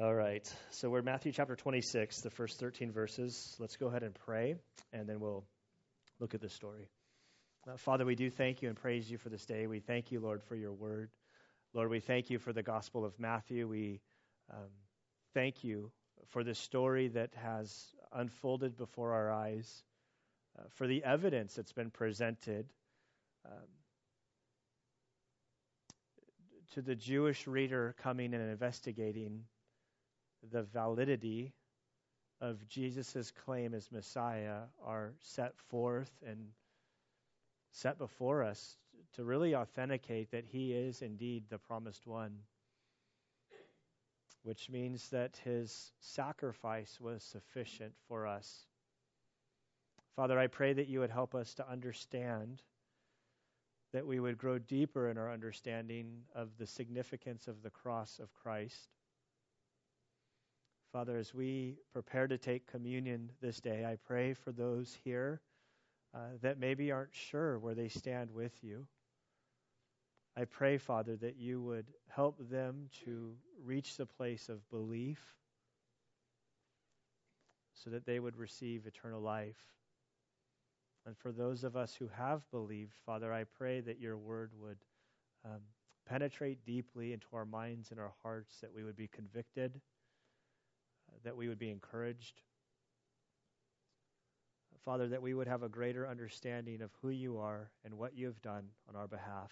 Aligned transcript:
All 0.00 0.12
right. 0.12 0.44
So 0.70 0.90
we're 0.90 1.02
Matthew 1.02 1.30
chapter 1.30 1.54
26, 1.54 2.22
the 2.22 2.30
first 2.30 2.58
13 2.58 2.90
verses. 2.90 3.54
Let's 3.60 3.76
go 3.76 3.86
ahead 3.86 4.02
and 4.02 4.12
pray, 4.12 4.56
and 4.92 5.08
then 5.08 5.20
we'll 5.20 5.44
look 6.18 6.34
at 6.34 6.40
the 6.40 6.48
story. 6.48 6.88
Uh, 7.68 7.76
Father, 7.76 8.04
we 8.04 8.16
do 8.16 8.28
thank 8.28 8.60
you 8.60 8.68
and 8.68 8.76
praise 8.76 9.08
you 9.08 9.18
for 9.18 9.28
this 9.28 9.46
day. 9.46 9.68
We 9.68 9.78
thank 9.78 10.10
you, 10.10 10.18
Lord, 10.18 10.42
for 10.42 10.56
your 10.56 10.72
word. 10.72 11.10
Lord, 11.74 11.90
we 11.90 12.00
thank 12.00 12.28
you 12.28 12.40
for 12.40 12.52
the 12.52 12.62
Gospel 12.64 13.04
of 13.04 13.20
Matthew. 13.20 13.68
We 13.68 14.00
um, 14.52 14.66
thank 15.32 15.62
you 15.62 15.92
for 16.30 16.42
this 16.42 16.58
story 16.58 17.06
that 17.08 17.32
has 17.36 17.72
unfolded 18.12 18.76
before 18.76 19.12
our 19.12 19.30
eyes, 19.30 19.84
uh, 20.58 20.64
for 20.70 20.88
the 20.88 21.04
evidence 21.04 21.54
that's 21.54 21.72
been 21.72 21.92
presented. 21.92 22.66
Um, 23.46 23.68
to 26.72 26.82
the 26.82 26.96
Jewish 26.96 27.46
reader 27.46 27.94
coming 28.02 28.34
and 28.34 28.50
investigating 28.50 29.44
the 30.50 30.62
validity 30.62 31.52
of 32.40 32.66
Jesus' 32.68 33.32
claim 33.44 33.74
as 33.74 33.90
Messiah 33.90 34.62
are 34.84 35.12
set 35.20 35.56
forth 35.68 36.10
and 36.26 36.48
set 37.70 37.98
before 37.98 38.42
us 38.42 38.76
to 39.14 39.24
really 39.24 39.54
authenticate 39.54 40.30
that 40.30 40.44
he 40.44 40.72
is 40.72 41.02
indeed 41.02 41.44
the 41.48 41.58
promised 41.58 42.06
one, 42.06 42.32
which 44.42 44.68
means 44.68 45.08
that 45.10 45.38
his 45.44 45.92
sacrifice 46.00 46.98
was 47.00 47.22
sufficient 47.22 47.94
for 48.08 48.26
us. 48.26 48.66
Father, 50.16 50.38
I 50.38 50.46
pray 50.46 50.72
that 50.72 50.88
you 50.88 51.00
would 51.00 51.10
help 51.10 51.34
us 51.34 51.54
to 51.54 51.68
understand, 51.68 52.62
that 53.92 54.06
we 54.06 54.20
would 54.20 54.38
grow 54.38 54.58
deeper 54.58 55.08
in 55.08 55.18
our 55.18 55.32
understanding 55.32 56.22
of 56.34 56.50
the 56.58 56.66
significance 56.66 57.48
of 57.48 57.62
the 57.62 57.70
cross 57.70 58.20
of 58.20 58.32
Christ 58.34 58.93
Father, 60.94 61.16
as 61.16 61.34
we 61.34 61.74
prepare 61.92 62.28
to 62.28 62.38
take 62.38 62.70
communion 62.70 63.28
this 63.42 63.60
day, 63.60 63.84
I 63.84 63.96
pray 64.06 64.32
for 64.32 64.52
those 64.52 64.96
here 65.02 65.40
uh, 66.14 66.18
that 66.40 66.60
maybe 66.60 66.92
aren't 66.92 67.12
sure 67.12 67.58
where 67.58 67.74
they 67.74 67.88
stand 67.88 68.30
with 68.30 68.52
you. 68.62 68.86
I 70.36 70.44
pray, 70.44 70.78
Father, 70.78 71.16
that 71.16 71.34
you 71.36 71.60
would 71.62 71.86
help 72.06 72.38
them 72.48 72.90
to 73.04 73.34
reach 73.64 73.96
the 73.96 74.06
place 74.06 74.48
of 74.48 74.70
belief 74.70 75.18
so 77.72 77.90
that 77.90 78.06
they 78.06 78.20
would 78.20 78.36
receive 78.36 78.86
eternal 78.86 79.20
life. 79.20 79.74
And 81.06 81.18
for 81.18 81.32
those 81.32 81.64
of 81.64 81.74
us 81.74 81.96
who 81.96 82.08
have 82.16 82.48
believed, 82.52 82.94
Father, 83.04 83.32
I 83.32 83.42
pray 83.42 83.80
that 83.80 83.98
your 83.98 84.16
word 84.16 84.52
would 84.60 84.78
um, 85.44 85.58
penetrate 86.08 86.64
deeply 86.64 87.12
into 87.12 87.26
our 87.32 87.44
minds 87.44 87.90
and 87.90 87.98
our 87.98 88.12
hearts, 88.22 88.60
that 88.60 88.72
we 88.72 88.84
would 88.84 88.96
be 88.96 89.08
convicted 89.08 89.80
that 91.22 91.36
we 91.36 91.48
would 91.48 91.58
be 91.58 91.70
encouraged. 91.70 92.42
Father, 94.84 95.08
that 95.08 95.22
we 95.22 95.32
would 95.32 95.48
have 95.48 95.62
a 95.62 95.68
greater 95.68 96.06
understanding 96.06 96.82
of 96.82 96.90
who 97.00 97.08
you 97.08 97.38
are 97.38 97.70
and 97.84 97.94
what 97.94 98.14
you 98.14 98.26
have 98.26 98.42
done 98.42 98.64
on 98.88 98.96
our 98.96 99.08
behalf. 99.08 99.50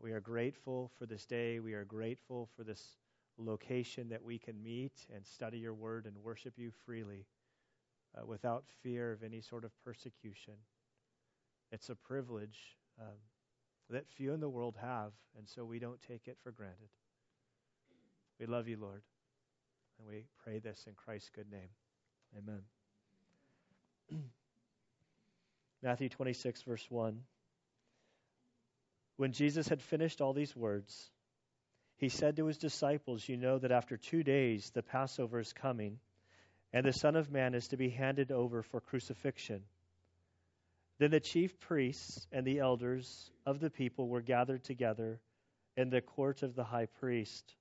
We 0.00 0.12
are 0.12 0.20
grateful 0.20 0.90
for 0.98 1.06
this 1.06 1.26
day. 1.26 1.60
We 1.60 1.74
are 1.74 1.84
grateful 1.84 2.48
for 2.56 2.64
this 2.64 2.96
location 3.36 4.08
that 4.08 4.22
we 4.22 4.38
can 4.38 4.60
meet 4.62 5.06
and 5.14 5.24
study 5.24 5.58
your 5.58 5.74
word 5.74 6.06
and 6.06 6.16
worship 6.16 6.54
you 6.56 6.72
freely 6.84 7.26
uh, 8.16 8.26
without 8.26 8.64
fear 8.82 9.12
of 9.12 9.22
any 9.22 9.40
sort 9.40 9.64
of 9.64 9.70
persecution. 9.84 10.54
It's 11.70 11.88
a 11.88 11.94
privilege 11.94 12.76
um, 13.00 13.18
that 13.90 14.08
few 14.08 14.32
in 14.32 14.40
the 14.40 14.48
world 14.48 14.76
have, 14.80 15.12
and 15.36 15.48
so 15.48 15.64
we 15.64 15.78
don't 15.78 16.00
take 16.02 16.26
it 16.26 16.38
for 16.42 16.50
granted. 16.50 16.88
We 18.40 18.46
love 18.46 18.68
you, 18.68 18.76
Lord. 18.80 19.02
And 19.98 20.08
we 20.08 20.24
pray 20.44 20.58
this 20.58 20.84
in 20.86 20.94
Christ's 20.94 21.30
good 21.34 21.50
name. 21.50 21.68
Amen. 22.36 22.62
Matthew 25.82 26.08
26, 26.08 26.62
verse 26.62 26.86
1. 26.88 27.20
When 29.16 29.32
Jesus 29.32 29.68
had 29.68 29.82
finished 29.82 30.20
all 30.20 30.32
these 30.32 30.54
words, 30.54 31.10
he 31.96 32.08
said 32.08 32.36
to 32.36 32.46
his 32.46 32.58
disciples, 32.58 33.28
You 33.28 33.36
know 33.36 33.58
that 33.58 33.72
after 33.72 33.96
two 33.96 34.22
days 34.22 34.70
the 34.70 34.82
Passover 34.82 35.40
is 35.40 35.52
coming, 35.52 35.98
and 36.72 36.86
the 36.86 36.92
Son 36.92 37.16
of 37.16 37.32
Man 37.32 37.54
is 37.54 37.68
to 37.68 37.76
be 37.76 37.88
handed 37.88 38.30
over 38.30 38.62
for 38.62 38.80
crucifixion. 38.80 39.62
Then 40.98 41.10
the 41.10 41.20
chief 41.20 41.58
priests 41.60 42.26
and 42.30 42.46
the 42.46 42.60
elders 42.60 43.30
of 43.46 43.58
the 43.58 43.70
people 43.70 44.08
were 44.08 44.20
gathered 44.20 44.62
together 44.62 45.20
in 45.76 45.90
the 45.90 46.00
court 46.00 46.42
of 46.42 46.54
the 46.54 46.64
high 46.64 46.86
priest, 46.86 47.54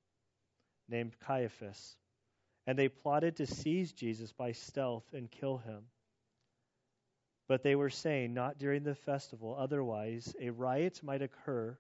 named 0.90 1.16
Caiaphas 1.20 1.98
and 2.68 2.78
they 2.78 2.90
plotted 2.90 3.38
to 3.38 3.48
seize 3.48 3.94
Jesus 3.94 4.34
by 4.34 4.52
stealth 4.52 5.06
and 5.14 5.32
kill 5.32 5.58
him. 5.58 5.84
But 7.48 7.64
they 7.64 7.76
were 7.76 7.90
saying, 7.90 8.34
Not 8.34 8.58
during 8.58 8.84
the 8.84 8.94
festival, 8.94 9.56
otherwise 9.58 10.36
a 10.40 10.50
riot 10.50 11.02
might 11.02 11.22
occur 11.22 11.80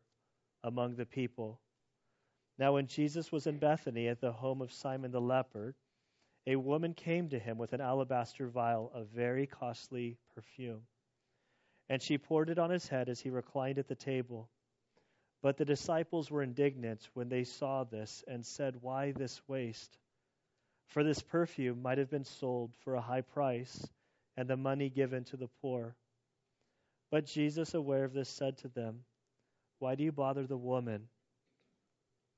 among 0.64 0.96
the 0.96 1.06
people. 1.06 1.60
Now, 2.58 2.74
when 2.74 2.88
Jesus 2.88 3.32
was 3.34 3.46
in 3.46 3.60
Bethany 3.60 4.08
at 4.08 4.22
the 4.22 4.32
home 4.32 4.62
of 4.62 4.72
Simon 4.72 5.12
the 5.12 5.22
leper, 5.22 5.76
a 6.48 6.56
woman 6.56 6.94
came 6.94 7.28
to 7.30 7.38
him 7.38 7.58
with 7.58 7.74
an 7.74 7.82
alabaster 7.82 8.48
vial 8.48 8.90
of 8.94 9.10
very 9.10 9.46
costly 9.46 10.18
perfume. 10.34 10.84
And 11.90 12.02
she 12.02 12.18
poured 12.18 12.50
it 12.50 12.58
on 12.58 12.70
his 12.70 12.88
head 12.88 13.10
as 13.10 13.20
he 13.20 13.30
reclined 13.30 13.78
at 13.78 13.90
the 13.90 13.96
table. 13.96 14.50
But 15.42 15.58
the 15.58 15.66
disciples 15.66 16.32
were 16.32 16.42
indignant 16.42 17.10
when 17.14 17.28
they 17.28 17.44
saw 17.44 17.84
this 17.84 18.24
and 18.26 18.46
said, 18.46 18.82
Why 18.82 19.12
this 19.12 19.42
waste? 19.50 19.98
For 20.88 21.04
this 21.04 21.22
perfume 21.22 21.82
might 21.82 21.98
have 21.98 22.10
been 22.10 22.24
sold 22.24 22.74
for 22.84 22.96
a 22.96 23.02
high 23.02 23.22
price 23.22 23.88
and 24.36 24.48
the 24.48 24.58
money 24.58 24.90
given 24.90 25.26
to 25.26 25.38
the 25.38 25.50
poor. 25.62 25.96
But 27.10 27.26
Jesus, 27.26 27.74
aware 27.74 28.04
of 28.04 28.14
this, 28.14 28.30
said 28.30 28.58
to 28.60 28.68
them, 28.70 29.04
Why 29.80 29.96
do 29.96 30.04
you 30.04 30.12
bother 30.12 30.46
the 30.46 30.58
woman? 30.58 31.08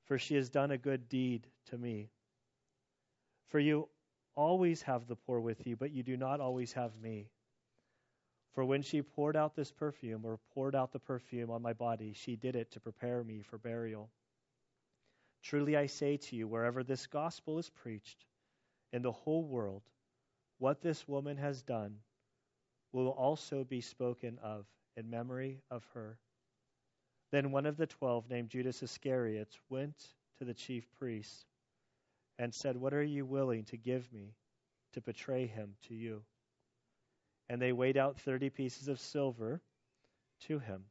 For 0.04 0.18
she 0.18 0.34
has 0.34 0.50
done 0.50 0.70
a 0.70 0.78
good 0.78 1.08
deed 1.08 1.46
to 1.66 1.78
me. 1.78 2.10
For 3.48 3.58
you 3.58 3.88
always 4.34 4.82
have 4.82 5.06
the 5.06 5.16
poor 5.16 5.40
with 5.40 5.66
you, 5.66 5.76
but 5.76 5.92
you 5.92 6.02
do 6.02 6.16
not 6.16 6.40
always 6.40 6.72
have 6.72 6.96
me. 6.96 7.28
For 8.54 8.64
when 8.64 8.82
she 8.82 9.02
poured 9.02 9.36
out 9.36 9.54
this 9.54 9.70
perfume, 9.70 10.24
or 10.24 10.38
poured 10.54 10.74
out 10.74 10.92
the 10.92 10.98
perfume 10.98 11.50
on 11.50 11.62
my 11.62 11.72
body, 11.72 12.12
she 12.14 12.36
did 12.36 12.56
it 12.56 12.72
to 12.72 12.80
prepare 12.80 13.22
me 13.22 13.42
for 13.42 13.58
burial. 13.58 14.10
Truly 15.42 15.76
I 15.76 15.86
say 15.86 16.16
to 16.16 16.36
you, 16.36 16.48
wherever 16.48 16.82
this 16.82 17.06
gospel 17.06 17.58
is 17.58 17.70
preached, 17.70 18.24
in 18.92 19.02
the 19.02 19.12
whole 19.12 19.44
world, 19.44 19.82
what 20.58 20.82
this 20.82 21.06
woman 21.08 21.36
has 21.36 21.62
done 21.62 21.96
will 22.92 23.08
also 23.08 23.64
be 23.64 23.80
spoken 23.80 24.38
of 24.42 24.66
in 24.96 25.08
memory 25.08 25.62
of 25.70 25.84
her. 25.94 26.18
Then 27.32 27.52
one 27.52 27.66
of 27.66 27.76
the 27.76 27.86
twelve, 27.86 28.28
named 28.28 28.50
Judas 28.50 28.82
Iscariot, 28.82 29.56
went 29.68 29.96
to 30.38 30.44
the 30.44 30.54
chief 30.54 30.84
priests 30.98 31.44
and 32.38 32.52
said, 32.52 32.76
What 32.76 32.94
are 32.94 33.02
you 33.02 33.24
willing 33.24 33.64
to 33.64 33.76
give 33.76 34.12
me 34.12 34.34
to 34.92 35.00
betray 35.00 35.46
him 35.46 35.76
to 35.88 35.94
you? 35.94 36.22
And 37.48 37.62
they 37.62 37.72
weighed 37.72 37.96
out 37.96 38.18
thirty 38.18 38.50
pieces 38.50 38.88
of 38.88 39.00
silver 39.00 39.60
to 40.46 40.58
him. 40.58 40.84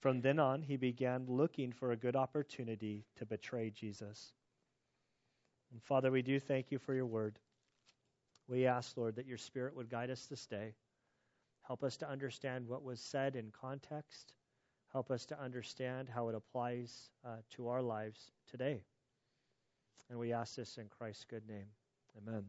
From 0.00 0.20
then 0.20 0.38
on, 0.38 0.62
he 0.62 0.76
began 0.76 1.26
looking 1.28 1.72
for 1.72 1.92
a 1.92 1.96
good 1.96 2.16
opportunity 2.16 3.04
to 3.16 3.26
betray 3.26 3.70
Jesus. 3.70 4.32
And 5.72 5.82
Father, 5.82 6.10
we 6.10 6.22
do 6.22 6.38
thank 6.38 6.70
you 6.70 6.78
for 6.78 6.94
your 6.94 7.06
word. 7.06 7.38
We 8.46 8.66
ask, 8.66 8.96
Lord, 8.96 9.16
that 9.16 9.26
your 9.26 9.38
Spirit 9.38 9.74
would 9.74 9.88
guide 9.88 10.10
us 10.10 10.26
this 10.26 10.46
day. 10.46 10.74
Help 11.62 11.82
us 11.82 11.96
to 11.98 12.08
understand 12.08 12.68
what 12.68 12.82
was 12.82 13.00
said 13.00 13.36
in 13.36 13.50
context. 13.58 14.34
Help 14.92 15.10
us 15.10 15.24
to 15.26 15.40
understand 15.40 16.08
how 16.08 16.28
it 16.28 16.34
applies 16.34 17.10
uh, 17.24 17.36
to 17.56 17.68
our 17.68 17.80
lives 17.80 18.30
today. 18.50 18.82
And 20.10 20.18
we 20.18 20.34
ask 20.34 20.56
this 20.56 20.76
in 20.76 20.88
Christ's 20.98 21.24
good 21.24 21.48
name. 21.48 21.66
Amen. 22.18 22.44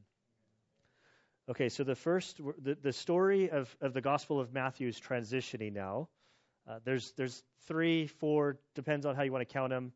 Okay, 1.49 1.69
so 1.69 1.83
the 1.83 1.95
first, 1.95 2.41
the, 2.61 2.75
the 2.75 2.91
story 2.91 3.49
of, 3.49 3.73
of 3.79 3.93
the 3.93 4.01
Gospel 4.01 4.39
of 4.39 4.53
Matthew 4.53 4.87
is 4.89 4.99
transitioning 4.99 5.73
now. 5.73 6.09
Uh, 6.67 6.79
there's, 6.83 7.11
there's 7.17 7.43
three, 7.67 8.07
four, 8.07 8.57
depends 8.75 9.05
on 9.05 9.15
how 9.15 9.23
you 9.23 9.31
want 9.31 9.47
to 9.47 9.53
count 9.53 9.69
them, 9.69 9.93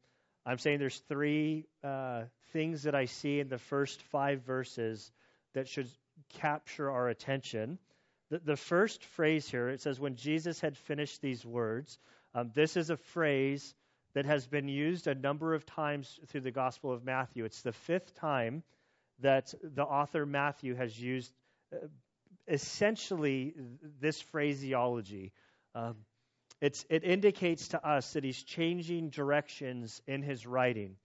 I'm 0.48 0.60
saying 0.60 0.80
there's 0.80 1.02
three 1.10 1.66
uh, 1.84 2.24
things 2.54 2.84
that 2.84 2.96
I 2.96 3.06
see 3.06 3.42
in 3.42 3.50
the 3.50 3.58
first 3.58 4.02
five 4.04 4.44
verses 4.44 5.12
that 5.54 5.68
should 5.68 5.90
capture 6.40 6.90
our 6.90 7.10
attention. 7.10 7.80
The, 8.32 8.40
the 8.40 8.56
first 8.56 9.04
phrase 9.04 9.50
here, 9.50 9.68
it 9.68 9.82
says, 9.82 10.00
when 10.00 10.16
Jesus 10.16 10.62
had 10.62 10.78
finished 10.78 11.22
these 11.22 11.46
words, 11.46 12.00
um, 12.34 12.52
this 12.56 12.78
is 12.78 12.90
a 12.90 12.96
phrase 12.98 13.76
that 14.14 14.26
has 14.26 14.48
been 14.48 14.70
used 14.70 15.08
a 15.08 15.16
number 15.16 15.54
of 15.54 15.66
times 15.66 16.18
through 16.28 16.42
the 16.42 16.52
Gospel 16.52 16.94
of 16.94 17.04
Matthew. 17.04 17.44
It's 17.44 17.62
the 17.62 17.74
fifth 17.74 18.16
time 18.16 18.64
that 19.20 19.54
the 19.62 19.84
author 19.84 20.26
Matthew 20.26 20.76
has 20.76 20.98
used 20.98 21.34
uh, 21.74 21.88
essentially 22.48 23.54
this 24.00 24.22
phraseology. 24.22 25.34
Um, 25.76 25.98
it's, 26.62 26.86
it 26.90 27.04
indicates 27.04 27.70
to 27.70 27.88
us 27.88 28.14
that 28.14 28.24
he's 28.24 28.42
changing 28.42 29.10
directions 29.10 30.02
in 30.08 30.22
his 30.22 30.46
writing. 30.46 30.96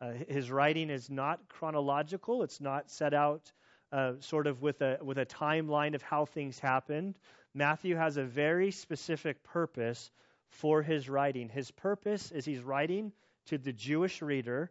Uh, 0.00 0.12
his 0.28 0.50
writing 0.50 0.90
is 0.90 1.10
not 1.10 1.48
chronological. 1.48 2.42
It's 2.42 2.60
not 2.60 2.90
set 2.90 3.12
out 3.12 3.52
uh, 3.92 4.12
sort 4.20 4.46
of 4.46 4.62
with 4.62 4.80
a 4.82 4.98
with 5.02 5.18
a 5.18 5.26
timeline 5.26 5.94
of 5.94 6.02
how 6.02 6.24
things 6.24 6.58
happened. 6.58 7.18
Matthew 7.54 7.96
has 7.96 8.16
a 8.16 8.24
very 8.24 8.70
specific 8.70 9.42
purpose 9.42 10.10
for 10.48 10.82
his 10.82 11.08
writing. 11.08 11.48
His 11.48 11.70
purpose 11.70 12.30
is 12.30 12.44
he's 12.44 12.62
writing 12.62 13.12
to 13.46 13.58
the 13.58 13.72
Jewish 13.72 14.22
reader 14.22 14.70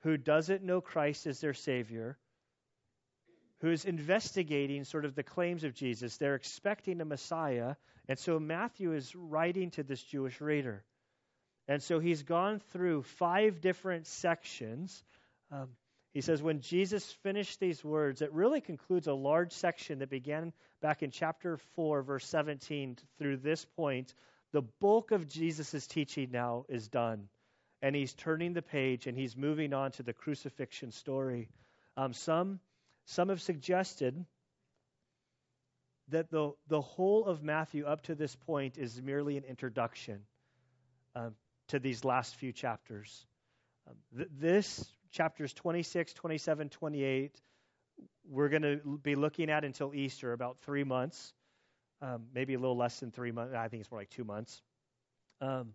who 0.00 0.16
doesn't 0.16 0.62
know 0.62 0.80
Christ 0.80 1.26
as 1.26 1.40
their 1.40 1.54
Savior, 1.54 2.18
who 3.60 3.70
is 3.70 3.84
investigating 3.84 4.84
sort 4.84 5.04
of 5.04 5.14
the 5.14 5.22
claims 5.22 5.64
of 5.64 5.74
Jesus. 5.74 6.16
They're 6.16 6.36
expecting 6.36 7.00
a 7.00 7.04
Messiah. 7.04 7.74
And 8.08 8.18
so 8.18 8.38
Matthew 8.38 8.92
is 8.92 9.14
writing 9.14 9.70
to 9.72 9.82
this 9.82 10.02
Jewish 10.02 10.40
reader. 10.40 10.84
And 11.66 11.82
so 11.82 11.98
he's 11.98 12.22
gone 12.22 12.60
through 12.72 13.02
five 13.02 13.60
different 13.60 14.06
sections. 14.06 15.02
Um, 15.50 15.68
he 16.14 16.22
says, 16.22 16.42
when 16.42 16.60
Jesus 16.60 17.12
finished 17.22 17.60
these 17.60 17.84
words, 17.84 18.22
it 18.22 18.32
really 18.32 18.60
concludes 18.60 19.06
a 19.06 19.12
large 19.12 19.52
section 19.52 19.98
that 19.98 20.08
began 20.08 20.52
back 20.80 21.02
in 21.02 21.10
chapter 21.10 21.58
4, 21.76 22.02
verse 22.02 22.26
17, 22.26 22.96
through 23.18 23.36
this 23.36 23.64
point. 23.76 24.14
The 24.52 24.62
bulk 24.80 25.10
of 25.10 25.28
Jesus' 25.28 25.86
teaching 25.86 26.30
now 26.30 26.64
is 26.68 26.88
done. 26.88 27.28
And 27.82 27.94
he's 27.94 28.14
turning 28.14 28.54
the 28.54 28.62
page 28.62 29.06
and 29.06 29.16
he's 29.16 29.36
moving 29.36 29.74
on 29.74 29.92
to 29.92 30.02
the 30.02 30.14
crucifixion 30.14 30.90
story. 30.90 31.48
Um, 31.96 32.12
some, 32.14 32.60
some 33.08 33.30
have 33.30 33.40
suggested 33.40 34.26
that 36.08 36.30
the, 36.30 36.52
the 36.68 36.82
whole 36.82 37.24
of 37.24 37.42
Matthew 37.42 37.86
up 37.86 38.02
to 38.02 38.14
this 38.14 38.36
point 38.36 38.76
is 38.76 39.00
merely 39.00 39.38
an 39.38 39.44
introduction 39.44 40.20
um, 41.16 41.34
to 41.68 41.78
these 41.78 42.04
last 42.04 42.36
few 42.36 42.52
chapters. 42.52 43.24
Um, 43.88 43.94
th- 44.14 44.28
this, 44.38 44.92
chapters 45.10 45.54
26, 45.54 46.12
27, 46.12 46.68
28, 46.68 47.40
we're 48.28 48.50
going 48.50 48.62
to 48.62 48.98
be 49.02 49.14
looking 49.14 49.48
at 49.48 49.64
until 49.64 49.94
Easter, 49.94 50.34
about 50.34 50.58
three 50.60 50.84
months, 50.84 51.32
um, 52.02 52.24
maybe 52.34 52.52
a 52.52 52.58
little 52.58 52.76
less 52.76 53.00
than 53.00 53.10
three 53.10 53.32
months. 53.32 53.54
I 53.54 53.68
think 53.68 53.80
it's 53.80 53.90
more 53.90 54.02
like 54.02 54.10
two 54.10 54.24
months. 54.24 54.60
Um, 55.40 55.72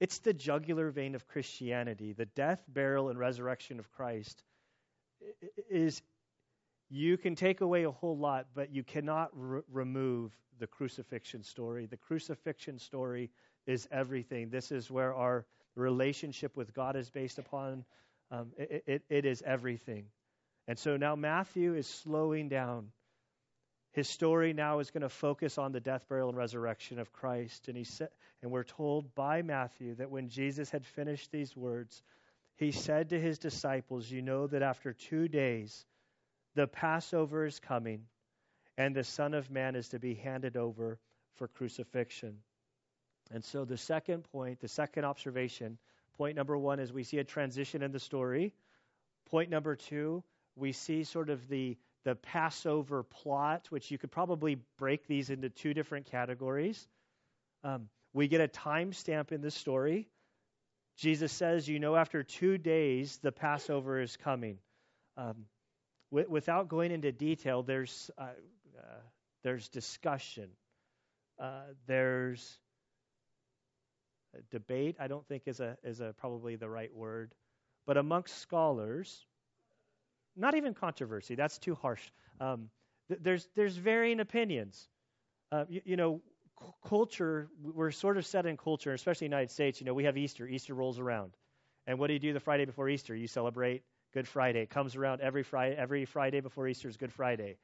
it's 0.00 0.20
the 0.20 0.32
jugular 0.32 0.90
vein 0.90 1.14
of 1.14 1.26
Christianity. 1.26 2.14
The 2.14 2.24
death, 2.24 2.64
burial, 2.66 3.10
and 3.10 3.18
resurrection 3.18 3.78
of 3.78 3.92
Christ 3.92 4.42
is 5.68 6.00
you 6.90 7.16
can 7.16 7.36
take 7.36 7.60
away 7.60 7.84
a 7.84 7.90
whole 7.90 8.18
lot, 8.18 8.48
but 8.54 8.74
you 8.74 8.82
cannot 8.82 9.30
r- 9.40 9.62
remove 9.72 10.32
the 10.58 10.66
crucifixion 10.66 11.44
story. 11.44 11.86
The 11.86 11.96
crucifixion 11.96 12.78
story 12.80 13.30
is 13.66 13.88
everything. 13.92 14.50
This 14.50 14.72
is 14.72 14.90
where 14.90 15.14
our 15.14 15.46
relationship 15.76 16.56
with 16.56 16.74
God 16.74 16.96
is 16.96 17.08
based 17.08 17.38
upon. 17.38 17.84
Um, 18.32 18.52
it, 18.58 18.84
it, 18.86 19.02
it 19.08 19.24
is 19.24 19.42
everything. 19.46 20.06
And 20.66 20.78
so 20.78 20.96
now 20.96 21.14
Matthew 21.14 21.74
is 21.74 21.86
slowing 21.86 22.48
down. 22.48 22.88
His 23.92 24.08
story 24.08 24.52
now 24.52 24.80
is 24.80 24.90
going 24.90 25.02
to 25.02 25.08
focus 25.08 25.58
on 25.58 25.72
the 25.72 25.80
death, 25.80 26.04
burial, 26.08 26.28
and 26.28 26.38
resurrection 26.38 26.98
of 26.98 27.12
Christ. 27.12 27.68
And, 27.68 27.76
he 27.76 27.84
sa- 27.84 28.06
and 28.42 28.50
we're 28.50 28.64
told 28.64 29.14
by 29.14 29.42
Matthew 29.42 29.94
that 29.96 30.10
when 30.10 30.28
Jesus 30.28 30.70
had 30.70 30.84
finished 30.84 31.30
these 31.30 31.56
words, 31.56 32.02
he 32.56 32.72
said 32.72 33.10
to 33.10 33.20
his 33.20 33.38
disciples, 33.38 34.10
You 34.10 34.22
know 34.22 34.46
that 34.48 34.62
after 34.62 34.92
two 34.92 35.28
days, 35.28 35.86
the 36.54 36.66
Passover 36.66 37.46
is 37.46 37.60
coming, 37.60 38.02
and 38.76 38.94
the 38.94 39.04
Son 39.04 39.34
of 39.34 39.50
Man 39.50 39.76
is 39.76 39.88
to 39.90 39.98
be 39.98 40.14
handed 40.14 40.56
over 40.56 40.98
for 41.36 41.48
crucifixion. 41.48 42.38
And 43.30 43.44
so, 43.44 43.64
the 43.64 43.76
second 43.76 44.24
point, 44.32 44.60
the 44.60 44.68
second 44.68 45.04
observation, 45.04 45.78
point 46.16 46.36
number 46.36 46.58
one 46.58 46.80
is 46.80 46.92
we 46.92 47.04
see 47.04 47.18
a 47.18 47.24
transition 47.24 47.82
in 47.82 47.92
the 47.92 48.00
story. 48.00 48.52
Point 49.30 49.50
number 49.50 49.76
two, 49.76 50.24
we 50.56 50.72
see 50.72 51.04
sort 51.04 51.30
of 51.30 51.48
the, 51.48 51.76
the 52.04 52.16
Passover 52.16 53.04
plot, 53.04 53.66
which 53.70 53.90
you 53.90 53.98
could 53.98 54.10
probably 54.10 54.56
break 54.78 55.06
these 55.06 55.30
into 55.30 55.48
two 55.48 55.72
different 55.72 56.06
categories. 56.06 56.88
Um, 57.62 57.88
we 58.12 58.26
get 58.26 58.40
a 58.40 58.48
timestamp 58.48 59.30
in 59.30 59.40
the 59.40 59.50
story. 59.50 60.08
Jesus 60.96 61.32
says, 61.32 61.68
You 61.68 61.78
know, 61.78 61.94
after 61.94 62.22
two 62.22 62.58
days, 62.58 63.18
the 63.22 63.32
Passover 63.32 64.00
is 64.00 64.16
coming. 64.16 64.58
Um, 65.16 65.46
w- 66.10 66.28
without 66.28 66.68
going 66.68 66.90
into 66.92 67.12
detail, 67.12 67.62
there's, 67.62 68.10
uh, 68.18 68.28
uh, 68.78 68.82
there's 69.42 69.68
discussion, 69.68 70.48
uh, 71.38 71.62
there's 71.86 72.58
debate, 74.50 74.96
I 75.00 75.08
don't 75.08 75.26
think 75.26 75.44
is, 75.46 75.60
a, 75.60 75.76
is 75.82 76.00
a, 76.00 76.14
probably 76.18 76.56
the 76.56 76.68
right 76.68 76.94
word. 76.94 77.34
But 77.86 77.96
amongst 77.96 78.38
scholars, 78.38 79.26
not 80.36 80.54
even 80.54 80.74
controversy, 80.74 81.34
that's 81.34 81.58
too 81.58 81.74
harsh. 81.74 82.02
Um, 82.40 82.70
th- 83.08 83.20
there's, 83.22 83.48
there's 83.56 83.76
varying 83.76 84.20
opinions. 84.20 84.88
Uh, 85.50 85.64
you, 85.68 85.80
you, 85.84 85.96
know, 85.96 86.20
culture, 86.86 87.48
we're 87.62 87.90
sort 87.90 88.16
of 88.16 88.26
set 88.26 88.46
in 88.46 88.56
culture, 88.56 88.92
especially 88.92 89.26
in 89.26 89.30
the 89.30 89.36
United 89.36 89.52
States. 89.52 89.80
You 89.80 89.86
know, 89.86 89.94
we 89.94 90.04
have 90.04 90.16
Easter. 90.16 90.46
Easter 90.46 90.74
rolls 90.74 90.98
around. 90.98 91.32
And 91.86 91.98
what 91.98 92.08
do 92.08 92.12
you 92.12 92.20
do 92.20 92.32
the 92.32 92.40
Friday 92.40 92.66
before 92.66 92.88
Easter? 92.88 93.16
You 93.16 93.26
celebrate 93.26 93.82
Good 94.12 94.26
Friday. 94.26 94.60
It 94.60 94.70
comes 94.70 94.96
around 94.96 95.20
every 95.20 95.42
Friday, 95.42 95.76
every 95.76 96.04
Friday 96.04 96.40
before 96.40 96.66
Easter 96.66 96.88
is 96.88 96.96
Good 96.96 97.12
Friday. 97.12 97.56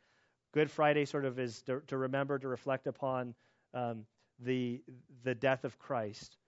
Good 0.53 0.71
Friday 0.71 1.05
sort 1.05 1.25
of 1.25 1.39
is 1.39 1.63
to, 1.63 1.81
to 1.89 1.97
remember, 1.97 2.39
to 2.39 2.49
reflect 2.49 2.87
upon 2.87 3.35
um, 3.75 4.07
the, 4.39 4.83
the 5.25 5.35
death 5.35 5.65
of 5.65 5.79
Christ. 5.79 6.39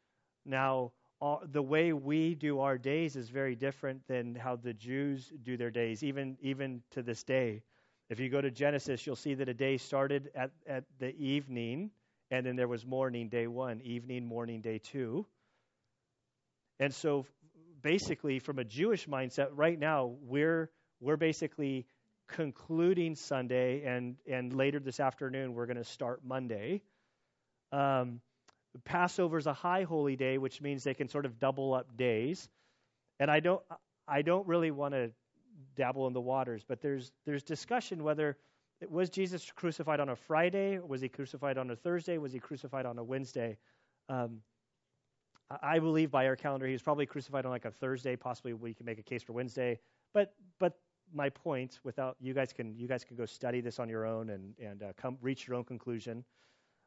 Now, 0.47 0.93
all, 1.21 1.43
the 1.51 1.63
way 1.63 1.93
we 1.93 2.35
do 2.35 2.61
our 2.61 2.79
days 2.79 3.17
is 3.17 3.29
very 3.29 3.57
different 3.57 4.07
than 4.07 4.35
how 4.35 4.57
the 4.57 4.73
Jews 4.73 5.33
do 5.43 5.57
their 5.57 5.71
days, 5.71 6.03
even 6.05 6.37
even 6.41 6.81
to 6.93 7.03
this 7.03 7.25
day. 7.25 7.63
If 8.09 8.21
you 8.21 8.29
go 8.29 8.41
to 8.41 8.51
Genesis, 8.51 9.05
you'll 9.05 9.17
see 9.17 9.35
that 9.35 9.49
a 9.49 9.55
day 9.55 9.77
started 9.77 10.31
at, 10.35 10.53
at 10.67 10.85
the 10.99 11.15
evening, 11.17 11.91
and 12.31 12.47
then 12.47 12.57
there 12.57 12.69
was 12.69 12.87
morning, 12.87 13.29
day 13.29 13.47
one, 13.49 13.81
evening, 13.83 14.25
morning, 14.25 14.61
day 14.61 14.79
two. 14.79 15.27
And 16.81 16.95
so, 16.95 17.27
basically, 17.83 18.39
from 18.39 18.59
a 18.59 18.65
Jewish 18.65 19.07
mindset, 19.07 19.49
right 19.53 19.79
now 19.79 20.17
we're 20.23 20.71
we're 21.01 21.17
basically 21.17 21.87
concluding 22.29 23.15
Sunday, 23.15 23.85
and 23.85 24.17
and 24.31 24.53
later 24.53 24.81
this 24.81 25.01
afternoon 25.01 25.55
we're 25.55 25.67
going 25.67 25.77
to 25.77 25.85
start 25.85 26.21
Monday. 26.25 26.83
Um, 27.73 28.21
Passover 28.85 29.39
is 29.39 29.47
a 29.47 29.53
high 29.53 29.83
holy 29.83 30.17
day, 30.17 30.39
which 30.39 30.61
means 30.61 30.85
they 30.85 30.95
can 30.95 31.09
sort 31.09 31.27
of 31.27 31.39
double 31.39 31.75
up 31.75 31.97
days. 31.97 32.49
And 33.19 33.31
I 33.31 33.41
don't, 33.41 33.63
I 34.07 34.23
don't 34.23 34.47
really 34.47 34.71
want 34.71 34.95
to 34.95 35.11
dabble 35.77 36.07
in 36.07 36.13
the 36.13 36.21
waters, 36.21 36.65
but 36.67 36.81
there's 36.81 37.13
there's 37.27 37.43
discussion 37.43 38.05
whether 38.05 38.37
was 38.89 39.11
Jesus 39.11 39.51
crucified 39.57 39.99
on 39.99 40.09
a 40.09 40.17
Friday, 40.17 40.79
was 40.79 41.01
he 41.01 41.09
crucified 41.09 41.59
on 41.59 41.71
a 41.71 41.77
Thursday, 41.77 42.19
was 42.19 42.33
he 42.33 42.39
crucified 42.39 42.87
on 42.87 42.99
a 42.99 43.03
Wednesday? 43.03 43.57
Um, 44.09 44.41
I 45.63 45.79
believe 45.79 46.11
by 46.11 46.27
our 46.27 46.37
calendar 46.37 46.67
he 46.67 46.73
was 46.73 46.83
probably 46.83 47.07
crucified 47.07 47.47
on 47.47 47.51
like 47.51 47.65
a 47.65 47.71
Thursday. 47.71 48.17
Possibly 48.17 48.53
we 48.53 48.75
can 48.75 48.85
make 48.85 48.99
a 48.99 49.03
case 49.03 49.23
for 49.23 49.33
Wednesday, 49.33 49.79
but 50.13 50.35
but 50.59 50.75
my 51.15 51.31
point, 51.31 51.81
without 51.85 52.17
you 52.21 52.35
guys 52.35 52.53
can 52.53 52.77
you 52.77 52.87
guys 52.87 53.05
can 53.05 53.17
go 53.17 53.27
study 53.27 53.61
this 53.61 53.79
on 53.79 53.89
your 53.89 54.07
own 54.07 54.31
and 54.31 54.55
and 54.59 54.83
uh, 54.83 54.93
come 54.97 55.17
reach 55.23 55.47
your 55.47 55.57
own 55.57 55.65
conclusion. 55.65 56.25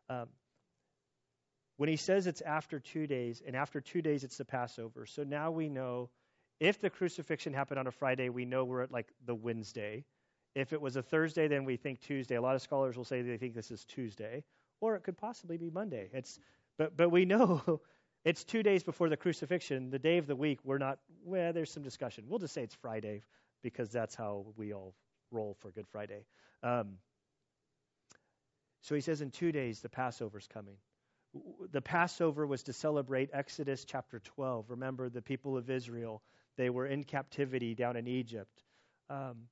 Um, 0.10 0.28
when 1.78 1.90
he 1.90 1.96
says 1.96 2.28
it's 2.28 2.42
after 2.42 2.80
two 2.80 3.08
days, 3.08 3.42
and 3.46 3.56
after 3.56 3.82
two 3.82 4.02
days 4.02 4.24
it's 4.24 4.38
the 4.38 4.46
Passover. 4.46 5.06
So 5.06 5.24
now 5.24 5.50
we 5.50 5.68
know 5.68 6.10
if 6.60 6.80
the 6.80 6.90
crucifixion 6.90 7.54
happened 7.54 7.80
on 7.80 7.88
a 7.88 7.92
Friday, 7.92 8.30
we 8.30 8.46
know 8.46 8.64
we're 8.64 8.84
at 8.84 8.92
like 8.92 9.12
the 9.26 9.34
Wednesday. 9.34 10.06
If 10.54 10.74
it 10.74 10.82
was 10.82 10.98
a 10.98 11.02
Thursday, 11.02 11.48
then 11.48 11.66
we 11.66 11.78
think 11.78 12.00
Tuesday. 12.00 12.36
A 12.36 12.42
lot 12.42 12.56
of 12.56 12.62
scholars 12.62 12.98
will 12.98 13.06
say 13.06 13.22
they 13.22 13.38
think 13.38 13.56
this 13.56 13.72
is 13.72 13.86
Tuesday, 13.86 14.44
or 14.82 14.96
it 14.96 15.04
could 15.04 15.18
possibly 15.18 15.58
be 15.58 15.72
Monday. 15.72 16.10
It's, 16.14 16.40
but 16.78 16.96
but 16.96 17.10
we 17.10 17.26
know 17.26 17.82
it's 18.24 18.44
two 18.44 18.64
days 18.64 18.84
before 18.84 19.10
the 19.10 19.18
crucifixion, 19.18 19.90
the 19.90 20.00
day 20.00 20.18
of 20.18 20.28
the 20.28 20.36
week. 20.36 20.60
We're 20.64 20.78
not. 20.78 21.00
Well, 21.24 21.54
there's 21.54 21.72
some 21.72 21.84
discussion. 21.84 22.26
We'll 22.28 22.40
just 22.40 22.54
say 22.54 22.64
it's 22.64 22.76
Friday 22.76 23.24
because 23.64 23.90
that's 23.90 24.16
how 24.16 24.46
we 24.56 24.74
all 24.74 24.94
roll 25.32 25.56
for 25.60 25.72
Good 25.72 25.88
Friday. 25.88 26.26
Um, 26.64 26.98
so 28.82 28.96
he 28.96 29.02
says 29.02 29.22
in 29.22 29.32
two 29.32 29.52
days 29.52 29.82
the 29.82 29.90
Passover's 29.90 30.48
coming 30.48 30.78
the 31.72 31.82
Passover 31.82 32.46
was 32.46 32.64
to 32.64 32.74
celebrate 32.74 33.30
Exodus 33.34 33.86
chapter 33.86 34.20
12. 34.20 34.70
Remember, 34.70 35.10
the 35.10 35.22
people 35.22 35.58
of 35.58 35.70
Israel, 35.70 36.22
they 36.58 36.70
were 36.70 36.88
in 36.88 37.04
captivity 37.04 37.74
down 37.74 37.96
in 37.96 38.08
Egypt. 38.08 38.64
Um, 39.10 39.48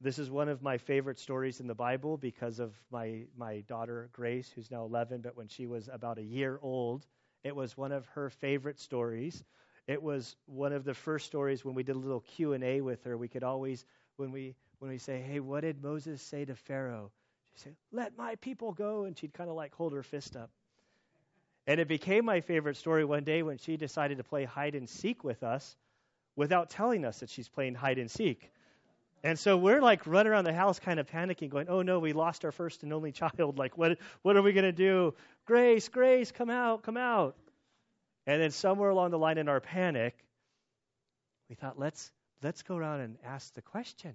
this 0.00 0.18
is 0.18 0.30
one 0.30 0.48
of 0.48 0.62
my 0.62 0.78
favorite 0.78 1.18
stories 1.18 1.60
in 1.60 1.66
the 1.66 1.74
Bible 1.74 2.16
because 2.16 2.58
of 2.58 2.74
my, 2.90 3.24
my 3.36 3.60
daughter, 3.68 4.08
Grace, 4.12 4.50
who's 4.54 4.70
now 4.70 4.84
11, 4.84 5.20
but 5.20 5.36
when 5.36 5.48
she 5.48 5.66
was 5.66 5.88
about 5.92 6.18
a 6.18 6.22
year 6.22 6.58
old, 6.62 7.06
it 7.44 7.54
was 7.54 7.76
one 7.76 7.92
of 7.92 8.06
her 8.14 8.30
favorite 8.30 8.80
stories. 8.80 9.44
It 9.86 10.02
was 10.02 10.34
one 10.46 10.72
of 10.72 10.84
the 10.84 10.94
first 10.94 11.26
stories 11.26 11.64
when 11.64 11.74
we 11.74 11.82
did 11.82 11.94
a 11.94 11.98
little 11.98 12.20
Q&A 12.20 12.80
with 12.80 13.04
her. 13.04 13.16
We 13.16 13.28
could 13.28 13.44
always, 13.44 13.84
when 14.16 14.32
we, 14.32 14.54
when 14.78 14.90
we 14.90 14.98
say, 14.98 15.20
hey, 15.20 15.40
what 15.40 15.60
did 15.60 15.82
Moses 15.82 16.22
say 16.22 16.46
to 16.46 16.54
Pharaoh? 16.54 17.10
She'd 17.56 17.62
say, 17.62 17.70
Let 17.92 18.16
my 18.16 18.36
people 18.36 18.72
go. 18.72 19.04
And 19.04 19.16
she'd 19.16 19.34
kind 19.34 19.50
of 19.50 19.56
like 19.56 19.74
hold 19.74 19.92
her 19.92 20.02
fist 20.02 20.36
up. 20.36 20.50
And 21.66 21.80
it 21.80 21.88
became 21.88 22.24
my 22.24 22.40
favorite 22.40 22.76
story 22.76 23.04
one 23.04 23.24
day 23.24 23.42
when 23.42 23.58
she 23.58 23.76
decided 23.76 24.18
to 24.18 24.24
play 24.24 24.44
hide 24.44 24.74
and 24.74 24.88
seek 24.88 25.22
with 25.22 25.42
us 25.42 25.76
without 26.36 26.70
telling 26.70 27.04
us 27.04 27.20
that 27.20 27.30
she's 27.30 27.48
playing 27.48 27.74
hide 27.74 27.98
and 27.98 28.10
seek. 28.10 28.50
And 29.24 29.38
so 29.38 29.56
we're 29.56 29.80
like 29.80 30.06
running 30.06 30.30
around 30.30 30.44
the 30.44 30.52
house 30.52 30.78
kind 30.78 31.00
of 31.00 31.06
panicking, 31.06 31.48
going, 31.48 31.66
oh 31.70 31.80
no, 31.80 31.98
we 31.98 32.12
lost 32.12 32.44
our 32.44 32.52
first 32.52 32.82
and 32.82 32.92
only 32.92 33.10
child. 33.20 33.58
Like, 33.58 33.78
what, 33.78 33.98
what 34.20 34.36
are 34.36 34.42
we 34.42 34.52
going 34.52 34.66
to 34.66 34.72
do? 34.72 35.14
Grace, 35.46 35.88
Grace, 35.88 36.30
come 36.30 36.50
out, 36.50 36.82
come 36.82 36.98
out. 36.98 37.34
And 38.26 38.40
then 38.40 38.50
somewhere 38.50 38.90
along 38.90 39.12
the 39.12 39.18
line 39.18 39.38
in 39.38 39.48
our 39.48 39.60
panic, 39.60 40.14
we 41.48 41.54
thought, 41.54 41.78
let's, 41.78 42.12
let's 42.42 42.62
go 42.62 42.76
around 42.76 43.00
and 43.00 43.16
ask 43.24 43.52
the 43.54 43.62
question 43.62 44.14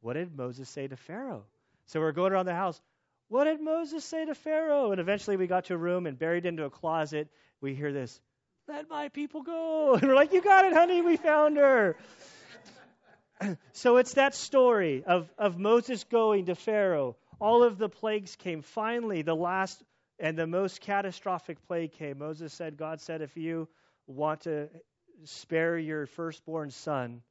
What 0.00 0.14
did 0.14 0.34
Moses 0.34 0.68
say 0.68 0.88
to 0.88 0.96
Pharaoh? 0.96 1.44
So 1.86 2.00
we're 2.00 2.12
going 2.12 2.32
around 2.32 2.46
the 2.46 2.54
house. 2.54 2.80
What 3.28 3.44
did 3.44 3.60
Moses 3.60 4.02
say 4.02 4.24
to 4.24 4.34
Pharaoh? 4.34 4.92
And 4.92 5.00
eventually 5.00 5.36
we 5.36 5.46
got 5.46 5.66
to 5.66 5.74
a 5.74 5.78
room 5.78 6.06
and 6.06 6.18
buried 6.18 6.46
into 6.46 6.64
a 6.64 6.70
closet, 6.70 7.28
we 7.60 7.74
hear 7.74 7.92
this, 7.92 8.18
let 8.66 8.88
my 8.88 9.10
people 9.10 9.42
go. 9.42 9.94
And 10.00 10.08
we're 10.08 10.14
like, 10.14 10.32
you 10.32 10.40
got 10.40 10.64
it, 10.64 10.72
honey, 10.72 11.02
we 11.02 11.18
found 11.18 11.58
her. 11.58 11.96
so 13.72 13.96
it's 13.96 14.14
that 14.14 14.34
story 14.34 15.04
of, 15.04 15.30
of 15.38 15.58
Moses 15.58 16.04
going 16.04 16.46
to 16.46 16.54
Pharaoh. 16.54 17.16
All 17.40 17.62
of 17.62 17.78
the 17.78 17.88
plagues 17.88 18.36
came. 18.36 18.62
Finally, 18.62 19.22
the 19.22 19.34
last 19.34 19.82
and 20.18 20.38
the 20.38 20.46
most 20.46 20.80
catastrophic 20.80 21.66
plague 21.66 21.92
came. 21.92 22.18
Moses 22.18 22.52
said, 22.52 22.76
God 22.76 23.00
said, 23.00 23.22
if 23.22 23.36
you 23.36 23.68
want 24.06 24.42
to 24.42 24.68
spare 25.24 25.78
your 25.78 26.06
firstborn 26.06 26.70
son, 26.70 27.22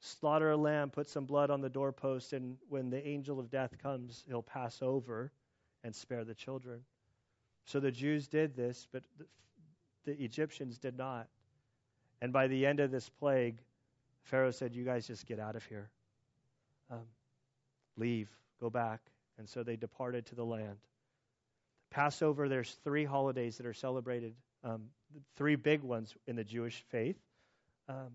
slaughter 0.00 0.50
a 0.50 0.56
lamb, 0.56 0.90
put 0.90 1.08
some 1.08 1.26
blood 1.26 1.50
on 1.50 1.60
the 1.60 1.68
doorpost, 1.68 2.32
and 2.32 2.56
when 2.68 2.90
the 2.90 3.06
angel 3.06 3.38
of 3.38 3.50
death 3.50 3.78
comes, 3.82 4.24
he'll 4.26 4.42
pass 4.42 4.80
over 4.82 5.32
and 5.84 5.94
spare 5.94 6.24
the 6.24 6.34
children. 6.34 6.80
So 7.66 7.80
the 7.80 7.92
Jews 7.92 8.26
did 8.26 8.56
this, 8.56 8.86
but 8.92 9.04
the, 9.18 9.26
the 10.04 10.24
Egyptians 10.24 10.78
did 10.78 10.96
not. 10.98 11.28
And 12.20 12.32
by 12.32 12.48
the 12.48 12.66
end 12.66 12.80
of 12.80 12.90
this 12.90 13.08
plague, 13.08 13.58
Pharaoh 14.24 14.50
said, 14.50 14.74
You 14.74 14.84
guys 14.84 15.06
just 15.06 15.26
get 15.26 15.38
out 15.38 15.56
of 15.56 15.64
here. 15.66 15.90
Um, 16.90 17.06
leave, 17.96 18.28
go 18.60 18.70
back. 18.70 19.00
And 19.38 19.48
so 19.48 19.62
they 19.62 19.76
departed 19.76 20.26
to 20.26 20.34
the 20.34 20.44
land. 20.44 20.78
Passover, 21.90 22.48
there's 22.48 22.70
three 22.84 23.04
holidays 23.04 23.56
that 23.58 23.66
are 23.66 23.74
celebrated, 23.74 24.34
um, 24.62 24.86
three 25.36 25.56
big 25.56 25.82
ones 25.82 26.14
in 26.26 26.36
the 26.36 26.44
Jewish 26.44 26.84
faith. 26.90 27.18
Um, 27.88 28.10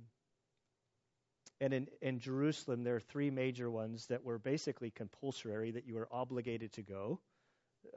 and 1.61 1.73
in, 1.73 1.87
in 2.01 2.19
Jerusalem, 2.19 2.83
there 2.83 2.95
are 2.95 3.01
three 3.01 3.29
major 3.29 3.69
ones 3.69 4.07
that 4.07 4.23
were 4.23 4.39
basically 4.39 4.91
compulsory, 4.91 5.71
that 5.71 5.85
you 5.85 5.95
were 5.95 6.07
obligated 6.11 6.73
to 6.73 6.81
go. 6.81 7.19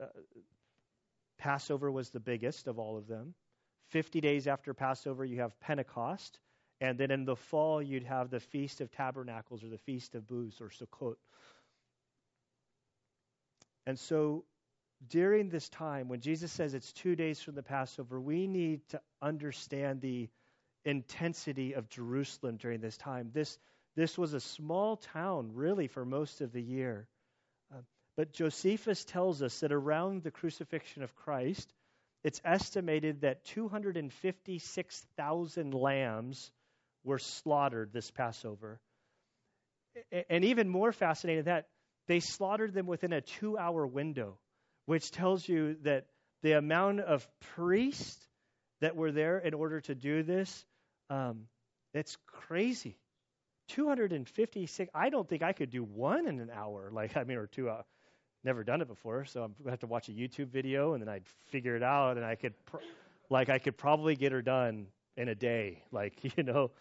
Uh, 0.01 0.05
Passover 1.37 1.91
was 1.91 2.09
the 2.09 2.19
biggest 2.19 2.67
of 2.67 2.77
all 2.77 2.97
of 2.97 3.07
them. 3.07 3.33
50 3.89 4.21
days 4.21 4.47
after 4.47 4.73
Passover, 4.73 5.23
you 5.25 5.41
have 5.41 5.59
Pentecost. 5.59 6.39
And 6.83 6.97
then 6.97 7.11
in 7.11 7.23
the 7.23 7.37
fall, 7.37 7.81
you'd 7.81 8.03
have 8.03 8.29
the 8.29 8.41
Feast 8.41 8.81
of 8.81 8.91
Tabernacles 8.91 9.63
or 9.63 9.69
the 9.69 9.77
Feast 9.77 10.15
of 10.15 10.27
Booths 10.27 10.59
or 10.59 10.67
Sukkot. 10.67 11.15
And 13.87 13.97
so 13.97 14.43
during 15.07 15.47
this 15.47 15.69
time, 15.69 16.09
when 16.09 16.19
Jesus 16.19 16.51
says 16.51 16.73
it's 16.73 16.91
two 16.91 17.15
days 17.15 17.39
from 17.39 17.55
the 17.55 17.63
Passover, 17.63 18.19
we 18.19 18.47
need 18.47 18.81
to 18.89 18.99
understand 19.21 20.01
the 20.01 20.27
intensity 20.83 21.71
of 21.71 21.87
Jerusalem 21.87 22.57
during 22.57 22.81
this 22.81 22.97
time. 22.97 23.29
This, 23.33 23.57
this 23.95 24.17
was 24.17 24.33
a 24.33 24.41
small 24.41 24.97
town, 24.97 25.51
really, 25.53 25.87
for 25.87 26.03
most 26.03 26.41
of 26.41 26.51
the 26.51 26.61
year. 26.61 27.07
Uh, 27.73 27.77
but 28.17 28.33
Josephus 28.33 29.05
tells 29.05 29.41
us 29.41 29.61
that 29.61 29.71
around 29.71 30.23
the 30.23 30.31
crucifixion 30.31 31.01
of 31.01 31.15
Christ, 31.15 31.71
it's 32.25 32.41
estimated 32.43 33.21
that 33.21 33.45
256,000 33.45 35.73
lambs 35.73 36.51
were 37.03 37.19
slaughtered 37.19 37.91
this 37.93 38.09
Passover. 38.11 38.79
And 40.29 40.45
even 40.45 40.69
more 40.69 40.91
fascinating 40.91 41.43
that 41.43 41.67
they 42.07 42.19
slaughtered 42.19 42.73
them 42.73 42.87
within 42.87 43.13
a 43.13 43.21
two 43.21 43.57
hour 43.57 43.85
window, 43.85 44.37
which 44.85 45.11
tells 45.11 45.47
you 45.47 45.77
that 45.83 46.07
the 46.41 46.53
amount 46.53 46.99
of 46.99 47.27
priests 47.55 48.17
that 48.81 48.95
were 48.95 49.11
there 49.11 49.37
in 49.37 49.53
order 49.53 49.81
to 49.81 49.95
do 49.95 50.23
this, 50.23 50.65
um, 51.09 51.45
it's 51.93 52.17
crazy. 52.27 52.97
256. 53.69 54.91
I 54.93 55.09
don't 55.09 55.27
think 55.27 55.41
I 55.41 55.53
could 55.53 55.69
do 55.69 55.83
one 55.83 56.27
in 56.27 56.39
an 56.39 56.49
hour, 56.53 56.89
like, 56.91 57.15
I 57.15 57.23
mean, 57.23 57.37
or 57.37 57.47
two 57.47 57.69
hours. 57.69 57.85
Never 58.43 58.65
done 58.65 58.81
it 58.81 58.89
before, 58.89 59.23
so 59.23 59.41
I'm 59.41 59.53
going 59.53 59.65
to 59.65 59.69
have 59.69 59.79
to 59.79 59.87
watch 59.87 60.09
a 60.09 60.11
YouTube 60.11 60.49
video 60.49 60.93
and 60.93 61.01
then 61.01 61.07
I'd 61.07 61.23
figure 61.51 61.77
it 61.77 61.83
out 61.83 62.17
and 62.17 62.25
I 62.25 62.35
could, 62.35 62.53
like, 63.29 63.47
I 63.47 63.59
could 63.59 63.77
probably 63.77 64.17
get 64.17 64.33
her 64.33 64.41
done 64.41 64.87
in 65.17 65.27
a 65.29 65.35
day, 65.35 65.83
like, 65.91 66.13
you 66.37 66.43
know, 66.43 66.71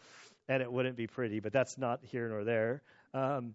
and 0.48 0.62
it 0.62 0.72
wouldn't 0.72 0.96
be 0.96 1.06
pretty, 1.06 1.40
but 1.40 1.52
that's 1.52 1.78
not 1.78 2.00
here 2.04 2.28
nor 2.28 2.44
there. 2.44 2.82
Um, 3.14 3.54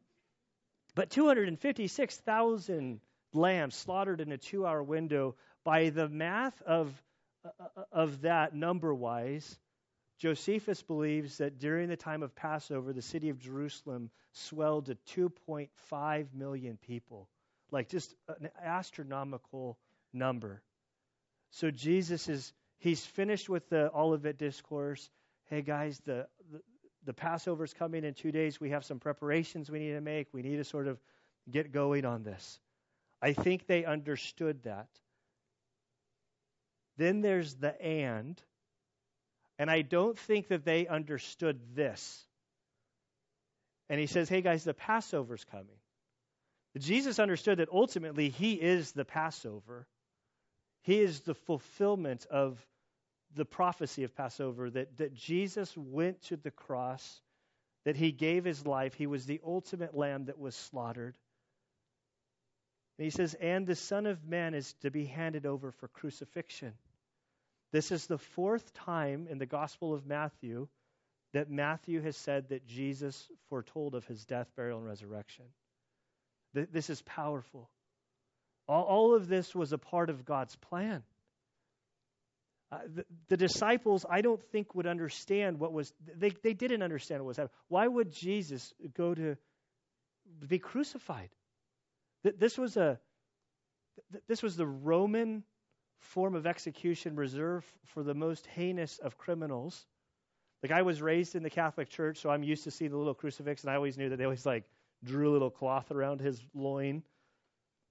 but 0.95 1.09
256,000 1.09 2.99
lambs 3.33 3.75
slaughtered 3.75 4.21
in 4.21 4.31
a 4.31 4.37
two 4.37 4.65
hour 4.65 4.81
window, 4.81 5.35
by 5.63 5.89
the 5.89 6.07
math 6.07 6.59
of, 6.63 6.91
uh, 7.45 7.83
of 7.91 8.21
that 8.21 8.55
number 8.55 8.93
wise, 8.93 9.59
Josephus 10.19 10.81
believes 10.81 11.37
that 11.37 11.59
during 11.59 11.89
the 11.89 11.97
time 11.97 12.23
of 12.23 12.35
Passover, 12.35 12.93
the 12.93 13.01
city 13.01 13.29
of 13.29 13.37
Jerusalem 13.37 14.09
swelled 14.31 14.87
to 14.87 14.95
2.5 15.15 16.33
million 16.33 16.77
people. 16.77 17.29
Like 17.69 17.89
just 17.89 18.15
an 18.27 18.49
astronomical 18.63 19.77
number. 20.13 20.63
So 21.51 21.69
Jesus 21.69 22.29
is 22.29 22.53
he's 22.79 23.05
finished 23.05 23.49
with 23.49 23.69
the 23.69 23.91
Olivet 23.93 24.37
discourse. 24.37 25.09
Hey 25.49 25.61
guys, 25.61 25.99
the, 26.05 26.27
the 26.51 26.61
the 27.07 27.13
Passover's 27.13 27.73
coming 27.73 28.03
in 28.03 28.13
two 28.13 28.33
days. 28.33 28.59
We 28.59 28.71
have 28.71 28.83
some 28.83 28.99
preparations 28.99 29.71
we 29.71 29.79
need 29.79 29.93
to 29.93 30.01
make. 30.01 30.27
We 30.33 30.41
need 30.41 30.57
to 30.57 30.65
sort 30.65 30.87
of 30.87 30.99
get 31.49 31.71
going 31.71 32.05
on 32.05 32.23
this. 32.23 32.59
I 33.21 33.31
think 33.31 33.65
they 33.65 33.85
understood 33.85 34.63
that. 34.63 34.89
Then 36.97 37.21
there's 37.21 37.55
the 37.55 37.81
and. 37.81 38.39
And 39.57 39.71
I 39.71 39.83
don't 39.83 40.19
think 40.19 40.49
that 40.49 40.65
they 40.65 40.85
understood 40.85 41.59
this. 41.75 42.25
And 43.89 43.99
he 44.01 44.05
says, 44.07 44.27
hey 44.27 44.41
guys, 44.41 44.65
the 44.65 44.73
Passover's 44.73 45.45
coming. 45.45 45.79
Jesus 46.77 47.19
understood 47.19 47.59
that 47.59 47.69
ultimately 47.71 48.29
he 48.29 48.53
is 48.53 48.91
the 48.91 49.05
Passover. 49.05 49.87
He 50.87 51.01
is 51.01 51.19
the 51.19 51.33
fulfillment 51.33 52.25
of 52.31 52.65
the 53.35 53.43
prophecy 53.43 54.05
of 54.05 54.15
Passover 54.15 54.69
that, 54.69 54.95
that 54.99 55.13
Jesus 55.13 55.75
went 55.75 56.21
to 56.27 56.37
the 56.37 56.49
cross, 56.49 57.21
that 57.83 57.97
he 57.97 58.13
gave 58.13 58.45
his 58.45 58.65
life. 58.65 58.93
He 58.93 59.05
was 59.05 59.25
the 59.25 59.41
ultimate 59.45 59.93
lamb 59.93 60.27
that 60.27 60.39
was 60.39 60.55
slaughtered. 60.55 61.17
And 62.97 63.03
he 63.03 63.09
says, 63.09 63.33
and 63.33 63.67
the 63.67 63.75
Son 63.75 64.05
of 64.05 64.25
Man 64.25 64.53
is 64.53 64.73
to 64.81 64.89
be 64.89 65.03
handed 65.03 65.45
over 65.45 65.73
for 65.73 65.89
crucifixion. 65.89 66.71
This 67.73 67.91
is 67.91 68.07
the 68.07 68.17
fourth 68.17 68.73
time 68.73 69.27
in 69.29 69.39
the 69.39 69.45
Gospel 69.45 69.93
of 69.93 70.05
Matthew 70.05 70.69
that 71.33 71.51
Matthew 71.51 72.01
has 72.01 72.15
said 72.15 72.47
that 72.47 72.65
Jesus 72.65 73.29
foretold 73.49 73.93
of 73.93 74.07
his 74.07 74.23
death, 74.23 74.47
burial, 74.55 74.77
and 74.77 74.87
resurrection. 74.87 75.47
This 76.53 76.89
is 76.89 77.01
powerful. 77.01 77.69
All, 78.67 78.83
all 78.83 79.15
of 79.15 79.27
this 79.27 79.55
was 79.55 79.73
a 79.73 79.77
part 79.77 80.09
of 80.09 80.25
God's 80.25 80.55
plan. 80.55 81.03
Uh, 82.69 82.79
the, 82.93 83.05
the, 83.29 83.37
disciples, 83.37 84.05
I 84.09 84.21
don't 84.21 84.43
think, 84.51 84.75
would 84.75 84.87
understand 84.87 85.57
what 85.57 85.71
was, 85.71 85.93
they, 86.17 86.31
they 86.43 86.53
didn't 86.53 86.83
understand 86.83 87.21
what 87.21 87.29
was 87.29 87.37
happening. 87.37 87.53
Why 87.69 87.87
would 87.87 88.11
Jesus 88.11 88.73
go 88.93 89.13
to 89.13 89.37
be 90.45 90.59
crucified? 90.59 91.29
This 92.23 92.57
was 92.57 92.75
a, 92.75 92.99
this 94.27 94.43
was 94.43 94.57
the 94.57 94.67
Roman 94.67 95.43
form 95.99 96.35
of 96.35 96.45
execution 96.45 97.15
reserved 97.15 97.65
for 97.85 98.03
the 98.03 98.13
most 98.13 98.45
heinous 98.47 98.97
of 98.99 99.17
criminals. 99.17 99.85
Like 100.61 100.71
I 100.71 100.81
was 100.81 101.01
raised 101.01 101.35
in 101.35 101.43
the 101.43 101.49
Catholic 101.49 101.89
Church, 101.89 102.17
so 102.17 102.29
I'm 102.29 102.43
used 102.43 102.63
to 102.65 102.71
seeing 102.71 102.91
the 102.91 102.97
little 102.97 103.13
crucifix, 103.13 103.63
and 103.63 103.71
I 103.71 103.75
always 103.75 103.97
knew 103.97 104.09
that 104.09 104.17
they 104.17 104.23
always 104.25 104.45
like 104.45 104.65
drew 105.03 105.29
a 105.29 105.33
little 105.33 105.51
cloth 105.51 105.91
around 105.91 106.19
his 106.19 106.41
loin. 106.53 107.03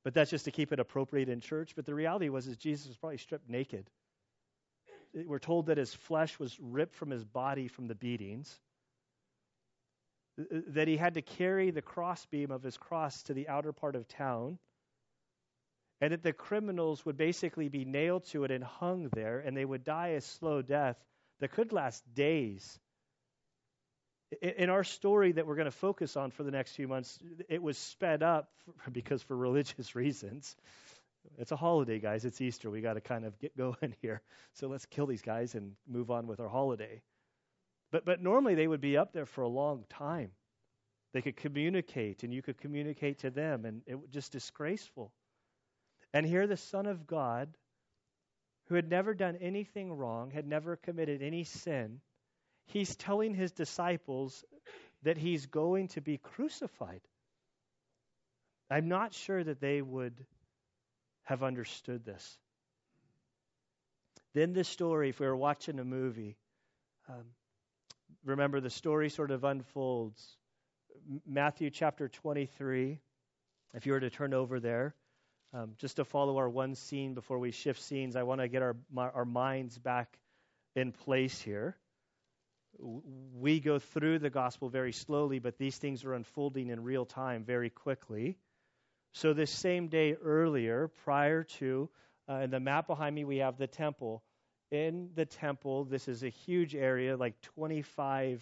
But 0.07 0.15
that's 0.15 0.31
just 0.31 0.45
to 0.45 0.53
keep 0.53 0.73
it 0.73 0.79
appropriate 0.79 1.29
in 1.29 1.41
church. 1.41 1.73
But 1.75 1.85
the 1.85 1.93
reality 1.93 2.29
was 2.29 2.47
is 2.47 2.57
Jesus 2.57 2.87
was 2.87 2.97
probably 2.97 3.19
stripped 3.19 3.51
naked. 3.51 3.91
We're 5.13 5.41
told 5.41 5.67
that 5.67 5.79
his 5.79 5.93
flesh 5.93 6.39
was 6.39 6.57
ripped 6.61 6.95
from 6.95 7.11
his 7.11 7.25
body 7.25 7.67
from 7.67 7.89
the 7.89 7.97
beatings. 7.97 8.57
That 10.69 10.87
he 10.87 10.97
had 10.97 11.15
to 11.15 11.23
carry 11.23 11.73
the 11.73 11.83
crossbeam 11.83 12.53
of 12.53 12.63
his 12.63 12.77
cross 12.77 13.21
to 13.25 13.35
the 13.35 13.49
outer 13.49 13.73
part 13.73 13.97
of 13.97 14.07
town. 14.07 14.61
And 16.01 16.13
that 16.13 16.23
the 16.23 16.33
criminals 16.33 17.05
would 17.05 17.17
basically 17.17 17.69
be 17.69 17.85
nailed 17.85 18.27
to 18.27 18.45
it 18.45 18.53
and 18.53 18.63
hung 18.63 19.09
there, 19.13 19.41
and 19.41 19.57
they 19.57 19.65
would 19.65 19.83
die 19.83 20.11
a 20.11 20.21
slow 20.21 20.63
death 20.63 21.05
that 21.41 21.51
could 21.51 21.73
last 21.73 22.05
days 22.15 22.79
in 24.43 24.71
our 24.71 24.85
story 24.85 25.33
that 25.33 25.47
we're 25.47 25.55
going 25.55 25.67
to 25.67 25.71
focus 25.71 26.17
on 26.17 26.31
for 26.31 26.43
the 26.43 26.51
next 26.51 26.73
few 26.73 26.89
months, 26.89 27.19
it 27.49 27.63
was 27.63 27.79
sped 27.79 28.23
up 28.23 28.51
because 28.93 29.23
for 29.23 29.37
religious 29.37 29.95
reasons. 29.95 30.57
It's 31.39 31.53
a 31.53 31.57
holiday, 31.57 31.99
guys. 31.99 32.25
It's 32.25 32.41
Easter. 32.41 32.71
We 32.71 32.81
got 32.81 32.95
to 32.95 33.01
kind 33.01 33.25
of 33.25 33.39
get 33.39 33.57
going 33.57 33.95
here. 34.03 34.23
So 34.55 34.69
let's 34.69 34.87
kill 34.87 35.07
these 35.07 35.23
guys 35.23 35.55
and 35.55 35.73
move 35.89 36.11
on 36.11 36.27
with 36.27 36.41
our 36.41 36.49
holiday. 36.49 37.03
But, 37.91 38.05
but 38.05 38.23
normally 38.23 38.55
they 38.55 38.67
would 38.67 38.81
be 38.81 38.97
up 38.97 39.13
there 39.13 39.27
for 39.27 39.43
a 39.43 39.49
long 39.49 39.85
time. 39.89 40.31
They 41.13 41.23
could 41.23 41.37
communicate, 41.37 42.25
and 42.25 42.35
you 42.35 42.43
could 42.43 42.59
communicate 42.59 43.21
to 43.21 43.31
them, 43.31 43.65
and 43.65 43.83
it 43.87 43.95
was 43.95 44.11
just 44.11 44.33
disgraceful. 44.33 45.13
And 46.13 46.27
here, 46.27 46.47
the 46.47 46.57
Son 46.57 46.87
of 46.87 47.07
God, 47.07 47.57
who 48.67 48.75
had 48.75 48.91
never 48.91 49.15
done 49.15 49.37
anything 49.37 49.93
wrong, 49.93 50.31
had 50.31 50.47
never 50.47 50.77
committed 50.77 51.23
any 51.23 51.45
sin, 51.45 52.01
he's 52.67 52.97
telling 52.97 53.35
his 53.35 53.53
disciples 53.53 54.45
that 55.03 55.17
he's 55.17 55.47
going 55.47 55.89
to 55.89 56.01
be 56.01 56.19
crucified. 56.19 57.01
I'm 58.71 58.89
not 58.89 59.15
sure 59.15 59.43
that 59.43 59.61
they 59.61 59.81
would 59.81 60.25
have 61.25 61.43
understood 61.43 62.05
this. 62.05 62.39
Then 64.35 64.53
the 64.53 64.65
story, 64.65 65.11
if 65.11 65.21
we 65.21 65.27
were 65.27 65.37
watching 65.37 65.79
a 65.79 65.85
movie, 65.85 66.37
um, 67.09 67.25
remember 68.25 68.61
the 68.61 68.71
story 68.71 69.09
sort 69.09 69.31
of 69.31 69.45
unfolds. 69.45 70.37
Matthew 71.27 71.71
chapter 71.71 72.09
23, 72.09 72.99
if 73.75 73.87
you 73.87 73.93
were 73.93 74.01
to 74.01 74.11
turn 74.11 74.35
over 74.35 74.61
there, 74.61 74.95
um, 75.55 75.73
just 75.79 75.97
to 75.97 76.05
follow 76.05 76.37
our 76.37 76.49
one 76.49 76.75
scene 76.75 77.15
before 77.15 77.39
we 77.39 77.51
shift 77.51 77.81
scenes, 77.81 78.17
I 78.17 78.25
want 78.25 78.41
to 78.41 78.49
get 78.49 78.63
our, 78.63 78.77
our 78.97 79.25
minds 79.25 79.79
back 79.79 80.19
in 80.75 80.93
place 80.93 81.41
here. 81.41 81.77
We 82.79 83.61
go 83.61 83.79
through 83.79 84.19
the 84.21 84.31
gospel 84.31 84.69
very 84.69 84.93
slowly, 84.93 85.39
but 85.39 85.59
these 85.59 85.79
things 85.79 86.05
are 86.05 86.15
unfolding 86.15 86.69
in 86.69 86.83
real 86.83 87.07
time 87.07 87.45
very 87.45 87.71
quickly. 87.71 88.37
So, 89.13 89.33
this 89.33 89.51
same 89.51 89.89
day 89.89 90.15
earlier, 90.15 90.89
prior 90.89 91.43
to, 91.45 91.89
uh, 92.29 92.35
in 92.35 92.51
the 92.51 92.61
map 92.61 92.87
behind 92.87 93.15
me, 93.15 93.25
we 93.25 93.39
have 93.39 93.57
the 93.57 93.67
temple. 93.67 94.23
In 94.71 95.11
the 95.15 95.25
temple, 95.25 95.85
this 95.85 96.09
is 96.09 96.23
a 96.23 96.29
huge 96.29 96.75
area, 96.75 97.17
like 97.17 97.41
25, 97.41 98.39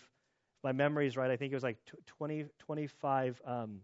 if 0.57 0.65
my 0.65 0.73
memory 0.73 1.07
is 1.07 1.17
right, 1.17 1.31
I 1.31 1.37
think 1.37 1.53
it 1.53 1.57
was 1.57 1.63
like 1.63 1.79
20, 2.07 2.47
25, 2.59 3.41
um, 3.47 3.81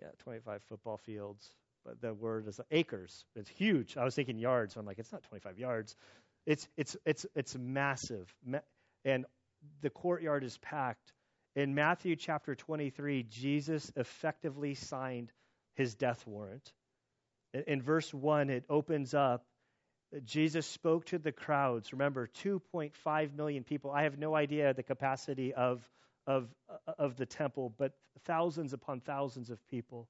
yeah, 0.00 0.08
25 0.18 0.62
football 0.62 0.96
fields. 0.98 1.50
But 1.84 2.00
the 2.00 2.14
word 2.14 2.48
is 2.48 2.60
acres. 2.70 3.26
It's 3.36 3.50
huge. 3.50 3.96
I 3.96 4.04
was 4.04 4.14
thinking 4.14 4.38
yards. 4.38 4.74
So 4.74 4.80
I'm 4.80 4.86
like, 4.86 4.98
it's 4.98 5.12
not 5.12 5.22
25 5.24 5.58
yards. 5.58 5.96
It's, 6.46 6.68
it's, 6.76 6.96
it's, 7.04 7.26
it's 7.34 7.56
massive. 7.56 8.32
And 9.04 9.24
the 9.80 9.90
courtyard 9.90 10.44
is 10.44 10.58
packed 10.58 11.12
in 11.56 11.74
Matthew 11.74 12.16
chapter 12.16 12.56
23, 12.56 13.22
Jesus 13.22 13.92
effectively 13.94 14.74
signed 14.74 15.30
his 15.76 15.94
death 15.94 16.26
warrant. 16.26 16.72
In 17.68 17.80
verse 17.80 18.12
1, 18.12 18.50
it 18.50 18.64
opens 18.68 19.14
up. 19.14 19.44
Jesus 20.24 20.66
spoke 20.66 21.06
to 21.06 21.18
the 21.18 21.30
crowds. 21.30 21.92
Remember, 21.92 22.28
2.5 22.42 23.34
million 23.36 23.62
people. 23.62 23.92
I 23.92 24.02
have 24.02 24.18
no 24.18 24.34
idea 24.34 24.74
the 24.74 24.82
capacity 24.82 25.54
of, 25.54 25.88
of, 26.26 26.48
of 26.98 27.16
the 27.16 27.26
temple, 27.26 27.72
but 27.78 27.92
thousands 28.24 28.72
upon 28.72 29.00
thousands 29.00 29.50
of 29.50 29.64
people. 29.68 30.08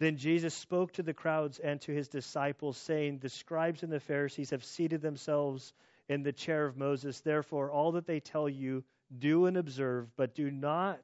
Then 0.00 0.16
Jesus 0.16 0.54
spoke 0.54 0.92
to 0.92 1.02
the 1.02 1.14
crowds 1.14 1.58
and 1.58 1.80
to 1.82 1.92
his 1.92 2.08
disciples, 2.08 2.76
saying, 2.76 3.18
The 3.18 3.28
scribes 3.28 3.82
and 3.82 3.92
the 3.92 4.00
Pharisees 4.00 4.50
have 4.50 4.64
seated 4.64 5.00
themselves 5.02 5.72
in 6.08 6.22
the 6.22 6.32
chair 6.32 6.66
of 6.66 6.76
Moses. 6.76 7.20
Therefore, 7.20 7.70
all 7.70 7.92
that 7.92 8.06
they 8.06 8.20
tell 8.20 8.48
you, 8.48 8.84
do 9.16 9.46
and 9.46 9.56
observe, 9.56 10.08
but 10.16 10.34
do 10.34 10.50
not 10.50 11.00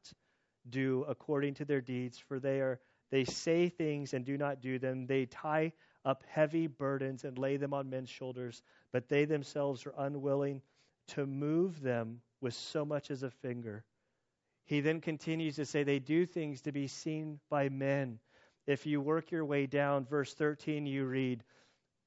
do 0.69 1.05
according 1.09 1.55
to 1.55 1.65
their 1.65 1.81
deeds, 1.81 2.19
for 2.19 2.39
they 2.39 2.61
are 2.61 2.81
they 3.11 3.25
say 3.25 3.69
things 3.69 4.15
and 4.15 4.25
do 4.25 4.39
not 4.39 4.61
do 4.61 4.79
them. 4.79 5.07
They 5.07 5.27
tie 5.27 5.73
up 6.05 6.23
heavy 6.29 6.67
burdens 6.67 7.25
and 7.25 7.37
lay 7.37 7.57
them 7.57 7.75
on 7.75 7.91
men's 7.91 8.09
shoulders, 8.09 8.63
but 8.93 9.09
they 9.09 9.25
themselves 9.25 9.85
are 9.87 9.95
unwilling 9.99 10.63
to 11.09 11.27
move 11.27 11.81
them 11.81 12.21
with 12.41 12.55
so 12.55 12.85
much 12.85 13.11
as 13.11 13.23
a 13.23 13.31
finger. 13.31 13.85
He 14.67 14.81
then 14.81 15.01
continues 15.01 15.57
to 15.57 15.67
say 15.67 15.83
they 15.83 15.99
do 15.99 16.25
things 16.25 16.63
to 16.63 16.73
be 16.73 16.87
seen 16.87 17.41
by 17.51 17.69
men. 17.69 18.21
If 18.67 18.87
you 18.87 19.01
work 19.01 19.31
your 19.31 19.45
way 19.45 19.67
down, 19.67 20.05
verse 20.05 20.33
13, 20.35 20.87
you 20.87 21.05
read, 21.05 21.43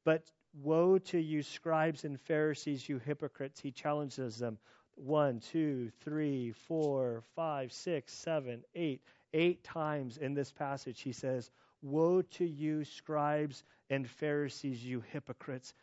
But 0.06 0.24
woe 0.54 1.00
to 1.00 1.20
you, 1.20 1.44
scribes 1.44 2.04
and 2.04 2.20
Pharisees, 2.22 2.88
you 2.88 3.00
hypocrites. 3.00 3.60
He 3.60 3.72
challenges 3.72 4.38
them 4.38 4.58
one, 4.96 5.40
two, 5.40 5.92
three, 6.04 6.52
four, 6.68 7.24
five, 7.36 7.72
six, 7.72 8.14
seven, 8.14 8.64
eight. 8.76 9.02
Eight 9.34 9.64
times 9.64 10.18
in 10.18 10.36
this 10.36 10.52
passage, 10.52 11.02
he 11.02 11.12
says, 11.12 11.50
Woe 11.82 12.22
to 12.22 12.46
you, 12.46 12.86
scribes 12.86 13.64
and 13.90 14.08
Pharisees, 14.08 14.84
you 14.84 15.04
hypocrites. 15.12 15.74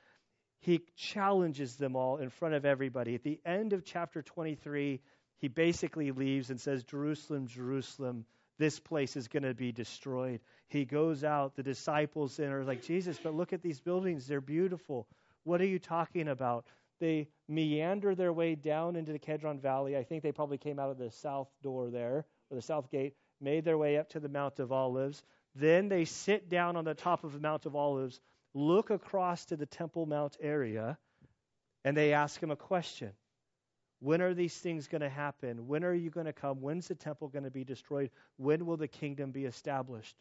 He 0.61 0.83
challenges 0.96 1.76
them 1.76 1.96
all 1.96 2.18
in 2.18 2.30
front 2.30 2.54
of 2.54 2.64
everybody. 2.64 3.14
At 3.14 3.22
the 3.22 3.40
end 3.44 3.72
of 3.72 3.85
chapter 3.85 4.22
23, 4.22 5.00
he 5.38 5.48
basically 5.48 6.12
leaves 6.12 6.50
and 6.50 6.61
says, 6.61 6.85
Jerusalem, 6.85 7.48
Jerusalem, 7.48 8.24
this 8.60 8.78
place 8.78 9.16
is 9.16 9.26
going 9.26 9.42
to 9.42 9.54
be 9.54 9.72
destroyed. 9.72 10.38
He 10.68 10.84
goes 10.84 11.24
out, 11.24 11.56
the 11.56 11.62
disciples 11.62 12.38
and 12.38 12.52
are 12.52 12.62
like, 12.62 12.82
Jesus, 12.82 13.18
but 13.20 13.34
look 13.34 13.54
at 13.54 13.62
these 13.62 13.80
buildings. 13.80 14.26
They're 14.26 14.42
beautiful. 14.42 15.08
What 15.44 15.62
are 15.62 15.66
you 15.66 15.78
talking 15.78 16.28
about? 16.28 16.66
They 17.00 17.28
meander 17.48 18.14
their 18.14 18.34
way 18.34 18.54
down 18.56 18.96
into 18.96 19.12
the 19.12 19.18
Kedron 19.18 19.60
Valley. 19.62 19.96
I 19.96 20.04
think 20.04 20.22
they 20.22 20.30
probably 20.30 20.58
came 20.58 20.78
out 20.78 20.90
of 20.90 20.98
the 20.98 21.10
south 21.10 21.48
door 21.62 21.88
there, 21.88 22.26
or 22.50 22.54
the 22.54 22.60
south 22.60 22.90
gate, 22.90 23.14
made 23.40 23.64
their 23.64 23.78
way 23.78 23.96
up 23.96 24.10
to 24.10 24.20
the 24.20 24.28
Mount 24.28 24.58
of 24.58 24.72
Olives. 24.72 25.24
Then 25.54 25.88
they 25.88 26.04
sit 26.04 26.50
down 26.50 26.76
on 26.76 26.84
the 26.84 26.92
top 26.92 27.24
of 27.24 27.32
the 27.32 27.40
Mount 27.40 27.64
of 27.64 27.74
Olives, 27.74 28.20
look 28.52 28.90
across 28.90 29.46
to 29.46 29.56
the 29.56 29.64
Temple 29.64 30.04
Mount 30.04 30.36
area, 30.38 30.98
and 31.82 31.96
they 31.96 32.12
ask 32.12 32.38
him 32.42 32.50
a 32.50 32.56
question. 32.56 33.12
When 34.00 34.22
are 34.22 34.34
these 34.34 34.56
things 34.56 34.88
going 34.88 35.02
to 35.02 35.10
happen? 35.10 35.68
When 35.68 35.84
are 35.84 35.94
you 35.94 36.10
going 36.10 36.26
to 36.26 36.32
come? 36.32 36.62
When's 36.62 36.88
the 36.88 36.94
temple 36.94 37.28
going 37.28 37.44
to 37.44 37.50
be 37.50 37.64
destroyed? 37.64 38.10
When 38.38 38.66
will 38.66 38.78
the 38.78 38.88
kingdom 38.88 39.30
be 39.30 39.44
established? 39.44 40.16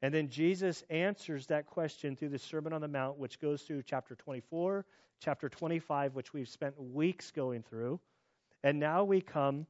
And 0.00 0.14
then 0.14 0.28
Jesus 0.28 0.82
answers 0.88 1.46
that 1.48 1.66
question 1.66 2.16
through 2.16 2.30
the 2.30 2.38
Sermon 2.38 2.72
on 2.72 2.80
the 2.80 2.88
Mount, 2.88 3.18
which 3.18 3.40
goes 3.40 3.62
through 3.62 3.82
chapter 3.82 4.14
24, 4.14 4.86
chapter 5.20 5.48
25, 5.48 6.14
which 6.14 6.32
we've 6.32 6.48
spent 6.48 6.80
weeks 6.80 7.32
going 7.32 7.62
through. 7.62 8.00
And 8.62 8.78
now 8.78 9.04
we 9.04 9.20
come 9.20 9.66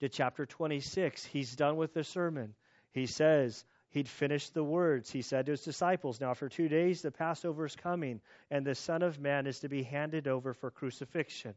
to 0.00 0.08
chapter 0.08 0.46
26. 0.46 1.24
He's 1.26 1.54
done 1.54 1.76
with 1.76 1.92
the 1.94 2.02
sermon. 2.02 2.54
He 2.92 3.06
says, 3.06 3.64
He'd 3.90 4.08
finished 4.08 4.54
the 4.54 4.64
words. 4.64 5.10
He 5.10 5.22
said 5.22 5.46
to 5.46 5.52
his 5.52 5.62
disciples, 5.62 6.20
Now 6.20 6.34
for 6.34 6.48
two 6.48 6.68
days 6.68 7.00
the 7.02 7.10
Passover 7.10 7.64
is 7.64 7.76
coming, 7.76 8.20
and 8.50 8.66
the 8.66 8.74
Son 8.74 9.02
of 9.02 9.18
Man 9.18 9.46
is 9.46 9.60
to 9.60 9.68
be 9.68 9.82
handed 9.82 10.28
over 10.28 10.52
for 10.52 10.70
crucifixion. 10.70 11.54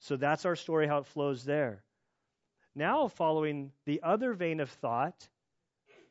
So 0.00 0.16
that's 0.16 0.44
our 0.44 0.56
story, 0.56 0.86
how 0.86 0.98
it 0.98 1.06
flows 1.06 1.44
there. 1.44 1.82
Now, 2.74 3.08
following 3.08 3.72
the 3.86 4.02
other 4.02 4.34
vein 4.34 4.60
of 4.60 4.70
thought, 4.70 5.28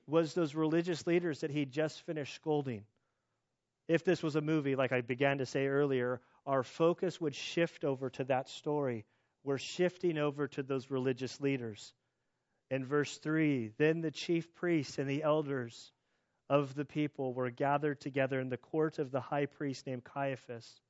was 0.07 0.33
those 0.33 0.55
religious 0.55 1.05
leaders 1.07 1.41
that 1.41 1.51
he 1.51 1.65
just 1.65 2.01
finished 2.01 2.35
scolding. 2.35 2.83
If 3.87 4.03
this 4.03 4.23
was 4.23 4.35
a 4.35 4.41
movie, 4.41 4.75
like 4.75 4.91
I 4.91 5.01
began 5.01 5.39
to 5.39 5.45
say 5.45 5.67
earlier, 5.67 6.21
our 6.45 6.63
focus 6.63 7.21
would 7.21 7.35
shift 7.35 7.83
over 7.83 8.09
to 8.11 8.23
that 8.25 8.49
story. 8.49 9.05
We're 9.43 9.57
shifting 9.57 10.17
over 10.17 10.47
to 10.49 10.63
those 10.63 10.89
religious 10.89 11.39
leaders. 11.39 11.93
In 12.71 12.85
verse 12.85 13.17
3, 13.17 13.71
then 13.77 14.01
the 14.01 14.11
chief 14.11 14.53
priests 14.55 14.97
and 14.97 15.09
the 15.09 15.23
elders 15.23 15.91
of 16.49 16.73
the 16.75 16.85
people 16.85 17.33
were 17.33 17.49
gathered 17.51 17.99
together 18.01 18.39
in 18.39 18.49
the 18.49 18.57
court 18.57 18.99
of 18.99 19.11
the 19.11 19.21
high 19.21 19.45
priest 19.45 19.85
named 19.85 20.03
Caiaphas, 20.03 20.81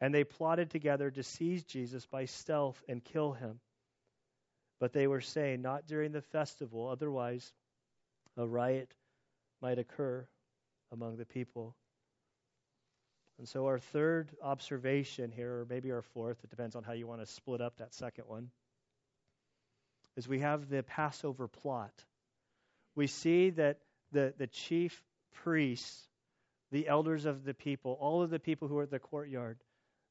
and 0.00 0.14
they 0.14 0.24
plotted 0.24 0.70
together 0.70 1.10
to 1.10 1.22
seize 1.22 1.64
Jesus 1.64 2.06
by 2.06 2.26
stealth 2.26 2.80
and 2.88 3.04
kill 3.04 3.32
him. 3.32 3.60
But 4.80 4.92
they 4.92 5.06
were 5.06 5.20
saying, 5.20 5.62
Not 5.62 5.86
during 5.86 6.12
the 6.12 6.22
festival, 6.22 6.88
otherwise 6.88 7.52
a 8.36 8.46
riot 8.46 8.94
might 9.60 9.78
occur 9.78 10.26
among 10.92 11.16
the 11.16 11.26
people. 11.26 11.74
And 13.38 13.48
so, 13.48 13.66
our 13.66 13.78
third 13.78 14.30
observation 14.42 15.30
here, 15.30 15.60
or 15.60 15.66
maybe 15.68 15.92
our 15.92 16.02
fourth, 16.02 16.38
it 16.42 16.50
depends 16.50 16.74
on 16.74 16.82
how 16.82 16.92
you 16.92 17.06
want 17.06 17.20
to 17.20 17.26
split 17.26 17.60
up 17.60 17.78
that 17.78 17.94
second 17.94 18.24
one, 18.26 18.50
is 20.16 20.26
we 20.26 20.40
have 20.40 20.68
the 20.68 20.82
Passover 20.82 21.46
plot. 21.46 21.92
We 22.96 23.06
see 23.06 23.50
that 23.50 23.78
the, 24.10 24.34
the 24.38 24.48
chief 24.48 25.00
priests, 25.44 26.02
the 26.72 26.88
elders 26.88 27.26
of 27.26 27.44
the 27.44 27.54
people, 27.54 27.96
all 28.00 28.22
of 28.22 28.30
the 28.30 28.40
people 28.40 28.66
who 28.66 28.74
were 28.74 28.82
at 28.84 28.90
the 28.90 28.98
courtyard, 28.98 29.58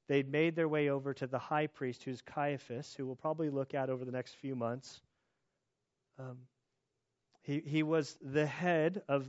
they'd 0.07 0.31
made 0.31 0.55
their 0.55 0.67
way 0.67 0.89
over 0.89 1.13
to 1.13 1.27
the 1.27 1.39
high 1.39 1.67
priest, 1.67 2.03
who's 2.03 2.21
Caiaphas, 2.21 2.93
who 2.95 3.05
we'll 3.05 3.15
probably 3.15 3.49
look 3.49 3.73
at 3.73 3.89
over 3.89 4.05
the 4.05 4.11
next 4.11 4.35
few 4.35 4.55
months. 4.55 5.01
Um, 6.19 6.37
he, 7.41 7.61
he 7.65 7.83
was 7.83 8.17
the 8.21 8.45
head 8.45 9.01
of, 9.07 9.27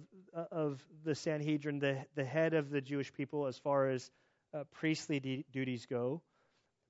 of 0.50 0.82
the 1.04 1.14
Sanhedrin, 1.14 1.78
the, 1.78 2.04
the 2.14 2.24
head 2.24 2.54
of 2.54 2.70
the 2.70 2.80
Jewish 2.80 3.12
people 3.12 3.46
as 3.46 3.58
far 3.58 3.88
as 3.88 4.10
uh, 4.52 4.64
priestly 4.72 5.44
duties 5.52 5.86
go. 5.86 6.22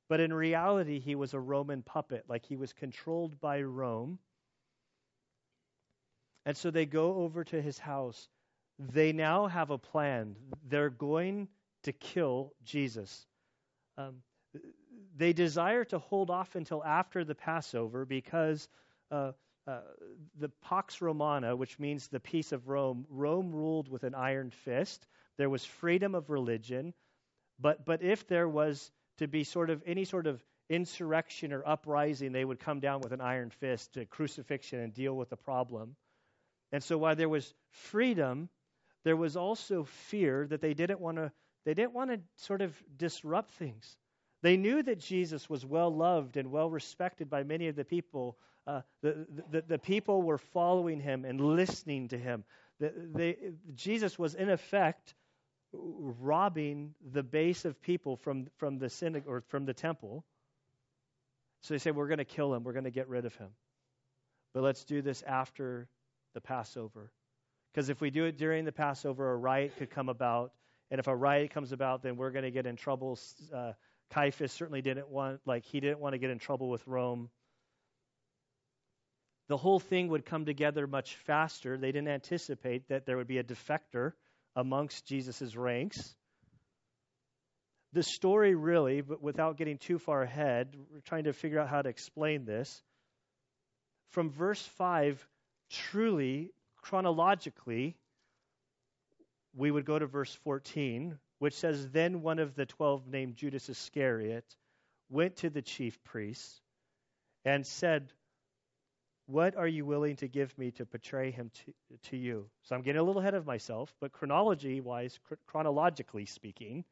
But 0.08 0.20
in 0.20 0.32
reality, 0.32 1.00
he 1.00 1.14
was 1.14 1.34
a 1.34 1.40
Roman 1.40 1.82
puppet, 1.82 2.24
like 2.28 2.46
he 2.46 2.56
was 2.56 2.72
controlled 2.72 3.40
by 3.40 3.60
Rome. 3.60 4.18
And 6.46 6.56
so 6.56 6.70
they 6.70 6.86
go 6.86 7.16
over 7.16 7.44
to 7.44 7.60
his 7.60 7.78
house. 7.78 8.28
They 8.78 9.12
now 9.12 9.48
have 9.48 9.70
a 9.70 9.76
plan. 9.76 10.36
They're 10.66 10.88
going 10.88 11.48
to 11.82 11.92
kill 11.92 12.54
Jesus. 12.64 13.26
Um, 13.98 14.22
they 15.16 15.32
desire 15.32 15.84
to 15.86 15.98
hold 15.98 16.30
off 16.30 16.54
until 16.54 16.82
after 16.84 17.24
the 17.24 17.34
Passover 17.34 18.04
because 18.04 18.68
uh, 19.10 19.32
uh, 19.66 19.80
the 20.38 20.48
Pax 20.62 21.02
Romana, 21.02 21.56
which 21.56 21.78
means 21.78 22.08
the 22.08 22.20
peace 22.20 22.52
of 22.52 22.68
Rome, 22.68 23.04
Rome 23.10 23.52
ruled 23.52 23.90
with 23.90 24.04
an 24.04 24.14
iron 24.14 24.50
fist. 24.50 25.06
There 25.36 25.50
was 25.50 25.64
freedom 25.64 26.14
of 26.14 26.30
religion, 26.30 26.94
but 27.58 27.84
but 27.84 28.02
if 28.02 28.26
there 28.28 28.48
was 28.48 28.90
to 29.18 29.26
be 29.26 29.44
sort 29.44 29.70
of 29.70 29.82
any 29.84 30.04
sort 30.04 30.26
of 30.26 30.42
insurrection 30.70 31.52
or 31.52 31.66
uprising, 31.66 32.32
they 32.32 32.44
would 32.44 32.60
come 32.60 32.80
down 32.80 33.00
with 33.00 33.12
an 33.12 33.20
iron 33.20 33.50
fist 33.50 33.94
to 33.94 34.06
crucifixion 34.06 34.80
and 34.80 34.94
deal 34.94 35.16
with 35.16 35.28
the 35.28 35.36
problem. 35.36 35.96
And 36.70 36.82
so 36.82 36.98
while 36.98 37.16
there 37.16 37.28
was 37.28 37.52
freedom, 37.70 38.48
there 39.04 39.16
was 39.16 39.36
also 39.36 39.84
fear 39.84 40.46
that 40.48 40.60
they 40.60 40.74
didn't 40.74 41.00
want 41.00 41.16
to 41.16 41.32
they 41.64 41.74
didn't 41.74 41.92
want 41.92 42.10
to 42.10 42.20
sort 42.36 42.62
of 42.62 42.74
disrupt 42.96 43.52
things. 43.52 43.96
They 44.42 44.56
knew 44.56 44.82
that 44.82 45.00
Jesus 45.00 45.50
was 45.50 45.66
well 45.66 45.94
loved 45.94 46.36
and 46.36 46.50
well 46.50 46.70
respected 46.70 47.28
by 47.28 47.42
many 47.42 47.68
of 47.68 47.76
the 47.76 47.84
people. 47.84 48.38
Uh, 48.66 48.82
the, 49.02 49.26
the, 49.50 49.62
the, 49.62 49.78
people 49.78 50.22
were 50.22 50.38
following 50.38 51.00
him 51.00 51.24
and 51.24 51.40
listening 51.40 52.08
to 52.08 52.18
him. 52.18 52.44
The, 52.78 52.92
they, 53.14 53.36
Jesus 53.74 54.18
was, 54.18 54.34
in 54.34 54.50
effect, 54.50 55.14
robbing 55.72 56.94
the 57.12 57.22
base 57.22 57.64
of 57.64 57.80
people 57.82 58.16
from, 58.16 58.46
from 58.56 58.78
the 58.78 58.88
synagogue 58.88 59.28
or 59.28 59.40
from 59.48 59.64
the 59.64 59.74
temple. 59.74 60.24
So 61.62 61.74
they 61.74 61.78
say, 61.78 61.90
We're 61.90 62.08
going 62.08 62.18
to 62.18 62.24
kill 62.24 62.54
him. 62.54 62.62
We're 62.62 62.72
going 62.72 62.84
to 62.84 62.90
get 62.90 63.08
rid 63.08 63.24
of 63.24 63.34
him. 63.36 63.48
But 64.54 64.62
let's 64.62 64.84
do 64.84 65.02
this 65.02 65.22
after 65.22 65.88
the 66.34 66.40
Passover. 66.40 67.10
Because 67.72 67.88
if 67.88 68.00
we 68.00 68.10
do 68.10 68.24
it 68.24 68.38
during 68.38 68.64
the 68.64 68.72
Passover, 68.72 69.32
a 69.32 69.36
riot 69.36 69.76
could 69.76 69.90
come 69.90 70.08
about. 70.08 70.52
And 70.90 70.98
if 70.98 71.06
a 71.06 71.14
riot 71.14 71.50
comes 71.52 71.72
about, 71.72 72.02
then 72.02 72.16
we're 72.16 72.30
going 72.30 72.44
to 72.44 72.50
get 72.50 72.66
in 72.66 72.76
trouble. 72.76 73.18
Uh, 73.54 73.72
Caiaphas 74.10 74.52
certainly 74.52 74.82
didn't 74.82 75.08
want, 75.08 75.40
like, 75.44 75.64
he 75.64 75.80
didn't 75.80 76.00
want 76.00 76.14
to 76.14 76.18
get 76.18 76.30
in 76.30 76.38
trouble 76.38 76.70
with 76.70 76.86
Rome. 76.86 77.30
The 79.48 79.56
whole 79.56 79.80
thing 79.80 80.08
would 80.08 80.24
come 80.24 80.44
together 80.44 80.86
much 80.86 81.16
faster. 81.26 81.76
They 81.76 81.92
didn't 81.92 82.08
anticipate 82.08 82.88
that 82.88 83.06
there 83.06 83.16
would 83.16 83.26
be 83.26 83.38
a 83.38 83.44
defector 83.44 84.12
amongst 84.54 85.06
Jesus' 85.06 85.56
ranks. 85.56 86.14
The 87.94 88.02
story 88.02 88.54
really, 88.54 89.00
but 89.00 89.22
without 89.22 89.56
getting 89.56 89.78
too 89.78 89.98
far 89.98 90.22
ahead, 90.22 90.76
we're 90.92 91.00
trying 91.00 91.24
to 91.24 91.32
figure 91.32 91.58
out 91.58 91.68
how 91.68 91.80
to 91.80 91.88
explain 91.88 92.44
this. 92.44 92.82
From 94.10 94.30
verse 94.30 94.62
5, 94.76 95.26
truly, 95.70 96.52
chronologically, 96.82 97.96
we 99.54 99.70
would 99.70 99.84
go 99.84 99.98
to 99.98 100.06
verse 100.06 100.34
14, 100.44 101.18
which 101.38 101.54
says, 101.54 101.88
Then 101.90 102.22
one 102.22 102.38
of 102.38 102.54
the 102.54 102.66
twelve, 102.66 103.06
named 103.06 103.36
Judas 103.36 103.68
Iscariot, 103.68 104.44
went 105.10 105.36
to 105.36 105.50
the 105.50 105.62
chief 105.62 106.02
priests 106.04 106.60
and 107.44 107.66
said, 107.66 108.12
What 109.26 109.56
are 109.56 109.66
you 109.66 109.84
willing 109.84 110.16
to 110.16 110.28
give 110.28 110.56
me 110.58 110.70
to 110.72 110.84
betray 110.84 111.30
him 111.30 111.50
to, 111.54 111.72
to 112.10 112.16
you? 112.16 112.46
So 112.62 112.74
I'm 112.74 112.82
getting 112.82 113.00
a 113.00 113.04
little 113.04 113.20
ahead 113.20 113.34
of 113.34 113.46
myself, 113.46 113.94
but 114.00 114.12
chronology 114.12 114.80
wise, 114.80 115.18
chronologically 115.46 116.26
speaking, 116.26 116.84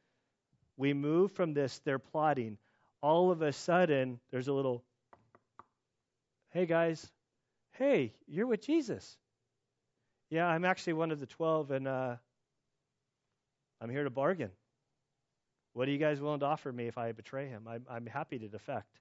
we 0.76 0.92
move 0.92 1.32
from 1.32 1.54
this, 1.54 1.80
they're 1.84 1.98
plotting. 1.98 2.58
All 3.02 3.30
of 3.30 3.42
a 3.42 3.52
sudden, 3.52 4.20
there's 4.30 4.48
a 4.48 4.52
little, 4.52 4.82
Hey 6.50 6.66
guys, 6.66 7.10
hey, 7.72 8.12
you're 8.26 8.46
with 8.46 8.62
Jesus. 8.62 9.18
Yeah, 10.30 10.46
I'm 10.46 10.64
actually 10.64 10.94
one 10.94 11.10
of 11.12 11.20
the 11.20 11.26
12, 11.26 11.70
and 11.70 11.86
uh, 11.86 12.16
I'm 13.80 13.90
here 13.90 14.04
to 14.04 14.10
bargain. 14.10 14.50
What 15.72 15.88
are 15.88 15.90
you 15.90 15.98
guys 15.98 16.20
willing 16.20 16.40
to 16.40 16.46
offer 16.46 16.72
me 16.72 16.86
if 16.86 16.96
I 16.96 17.12
betray 17.12 17.48
him? 17.48 17.68
I'm, 17.68 17.84
I'm 17.90 18.06
happy 18.06 18.38
to 18.38 18.48
defect, 18.48 18.98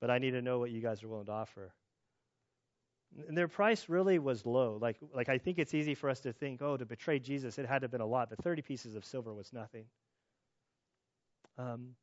but 0.00 0.10
I 0.10 0.18
need 0.18 0.32
to 0.32 0.42
know 0.42 0.58
what 0.58 0.70
you 0.70 0.80
guys 0.80 1.02
are 1.04 1.08
willing 1.08 1.26
to 1.26 1.32
offer. 1.32 1.72
And 3.28 3.38
their 3.38 3.48
price 3.48 3.88
really 3.88 4.18
was 4.18 4.44
low. 4.44 4.78
Like, 4.80 4.96
like 5.14 5.28
I 5.28 5.38
think 5.38 5.58
it's 5.58 5.74
easy 5.74 5.94
for 5.94 6.10
us 6.10 6.20
to 6.20 6.32
think, 6.32 6.60
oh, 6.62 6.76
to 6.76 6.84
betray 6.84 7.20
Jesus, 7.20 7.58
it 7.58 7.66
had 7.66 7.80
to 7.80 7.84
have 7.84 7.90
been 7.92 8.00
a 8.00 8.06
lot, 8.06 8.28
but 8.28 8.42
30 8.42 8.62
pieces 8.62 8.94
of 8.96 9.04
silver 9.04 9.32
was 9.32 9.52
nothing. 9.52 9.84
Um, 11.56 11.94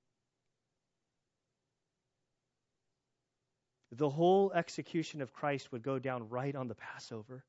the 3.92 4.10
whole 4.10 4.52
execution 4.54 5.22
of 5.22 5.34
Christ 5.34 5.72
would 5.72 5.84
go 5.84 6.00
down 6.00 6.30
right 6.30 6.56
on 6.56 6.68
the 6.68 6.76
Passover. 6.76 7.44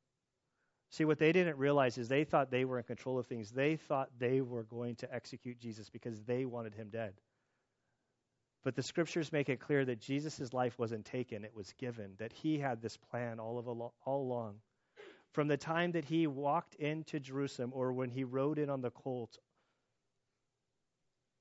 See, 0.91 1.05
what 1.05 1.19
they 1.19 1.33
didn't 1.33 1.59
realize 1.59 1.99
is 1.99 2.09
they 2.09 2.25
thought 2.25 2.51
they 2.51 2.65
were 2.65 2.79
in 2.79 2.85
control 2.85 3.19
of 3.19 3.27
things. 3.27 3.51
They 3.51 3.77
thought 3.77 4.11
they 4.19 4.41
were 4.41 4.63
going 4.63 4.97
to 4.97 5.13
execute 5.13 5.59
Jesus 5.59 5.91
because 5.91 6.23
they 6.23 6.45
wanted 6.45 6.75
him 6.75 6.91
dead. 6.91 7.15
But 8.63 8.75
the 8.75 8.83
scriptures 8.83 9.33
make 9.33 9.49
it 9.49 9.61
clear 9.61 9.85
that 9.85 10.01
Jesus' 10.01 10.53
life 10.53 10.79
wasn't 10.79 11.05
taken, 11.05 11.45
it 11.45 11.55
was 11.55 11.73
given, 11.79 12.15
that 12.19 12.33
he 12.33 12.59
had 12.59 12.83
this 12.83 12.97
plan 12.97 13.39
all, 13.39 13.59
of 13.59 13.69
all 13.69 13.93
along. 14.07 14.57
From 15.33 15.49
the 15.49 15.57
time 15.57 15.93
that 15.93 16.05
he 16.05 16.27
walked 16.27 16.75
into 16.75 17.21
Jerusalem 17.21 17.73
or 17.75 17.93
when 17.93 18.11
he 18.11 18.25
rode 18.25 18.59
in 18.59 18.71
on 18.71 18.81
the 18.81 18.91
colt, 18.91 19.39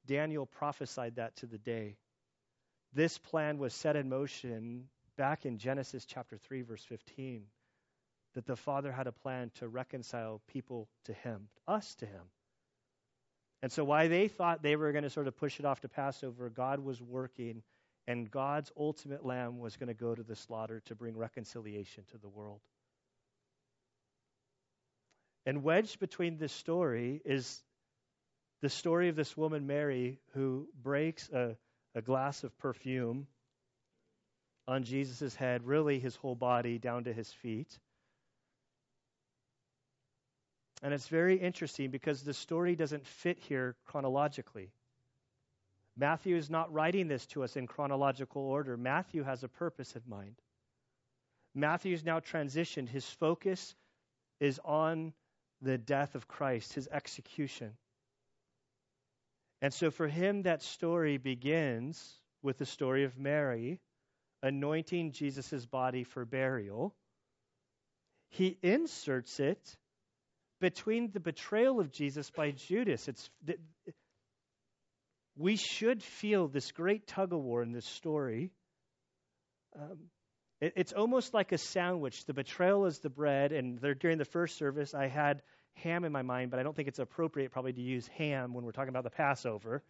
Daniel 0.05 0.45
prophesied 0.45 1.15
that 1.15 1.35
to 1.37 1.47
the 1.47 1.57
day. 1.57 1.97
This 2.93 3.17
plan 3.17 3.57
was 3.57 3.73
set 3.73 3.95
in 3.95 4.07
motion 4.07 4.89
back 5.17 5.45
in 5.45 5.57
Genesis 5.57 6.05
chapter 6.05 6.37
3, 6.37 6.61
verse 6.61 6.83
15 6.83 7.45
that 8.35 8.45
the 8.45 8.55
Father 8.55 8.91
had 8.91 9.07
a 9.07 9.11
plan 9.11 9.51
to 9.55 9.67
reconcile 9.67 10.41
people 10.47 10.87
to 11.05 11.13
Him, 11.13 11.47
us 11.67 11.95
to 11.95 12.05
Him. 12.05 12.21
And 13.61 13.71
so, 13.71 13.83
why 13.83 14.07
they 14.07 14.27
thought 14.27 14.61
they 14.61 14.75
were 14.75 14.91
going 14.91 15.05
to 15.05 15.09
sort 15.09 15.27
of 15.27 15.37
push 15.37 15.59
it 15.59 15.65
off 15.65 15.81
to 15.81 15.89
Passover, 15.89 16.49
God 16.49 16.79
was 16.79 17.01
working, 17.01 17.63
and 18.07 18.29
God's 18.29 18.71
ultimate 18.77 19.25
lamb 19.25 19.59
was 19.59 19.77
going 19.77 19.87
to 19.87 19.93
go 19.93 20.13
to 20.13 20.21
the 20.21 20.35
slaughter 20.35 20.81
to 20.85 20.95
bring 20.95 21.17
reconciliation 21.17 22.03
to 22.11 22.17
the 22.17 22.29
world. 22.29 22.61
And 25.45 25.63
wedged 25.63 25.99
between 25.99 26.37
this 26.37 26.51
story 26.51 27.21
is 27.23 27.63
the 28.61 28.69
story 28.69 29.09
of 29.09 29.15
this 29.15 29.37
woman, 29.37 29.67
Mary, 29.67 30.19
who 30.33 30.67
breaks 30.81 31.29
a, 31.29 31.55
a 31.93 32.01
glass 32.01 32.43
of 32.43 32.57
perfume 32.57 33.27
on 34.67 34.83
Jesus' 34.83 35.35
head, 35.35 35.65
really 35.65 35.99
his 35.99 36.15
whole 36.15 36.35
body 36.35 36.79
down 36.79 37.03
to 37.03 37.13
his 37.13 37.31
feet. 37.31 37.77
And 40.81 40.93
it's 40.93 41.07
very 41.07 41.37
interesting 41.37 41.89
because 41.89 42.21
the 42.23 42.33
story 42.33 42.75
doesn't 42.75 43.05
fit 43.05 43.39
here 43.39 43.75
chronologically. 43.85 44.71
Matthew 45.97 46.35
is 46.35 46.49
not 46.49 46.73
writing 46.73 47.07
this 47.07 47.25
to 47.27 47.43
us 47.43 47.55
in 47.55 47.67
chronological 47.67 48.41
order. 48.41 48.75
Matthew 48.75 49.23
has 49.23 49.43
a 49.43 49.47
purpose 49.47 49.95
in 49.95 50.01
mind. 50.07 50.35
Matthew's 51.53 52.03
now 52.03 52.19
transitioned. 52.19 52.89
His 52.89 53.05
focus 53.05 53.75
is 54.39 54.59
on 54.65 55.13
the 55.61 55.77
death 55.77 56.15
of 56.15 56.27
Christ, 56.27 56.73
his 56.73 56.89
execution. 56.91 57.71
And 59.61 59.73
so 59.73 59.89
for 59.89 60.07
him, 60.07 60.43
that 60.43 60.61
story 60.61 61.17
begins 61.17 62.19
with 62.43 62.57
the 62.57 62.65
story 62.65 63.05
of 63.05 63.17
Mary 63.17 63.79
anointing 64.43 65.11
Jesus' 65.11 65.65
body 65.65 66.03
for 66.03 66.25
burial. 66.25 66.93
He 68.29 68.57
inserts 68.61 69.39
it 69.39 69.77
between 70.59 71.11
the 71.11 71.19
betrayal 71.19 71.79
of 71.79 71.91
Jesus 71.91 72.29
by 72.29 72.51
Judas. 72.51 73.07
It's 73.07 73.29
we 75.37 75.57
should 75.57 76.01
feel 76.01 76.47
this 76.47 76.71
great 76.71 77.07
tug 77.07 77.33
of 77.33 77.41
war 77.41 77.61
in 77.61 77.71
this 77.71 77.85
story. 77.85 78.51
Um, 79.75 79.97
it, 80.61 80.73
it's 80.77 80.93
almost 80.93 81.33
like 81.33 81.51
a 81.51 81.57
sandwich. 81.57 82.25
The 82.25 82.33
betrayal 82.33 82.85
is 82.85 82.99
the 82.99 83.09
bread, 83.09 83.51
and 83.51 83.79
during 83.99 84.17
the 84.17 84.25
first 84.25 84.57
service, 84.57 84.93
I 84.93 85.07
had 85.07 85.41
ham 85.73 86.05
in 86.05 86.11
my 86.11 86.21
mind, 86.21 86.51
but 86.51 86.59
I 86.59 86.63
don't 86.63 86.75
think 86.75 86.87
it's 86.87 86.99
appropriate 86.99 87.51
probably 87.51 87.73
to 87.73 87.81
use 87.81 88.07
ham 88.07 88.53
when 88.53 88.63
we're 88.63 88.71
talking 88.71 88.89
about 88.89 89.03
the 89.03 89.09
Passover. 89.09 89.83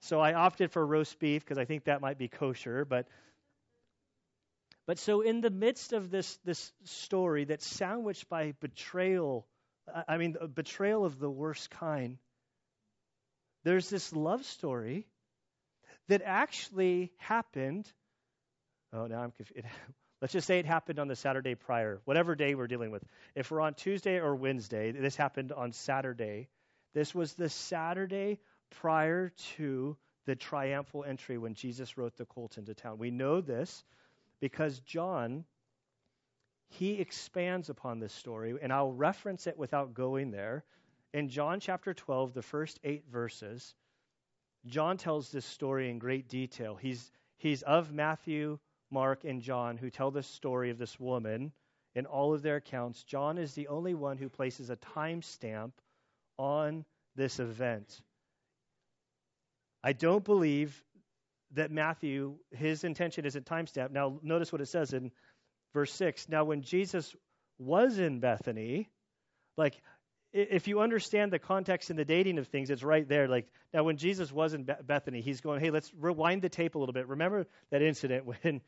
So 0.00 0.20
I 0.20 0.34
opted 0.34 0.72
for 0.72 0.86
roast 0.86 1.18
beef 1.18 1.42
because 1.42 1.58
I 1.58 1.64
think 1.64 1.84
that 1.84 2.02
might 2.02 2.18
be 2.18 2.28
kosher. 2.28 2.84
But 2.84 3.06
but 4.86 4.98
so 4.98 5.22
in 5.22 5.40
the 5.40 5.50
midst 5.50 5.94
of 5.94 6.10
this 6.10 6.38
this 6.44 6.72
story 6.84 7.44
that's 7.44 7.66
sandwiched 7.66 8.28
by 8.28 8.52
betrayal 8.60 9.46
I 10.08 10.16
mean, 10.16 10.36
a 10.40 10.48
betrayal 10.48 11.04
of 11.04 11.18
the 11.18 11.30
worst 11.30 11.70
kind. 11.70 12.18
There's 13.64 13.88
this 13.90 14.12
love 14.12 14.44
story 14.44 15.06
that 16.08 16.22
actually 16.24 17.12
happened. 17.18 17.90
Oh, 18.92 19.06
now 19.06 19.22
I'm 19.22 19.32
confused. 19.32 19.66
Let's 20.22 20.32
just 20.32 20.46
say 20.46 20.58
it 20.58 20.66
happened 20.66 20.98
on 20.98 21.08
the 21.08 21.16
Saturday 21.16 21.54
prior, 21.54 22.00
whatever 22.04 22.34
day 22.34 22.54
we're 22.54 22.68
dealing 22.68 22.90
with. 22.90 23.04
If 23.34 23.50
we're 23.50 23.60
on 23.60 23.74
Tuesday 23.74 24.18
or 24.18 24.34
Wednesday, 24.34 24.92
this 24.92 25.14
happened 25.14 25.52
on 25.52 25.72
Saturday. 25.72 26.48
This 26.94 27.14
was 27.14 27.34
the 27.34 27.50
Saturday 27.50 28.38
prior 28.80 29.32
to 29.56 29.96
the 30.24 30.34
triumphal 30.34 31.04
entry 31.04 31.36
when 31.36 31.54
Jesus 31.54 31.98
rode 31.98 32.16
the 32.16 32.24
colt 32.24 32.56
into 32.56 32.74
town. 32.74 32.98
We 32.98 33.10
know 33.10 33.40
this 33.40 33.84
because 34.40 34.78
John 34.80 35.44
he 36.68 37.00
expands 37.00 37.70
upon 37.70 37.98
this 37.98 38.12
story, 38.12 38.54
and 38.60 38.72
I'll 38.72 38.92
reference 38.92 39.46
it 39.46 39.58
without 39.58 39.94
going 39.94 40.30
there. 40.30 40.64
in 41.14 41.28
John 41.28 41.60
chapter 41.60 41.94
12, 41.94 42.34
the 42.34 42.42
first 42.42 42.78
eight 42.84 43.04
verses, 43.10 43.74
John 44.66 44.96
tells 44.96 45.30
this 45.30 45.46
story 45.46 45.88
in 45.90 45.98
great 45.98 46.28
detail. 46.28 46.76
He's, 46.76 47.10
he's 47.36 47.62
of 47.62 47.92
Matthew, 47.92 48.58
Mark, 48.90 49.24
and 49.24 49.40
John 49.40 49.76
who 49.76 49.90
tell 49.90 50.10
the 50.10 50.22
story 50.22 50.70
of 50.70 50.78
this 50.78 50.98
woman 50.98 51.52
in 51.94 52.04
all 52.04 52.34
of 52.34 52.42
their 52.42 52.56
accounts. 52.56 53.02
John 53.04 53.38
is 53.38 53.54
the 53.54 53.68
only 53.68 53.94
one 53.94 54.18
who 54.18 54.28
places 54.28 54.68
a 54.68 54.76
timestamp 54.76 55.72
on 56.36 56.84
this 57.14 57.40
event. 57.40 58.02
I 59.82 59.92
don't 59.92 60.24
believe 60.24 60.84
that 61.52 61.70
Matthew, 61.70 62.34
his 62.50 62.84
intention 62.84 63.24
is 63.24 63.36
a 63.36 63.40
timestamp. 63.40 63.92
Now, 63.92 64.18
notice 64.22 64.52
what 64.52 64.60
it 64.60 64.66
says 64.66 64.92
in 64.92 65.12
verse 65.76 65.92
6. 65.92 66.30
Now, 66.30 66.44
when 66.44 66.62
Jesus 66.62 67.14
was 67.58 67.98
in 67.98 68.18
Bethany, 68.18 68.88
like 69.58 69.74
if 70.32 70.68
you 70.68 70.80
understand 70.80 71.30
the 71.32 71.38
context 71.38 71.90
and 71.90 71.98
the 71.98 72.04
dating 72.06 72.38
of 72.38 72.48
things, 72.48 72.70
it's 72.70 72.82
right 72.82 73.06
there. 73.06 73.28
Like 73.28 73.46
now, 73.74 73.84
when 73.84 73.98
Jesus 73.98 74.32
was 74.32 74.54
in 74.54 74.66
Bethany, 74.84 75.20
he's 75.20 75.42
going, 75.42 75.60
"Hey, 75.60 75.70
let's 75.70 75.92
rewind 75.94 76.40
the 76.40 76.48
tape 76.48 76.76
a 76.76 76.78
little 76.78 76.94
bit. 76.94 77.08
Remember 77.08 77.46
that 77.70 77.82
incident 77.82 78.24
when 78.42 78.62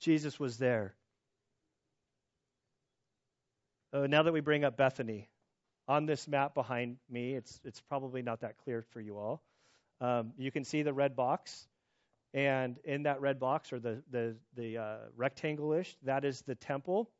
Jesus 0.00 0.40
was 0.40 0.56
there." 0.56 0.94
Uh, 3.92 4.06
now 4.06 4.22
that 4.22 4.32
we 4.32 4.40
bring 4.40 4.64
up 4.64 4.78
Bethany, 4.78 5.28
on 5.86 6.06
this 6.06 6.26
map 6.26 6.54
behind 6.54 6.96
me, 7.10 7.34
it's 7.34 7.60
it's 7.64 7.82
probably 7.82 8.22
not 8.22 8.40
that 8.40 8.56
clear 8.64 8.86
for 8.92 9.00
you 9.02 9.18
all. 9.18 9.42
Um, 10.00 10.32
you 10.38 10.50
can 10.50 10.64
see 10.64 10.82
the 10.82 10.94
red 10.94 11.16
box, 11.16 11.68
and 12.32 12.78
in 12.84 13.02
that 13.04 13.20
red 13.20 13.38
box 13.38 13.72
or 13.72 13.80
the 13.80 14.02
the 14.10 14.36
the 14.56 14.78
uh, 14.78 14.96
rectangle-ish, 15.16 15.96
that 16.02 16.24
is 16.24 16.42
the 16.42 16.54
temple. 16.54 17.10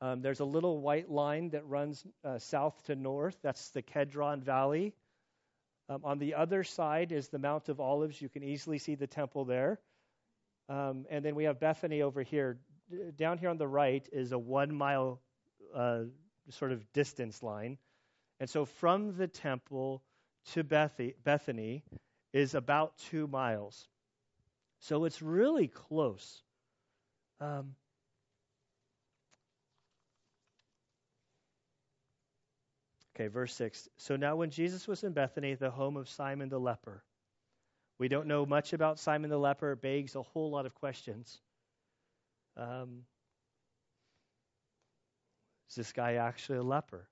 Um, 0.00 0.22
there's 0.22 0.40
a 0.40 0.44
little 0.44 0.80
white 0.80 1.10
line 1.10 1.50
that 1.50 1.66
runs 1.66 2.04
uh, 2.24 2.38
south 2.38 2.82
to 2.84 2.94
north. 2.94 3.36
That's 3.42 3.70
the 3.70 3.82
Kedron 3.82 4.42
Valley. 4.42 4.92
Um, 5.88 6.00
on 6.04 6.18
the 6.18 6.34
other 6.34 6.64
side 6.64 7.12
is 7.12 7.28
the 7.28 7.38
Mount 7.38 7.68
of 7.68 7.80
Olives. 7.80 8.20
You 8.20 8.28
can 8.28 8.42
easily 8.42 8.78
see 8.78 8.94
the 8.94 9.06
temple 9.06 9.44
there. 9.44 9.80
Um, 10.68 11.06
and 11.10 11.24
then 11.24 11.34
we 11.34 11.44
have 11.44 11.60
Bethany 11.60 12.02
over 12.02 12.22
here. 12.22 12.58
D- 12.90 12.98
down 13.16 13.38
here 13.38 13.50
on 13.50 13.58
the 13.58 13.68
right 13.68 14.06
is 14.12 14.32
a 14.32 14.38
one 14.38 14.74
mile 14.74 15.20
uh, 15.74 16.04
sort 16.50 16.72
of 16.72 16.90
distance 16.92 17.42
line. 17.42 17.78
And 18.40 18.48
so 18.48 18.64
from 18.64 19.16
the 19.16 19.28
temple 19.28 20.02
to 20.52 20.64
Bethany 20.64 21.84
is 22.32 22.54
about 22.54 22.98
two 22.98 23.26
miles. 23.26 23.88
So 24.84 25.06
it's 25.06 25.22
really 25.22 25.68
close. 25.68 26.42
Um, 27.40 27.74
Okay, 33.16 33.28
verse 33.28 33.54
6. 33.54 33.88
So 33.96 34.16
now, 34.16 34.34
when 34.34 34.50
Jesus 34.50 34.88
was 34.88 35.04
in 35.04 35.12
Bethany, 35.12 35.54
the 35.54 35.70
home 35.70 35.96
of 35.96 36.08
Simon 36.08 36.48
the 36.48 36.58
leper, 36.58 37.04
we 37.96 38.08
don't 38.08 38.26
know 38.26 38.44
much 38.44 38.72
about 38.72 38.98
Simon 38.98 39.30
the 39.30 39.38
leper. 39.38 39.70
It 39.70 39.82
begs 39.82 40.16
a 40.16 40.22
whole 40.22 40.50
lot 40.50 40.66
of 40.66 40.74
questions. 40.74 41.40
Um, 42.56 43.04
is 45.68 45.76
this 45.76 45.92
guy 45.92 46.14
actually 46.14 46.58
a 46.58 46.64
leper? 46.64 47.08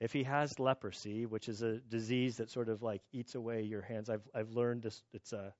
If 0.00 0.14
he 0.14 0.22
has 0.22 0.58
leprosy, 0.58 1.26
which 1.26 1.50
is 1.50 1.60
a 1.60 1.80
disease 1.80 2.38
that 2.38 2.48
sort 2.50 2.70
of 2.70 2.82
like 2.82 3.02
eats 3.12 3.34
away 3.34 3.60
your 3.60 3.82
hands, 3.82 4.08
I've 4.08 4.26
I've 4.34 4.52
learned 4.52 4.84
this. 4.84 5.02
It's 5.12 5.34
a 5.34 5.52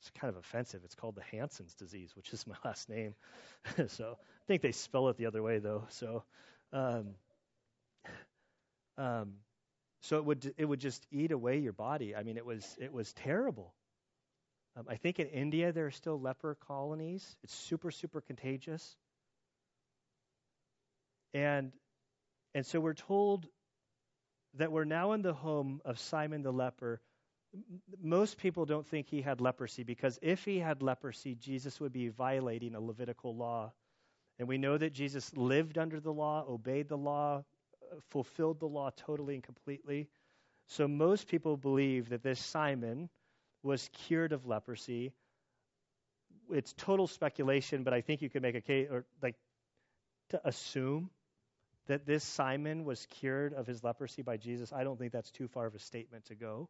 it's 0.00 0.10
kind 0.10 0.30
of 0.32 0.36
offensive. 0.38 0.82
It's 0.84 0.94
called 0.94 1.16
the 1.16 1.36
Hansen's 1.36 1.74
disease, 1.74 2.14
which 2.14 2.32
is 2.32 2.46
my 2.46 2.56
last 2.64 2.88
name. 2.88 3.14
so 3.88 4.16
I 4.20 4.44
think 4.46 4.62
they 4.62 4.72
spell 4.72 5.08
it 5.08 5.16
the 5.16 5.26
other 5.26 5.42
way 5.42 5.58
though. 5.58 5.84
So 5.90 6.24
um, 6.72 7.14
um, 8.96 9.34
so 10.00 10.16
it 10.16 10.24
would 10.24 10.54
it 10.56 10.64
would 10.64 10.80
just 10.80 11.06
eat 11.10 11.32
away 11.32 11.58
your 11.58 11.72
body. 11.72 12.14
I 12.14 12.22
mean, 12.22 12.36
it 12.36 12.46
was 12.46 12.76
it 12.80 12.92
was 12.92 13.12
terrible. 13.12 13.74
Um, 14.76 14.86
I 14.88 14.96
think 14.96 15.18
in 15.18 15.28
India 15.28 15.72
there 15.72 15.86
are 15.86 15.90
still 15.90 16.20
leper 16.20 16.56
colonies. 16.66 17.36
It's 17.42 17.54
super 17.54 17.90
super 17.90 18.20
contagious. 18.20 18.96
And 21.34 21.72
and 22.54 22.64
so 22.64 22.80
we're 22.80 22.94
told 22.94 23.46
that 24.54 24.72
we're 24.72 24.84
now 24.84 25.12
in 25.12 25.22
the 25.22 25.34
home 25.34 25.80
of 25.84 25.98
Simon 25.98 26.42
the 26.42 26.52
leper. 26.52 27.00
Most 28.00 28.38
people 28.38 28.66
don't 28.66 28.86
think 28.86 29.08
he 29.08 29.22
had 29.22 29.40
leprosy 29.40 29.82
because 29.82 30.18
if 30.22 30.44
he 30.44 30.58
had 30.58 30.82
leprosy, 30.82 31.34
Jesus 31.34 31.80
would 31.80 31.92
be 31.92 32.08
violating 32.08 32.74
a 32.74 32.80
Levitical 32.80 33.34
law. 33.34 33.72
And 34.38 34.48
we 34.48 34.58
know 34.58 34.76
that 34.76 34.92
Jesus 34.92 35.36
lived 35.36 35.78
under 35.78 35.98
the 35.98 36.12
law, 36.12 36.44
obeyed 36.48 36.88
the 36.88 36.98
law, 36.98 37.44
fulfilled 38.10 38.60
the 38.60 38.66
law 38.66 38.90
totally 38.96 39.34
and 39.34 39.42
completely. 39.42 40.08
So 40.66 40.86
most 40.86 41.28
people 41.28 41.56
believe 41.56 42.10
that 42.10 42.22
this 42.22 42.38
Simon 42.38 43.08
was 43.62 43.88
cured 44.06 44.32
of 44.32 44.46
leprosy. 44.46 45.12
It's 46.50 46.72
total 46.74 47.06
speculation, 47.06 47.82
but 47.82 47.94
I 47.94 48.00
think 48.00 48.22
you 48.22 48.30
could 48.30 48.42
make 48.42 48.54
a 48.54 48.60
case 48.60 48.88
or 48.90 49.04
like 49.22 49.34
to 50.30 50.40
assume 50.46 51.10
that 51.86 52.06
this 52.06 52.22
Simon 52.22 52.84
was 52.84 53.06
cured 53.06 53.54
of 53.54 53.66
his 53.66 53.82
leprosy 53.82 54.22
by 54.22 54.36
Jesus. 54.36 54.72
I 54.72 54.84
don't 54.84 54.98
think 54.98 55.12
that's 55.12 55.30
too 55.30 55.48
far 55.48 55.66
of 55.66 55.74
a 55.74 55.78
statement 55.78 56.26
to 56.26 56.34
go. 56.34 56.68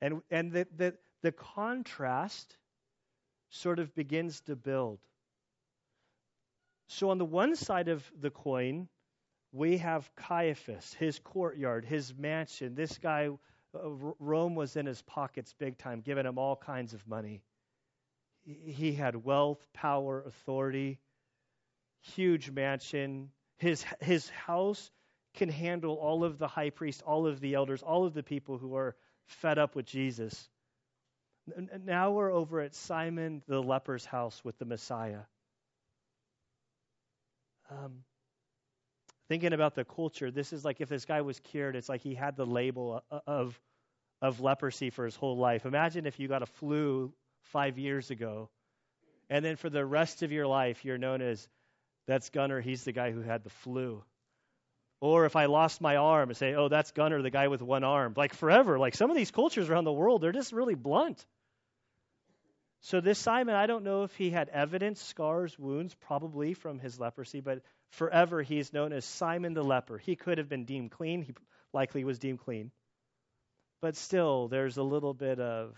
And 0.00 0.22
and 0.30 0.52
the 0.52 0.66
the, 0.76 0.94
the 1.22 1.32
contrast 1.32 2.56
sort 3.50 3.78
of 3.78 3.94
begins 3.94 4.40
to 4.42 4.56
build. 4.56 4.98
So 6.88 7.10
on 7.10 7.18
the 7.18 7.24
one 7.24 7.56
side 7.56 7.88
of 7.88 8.10
the 8.18 8.30
coin, 8.30 8.88
we 9.52 9.78
have 9.78 10.10
Caiaphas, 10.16 10.94
his 10.94 11.18
courtyard, 11.18 11.84
his 11.84 12.14
mansion. 12.16 12.74
This 12.74 12.98
guy, 12.98 13.28
uh, 13.74 13.88
Rome 14.18 14.54
was 14.54 14.76
in 14.76 14.86
his 14.86 15.02
pockets 15.02 15.54
big 15.58 15.78
time, 15.78 16.00
giving 16.00 16.26
him 16.26 16.38
all 16.38 16.56
kinds 16.56 16.94
of 16.94 17.06
money. 17.06 17.42
He 18.44 18.92
had 18.92 19.24
wealth, 19.24 19.66
power, 19.74 20.22
authority, 20.26 20.98
huge 22.00 22.50
mansion. 22.50 23.30
His, 23.58 23.84
his 24.00 24.28
house 24.30 24.90
can 25.34 25.50
handle 25.50 25.94
all 25.94 26.24
of 26.24 26.38
the 26.38 26.48
high 26.48 26.70
priests, 26.70 27.02
all 27.02 27.26
of 27.26 27.40
the 27.40 27.54
elders, 27.54 27.82
all 27.82 28.06
of 28.06 28.14
the 28.14 28.22
people 28.22 28.56
who 28.56 28.74
are 28.76 28.96
fed 29.28 29.58
up 29.58 29.74
with 29.74 29.86
Jesus. 29.86 30.48
Now 31.84 32.10
we're 32.10 32.32
over 32.32 32.60
at 32.60 32.74
Simon 32.74 33.42
the 33.46 33.62
leper's 33.62 34.04
house 34.04 34.40
with 34.44 34.58
the 34.58 34.64
Messiah. 34.64 35.20
Um, 37.70 38.04
thinking 39.28 39.52
about 39.52 39.74
the 39.74 39.84
culture, 39.84 40.30
this 40.30 40.52
is 40.52 40.64
like 40.64 40.80
if 40.80 40.88
this 40.88 41.04
guy 41.04 41.20
was 41.22 41.38
cured, 41.40 41.76
it's 41.76 41.88
like 41.88 42.02
he 42.02 42.14
had 42.14 42.36
the 42.36 42.46
label 42.46 43.02
of 43.26 43.58
of 44.20 44.40
leprosy 44.40 44.90
for 44.90 45.04
his 45.04 45.14
whole 45.14 45.36
life. 45.36 45.64
Imagine 45.64 46.04
if 46.04 46.18
you 46.18 46.26
got 46.28 46.42
a 46.42 46.46
flu 46.46 47.12
five 47.44 47.78
years 47.78 48.10
ago, 48.10 48.50
and 49.30 49.44
then 49.44 49.56
for 49.56 49.70
the 49.70 49.84
rest 49.84 50.22
of 50.22 50.32
your 50.32 50.46
life, 50.46 50.84
you're 50.84 50.98
known 50.98 51.22
as 51.22 51.48
that's 52.06 52.30
Gunner. 52.30 52.60
He's 52.60 52.84
the 52.84 52.92
guy 52.92 53.12
who 53.12 53.20
had 53.20 53.44
the 53.44 53.50
flu. 53.50 54.02
Or 55.00 55.26
if 55.26 55.36
I 55.36 55.46
lost 55.46 55.80
my 55.80 55.96
arm, 55.96 56.28
and 56.28 56.36
say, 56.36 56.54
oh, 56.54 56.68
that's 56.68 56.90
Gunner, 56.90 57.22
the 57.22 57.30
guy 57.30 57.48
with 57.48 57.62
one 57.62 57.84
arm. 57.84 58.14
Like 58.16 58.34
forever. 58.34 58.78
Like 58.78 58.96
some 58.96 59.10
of 59.10 59.16
these 59.16 59.30
cultures 59.30 59.70
around 59.70 59.84
the 59.84 59.92
world, 59.92 60.20
they're 60.20 60.32
just 60.32 60.52
really 60.52 60.74
blunt. 60.74 61.24
So 62.80 63.00
this 63.00 63.18
Simon, 63.18 63.54
I 63.54 63.66
don't 63.66 63.84
know 63.84 64.04
if 64.04 64.14
he 64.14 64.30
had 64.30 64.48
evidence, 64.48 65.02
scars, 65.02 65.58
wounds, 65.58 65.94
probably 65.94 66.54
from 66.54 66.78
his 66.78 66.98
leprosy, 66.98 67.40
but 67.40 67.62
forever 67.90 68.42
he 68.42 68.58
is 68.58 68.72
known 68.72 68.92
as 68.92 69.04
Simon 69.04 69.54
the 69.54 69.64
leper. 69.64 69.98
He 69.98 70.16
could 70.16 70.38
have 70.38 70.48
been 70.48 70.64
deemed 70.64 70.92
clean. 70.92 71.22
He 71.22 71.34
likely 71.72 72.04
was 72.04 72.18
deemed 72.18 72.40
clean. 72.40 72.70
But 73.80 73.96
still, 73.96 74.48
there's 74.48 74.76
a 74.76 74.82
little 74.82 75.14
bit 75.14 75.38
of, 75.40 75.76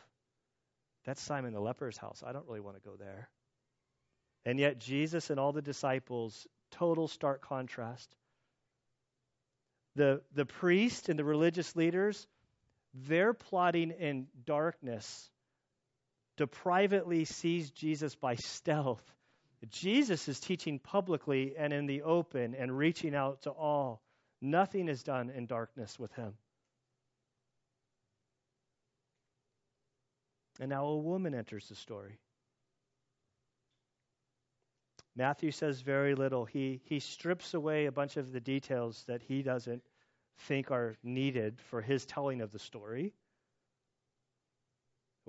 that's 1.04 1.22
Simon 1.22 1.52
the 1.52 1.60
leper's 1.60 1.96
house. 1.96 2.22
I 2.26 2.32
don't 2.32 2.46
really 2.46 2.60
want 2.60 2.76
to 2.76 2.88
go 2.88 2.96
there. 2.96 3.28
And 4.44 4.58
yet, 4.58 4.78
Jesus 4.78 5.30
and 5.30 5.38
all 5.38 5.52
the 5.52 5.62
disciples, 5.62 6.46
total 6.70 7.08
stark 7.08 7.42
contrast. 7.42 8.14
The, 9.96 10.22
the 10.34 10.46
priest 10.46 11.08
and 11.08 11.18
the 11.18 11.24
religious 11.24 11.74
leaders, 11.76 12.26
they're 12.94 13.34
plotting 13.34 13.90
in 13.90 14.28
darkness 14.44 15.30
to 16.36 16.46
privately 16.46 17.24
seize 17.24 17.70
Jesus 17.70 18.14
by 18.14 18.36
stealth 18.36 19.02
Jesus 19.68 20.26
is 20.28 20.40
teaching 20.40 20.78
publicly 20.78 21.54
and 21.56 21.72
in 21.72 21.86
the 21.86 22.02
open 22.02 22.54
and 22.54 22.76
reaching 22.76 23.14
out 23.14 23.42
to 23.42 23.50
all. 23.50 24.02
Nothing 24.40 24.88
is 24.88 25.02
done 25.02 25.28
in 25.28 25.46
darkness 25.46 25.98
with 25.98 26.12
him. 26.14 26.32
And 30.58 30.70
now 30.70 30.86
a 30.86 30.96
woman 30.96 31.34
enters 31.34 31.68
the 31.68 31.74
story. 31.74 32.18
Matthew 35.16 35.50
says 35.50 35.80
very 35.80 36.14
little. 36.14 36.44
He, 36.44 36.80
he 36.84 37.00
strips 37.00 37.54
away 37.54 37.86
a 37.86 37.92
bunch 37.92 38.16
of 38.16 38.32
the 38.32 38.40
details 38.40 39.04
that 39.06 39.22
he 39.22 39.42
doesn't 39.42 39.82
think 40.46 40.70
are 40.70 40.96
needed 41.02 41.58
for 41.70 41.82
his 41.82 42.06
telling 42.06 42.40
of 42.40 42.52
the 42.52 42.58
story 42.58 43.12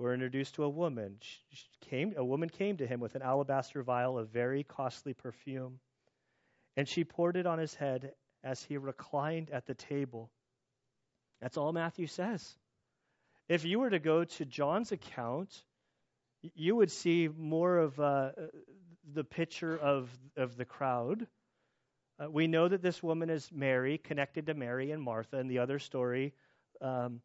we're 0.02 0.14
introduced 0.14 0.56
to 0.56 0.64
a 0.64 0.68
woman. 0.68 1.16
She 1.20 1.66
came, 1.88 2.14
a 2.16 2.24
woman 2.24 2.48
came 2.48 2.76
to 2.78 2.86
him 2.86 2.98
with 2.98 3.14
an 3.14 3.22
alabaster 3.22 3.82
vial 3.82 4.18
of 4.18 4.30
very 4.30 4.64
costly 4.64 5.14
perfume, 5.14 5.78
and 6.76 6.88
she 6.88 7.04
poured 7.04 7.36
it 7.36 7.46
on 7.46 7.58
his 7.58 7.74
head 7.74 8.12
as 8.42 8.62
he 8.62 8.78
reclined 8.78 9.50
at 9.50 9.66
the 9.66 9.74
table. 9.74 10.30
That's 11.40 11.56
all 11.56 11.72
Matthew 11.72 12.08
says. 12.08 12.56
If 13.48 13.64
you 13.64 13.78
were 13.78 13.90
to 13.90 13.98
go 14.00 14.24
to 14.24 14.44
John's 14.44 14.90
account, 14.90 15.50
you 16.54 16.74
would 16.74 16.90
see 16.90 17.28
more 17.28 17.78
of 17.78 18.00
uh, 18.00 18.30
the 19.14 19.24
picture 19.24 19.76
of, 19.76 20.10
of 20.36 20.56
the 20.56 20.64
crowd. 20.64 21.26
Uh, 22.18 22.30
we 22.30 22.46
know 22.46 22.68
that 22.68 22.82
this 22.82 23.02
woman 23.02 23.30
is 23.30 23.50
Mary, 23.52 23.98
connected 23.98 24.46
to 24.46 24.54
Mary 24.54 24.90
and 24.90 25.02
Martha. 25.02 25.38
In 25.38 25.48
the 25.48 25.58
other 25.58 25.78
story, 25.78 26.34
um, 26.80 27.20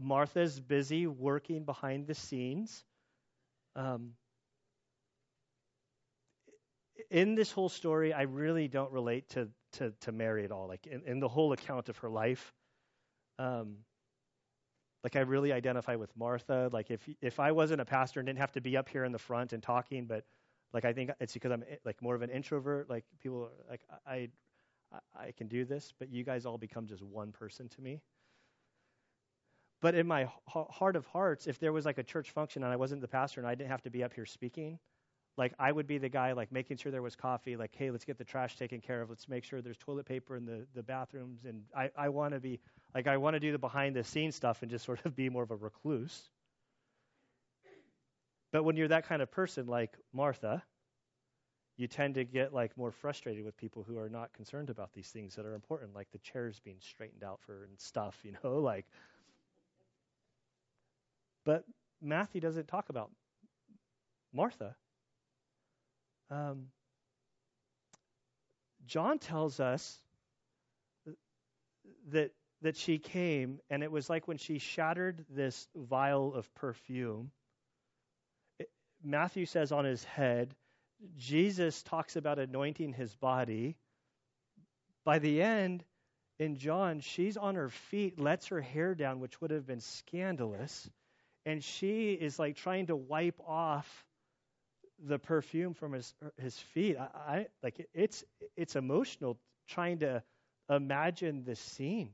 Martha's 0.00 0.60
busy 0.60 1.06
working 1.06 1.64
behind 1.64 2.06
the 2.06 2.14
scenes. 2.14 2.84
Um, 3.76 4.12
in 7.10 7.34
this 7.34 7.50
whole 7.50 7.68
story, 7.68 8.12
I 8.12 8.22
really 8.22 8.68
don't 8.68 8.92
relate 8.92 9.28
to, 9.30 9.48
to, 9.74 9.92
to 10.02 10.12
Mary 10.12 10.44
at 10.44 10.52
all. 10.52 10.68
Like 10.68 10.86
in, 10.86 11.02
in 11.06 11.20
the 11.20 11.28
whole 11.28 11.52
account 11.52 11.88
of 11.88 11.98
her 11.98 12.10
life, 12.10 12.52
um, 13.38 13.76
like 15.04 15.16
I 15.16 15.20
really 15.20 15.52
identify 15.52 15.96
with 15.96 16.14
Martha. 16.16 16.70
Like 16.72 16.90
if 16.90 17.08
if 17.22 17.38
I 17.38 17.52
wasn't 17.52 17.80
a 17.80 17.84
pastor 17.84 18.20
and 18.20 18.26
didn't 18.26 18.40
have 18.40 18.52
to 18.52 18.60
be 18.60 18.76
up 18.76 18.88
here 18.88 19.04
in 19.04 19.12
the 19.12 19.18
front 19.18 19.52
and 19.52 19.62
talking, 19.62 20.06
but 20.06 20.24
like 20.72 20.84
I 20.84 20.92
think 20.92 21.10
it's 21.20 21.32
because 21.32 21.52
I'm 21.52 21.62
eh, 21.70 21.76
like 21.84 22.00
more 22.02 22.14
of 22.14 22.22
an 22.22 22.30
introvert. 22.30 22.88
Like 22.90 23.04
people 23.22 23.50
like 23.68 23.80
I 24.06 24.28
I 25.14 25.32
can 25.32 25.48
do 25.48 25.64
this, 25.64 25.92
but 25.98 26.10
you 26.10 26.24
guys 26.24 26.46
all 26.46 26.58
become 26.58 26.86
just 26.86 27.02
one 27.02 27.32
person 27.32 27.68
to 27.70 27.80
me. 27.80 28.00
But 29.80 29.94
in 29.94 30.06
my 30.06 30.28
heart 30.48 30.96
of 30.96 31.06
hearts, 31.06 31.46
if 31.46 31.60
there 31.60 31.72
was 31.72 31.84
like 31.84 31.98
a 31.98 32.02
church 32.02 32.30
function 32.30 32.64
and 32.64 32.72
I 32.72 32.76
wasn't 32.76 33.00
the 33.00 33.08
pastor 33.08 33.40
and 33.40 33.48
I 33.48 33.54
didn't 33.54 33.70
have 33.70 33.82
to 33.82 33.90
be 33.90 34.02
up 34.02 34.12
here 34.12 34.26
speaking, 34.26 34.80
like 35.36 35.54
I 35.56 35.70
would 35.70 35.86
be 35.86 35.98
the 35.98 36.08
guy 36.08 36.32
like 36.32 36.50
making 36.50 36.78
sure 36.78 36.90
there 36.90 37.00
was 37.00 37.14
coffee, 37.14 37.56
like, 37.56 37.72
hey, 37.76 37.92
let's 37.92 38.04
get 38.04 38.18
the 38.18 38.24
trash 38.24 38.56
taken 38.56 38.80
care 38.80 39.00
of. 39.00 39.08
Let's 39.08 39.28
make 39.28 39.44
sure 39.44 39.62
there's 39.62 39.78
toilet 39.78 40.04
paper 40.04 40.36
in 40.36 40.44
the, 40.44 40.66
the 40.74 40.82
bathrooms. 40.82 41.44
And 41.44 41.62
I, 41.76 41.90
I 41.96 42.08
want 42.08 42.34
to 42.34 42.40
be 42.40 42.58
like 42.92 43.06
I 43.06 43.18
want 43.18 43.34
to 43.34 43.40
do 43.40 43.52
the 43.52 43.58
behind 43.58 43.94
the 43.94 44.02
scenes 44.02 44.34
stuff 44.34 44.62
and 44.62 44.70
just 44.70 44.84
sort 44.84 45.04
of 45.06 45.14
be 45.14 45.28
more 45.28 45.44
of 45.44 45.52
a 45.52 45.56
recluse. 45.56 46.28
But 48.52 48.64
when 48.64 48.76
you're 48.76 48.88
that 48.88 49.06
kind 49.06 49.22
of 49.22 49.30
person 49.30 49.66
like 49.66 49.96
Martha, 50.12 50.62
you 51.76 51.86
tend 51.86 52.16
to 52.16 52.24
get 52.24 52.52
like 52.52 52.76
more 52.76 52.90
frustrated 52.90 53.44
with 53.44 53.56
people 53.56 53.84
who 53.86 53.98
are 53.98 54.08
not 54.08 54.32
concerned 54.32 54.68
about 54.70 54.92
these 54.92 55.08
things 55.08 55.36
that 55.36 55.46
are 55.46 55.54
important, 55.54 55.94
like 55.94 56.10
the 56.12 56.18
chairs 56.18 56.60
being 56.64 56.78
straightened 56.80 57.22
out 57.22 57.40
for 57.46 57.64
and 57.64 57.78
stuff, 57.78 58.16
you 58.24 58.32
know, 58.42 58.58
like. 58.58 58.86
But 61.44 61.64
Matthew 62.02 62.40
doesn't 62.40 62.68
talk 62.68 62.88
about 62.90 63.10
Martha. 64.32 64.74
Um, 66.30 66.66
John 68.86 69.18
tells 69.18 69.60
us 69.60 69.98
that 72.10 72.32
that 72.60 72.76
she 72.76 72.98
came, 72.98 73.60
and 73.70 73.84
it 73.84 73.92
was 73.92 74.10
like 74.10 74.26
when 74.26 74.36
she 74.36 74.58
shattered 74.58 75.24
this 75.30 75.68
vial 75.76 76.34
of 76.34 76.52
perfume. 76.54 77.30
Matthew 79.02 79.46
says 79.46 79.72
on 79.72 79.84
his 79.84 80.04
head, 80.04 80.54
Jesus 81.16 81.82
talks 81.82 82.16
about 82.16 82.38
anointing 82.38 82.92
his 82.92 83.14
body. 83.14 83.76
By 85.04 85.18
the 85.18 85.40
end, 85.42 85.84
in 86.38 86.56
John, 86.56 87.00
she's 87.00 87.36
on 87.36 87.54
her 87.54 87.68
feet, 87.68 88.18
lets 88.18 88.48
her 88.48 88.60
hair 88.60 88.94
down, 88.94 89.20
which 89.20 89.40
would 89.40 89.50
have 89.50 89.66
been 89.66 89.80
scandalous, 89.80 90.88
and 91.46 91.62
she 91.62 92.12
is 92.12 92.38
like 92.38 92.56
trying 92.56 92.86
to 92.86 92.96
wipe 92.96 93.40
off 93.46 94.04
the 95.00 95.18
perfume 95.18 95.74
from 95.74 95.92
his 95.92 96.14
his 96.40 96.58
feet. 96.58 96.96
I, 96.96 97.08
I 97.16 97.46
like 97.62 97.88
it's 97.94 98.24
it's 98.56 98.76
emotional 98.76 99.38
trying 99.68 99.98
to 100.00 100.22
imagine 100.68 101.44
the 101.44 101.56
scene. 101.56 102.10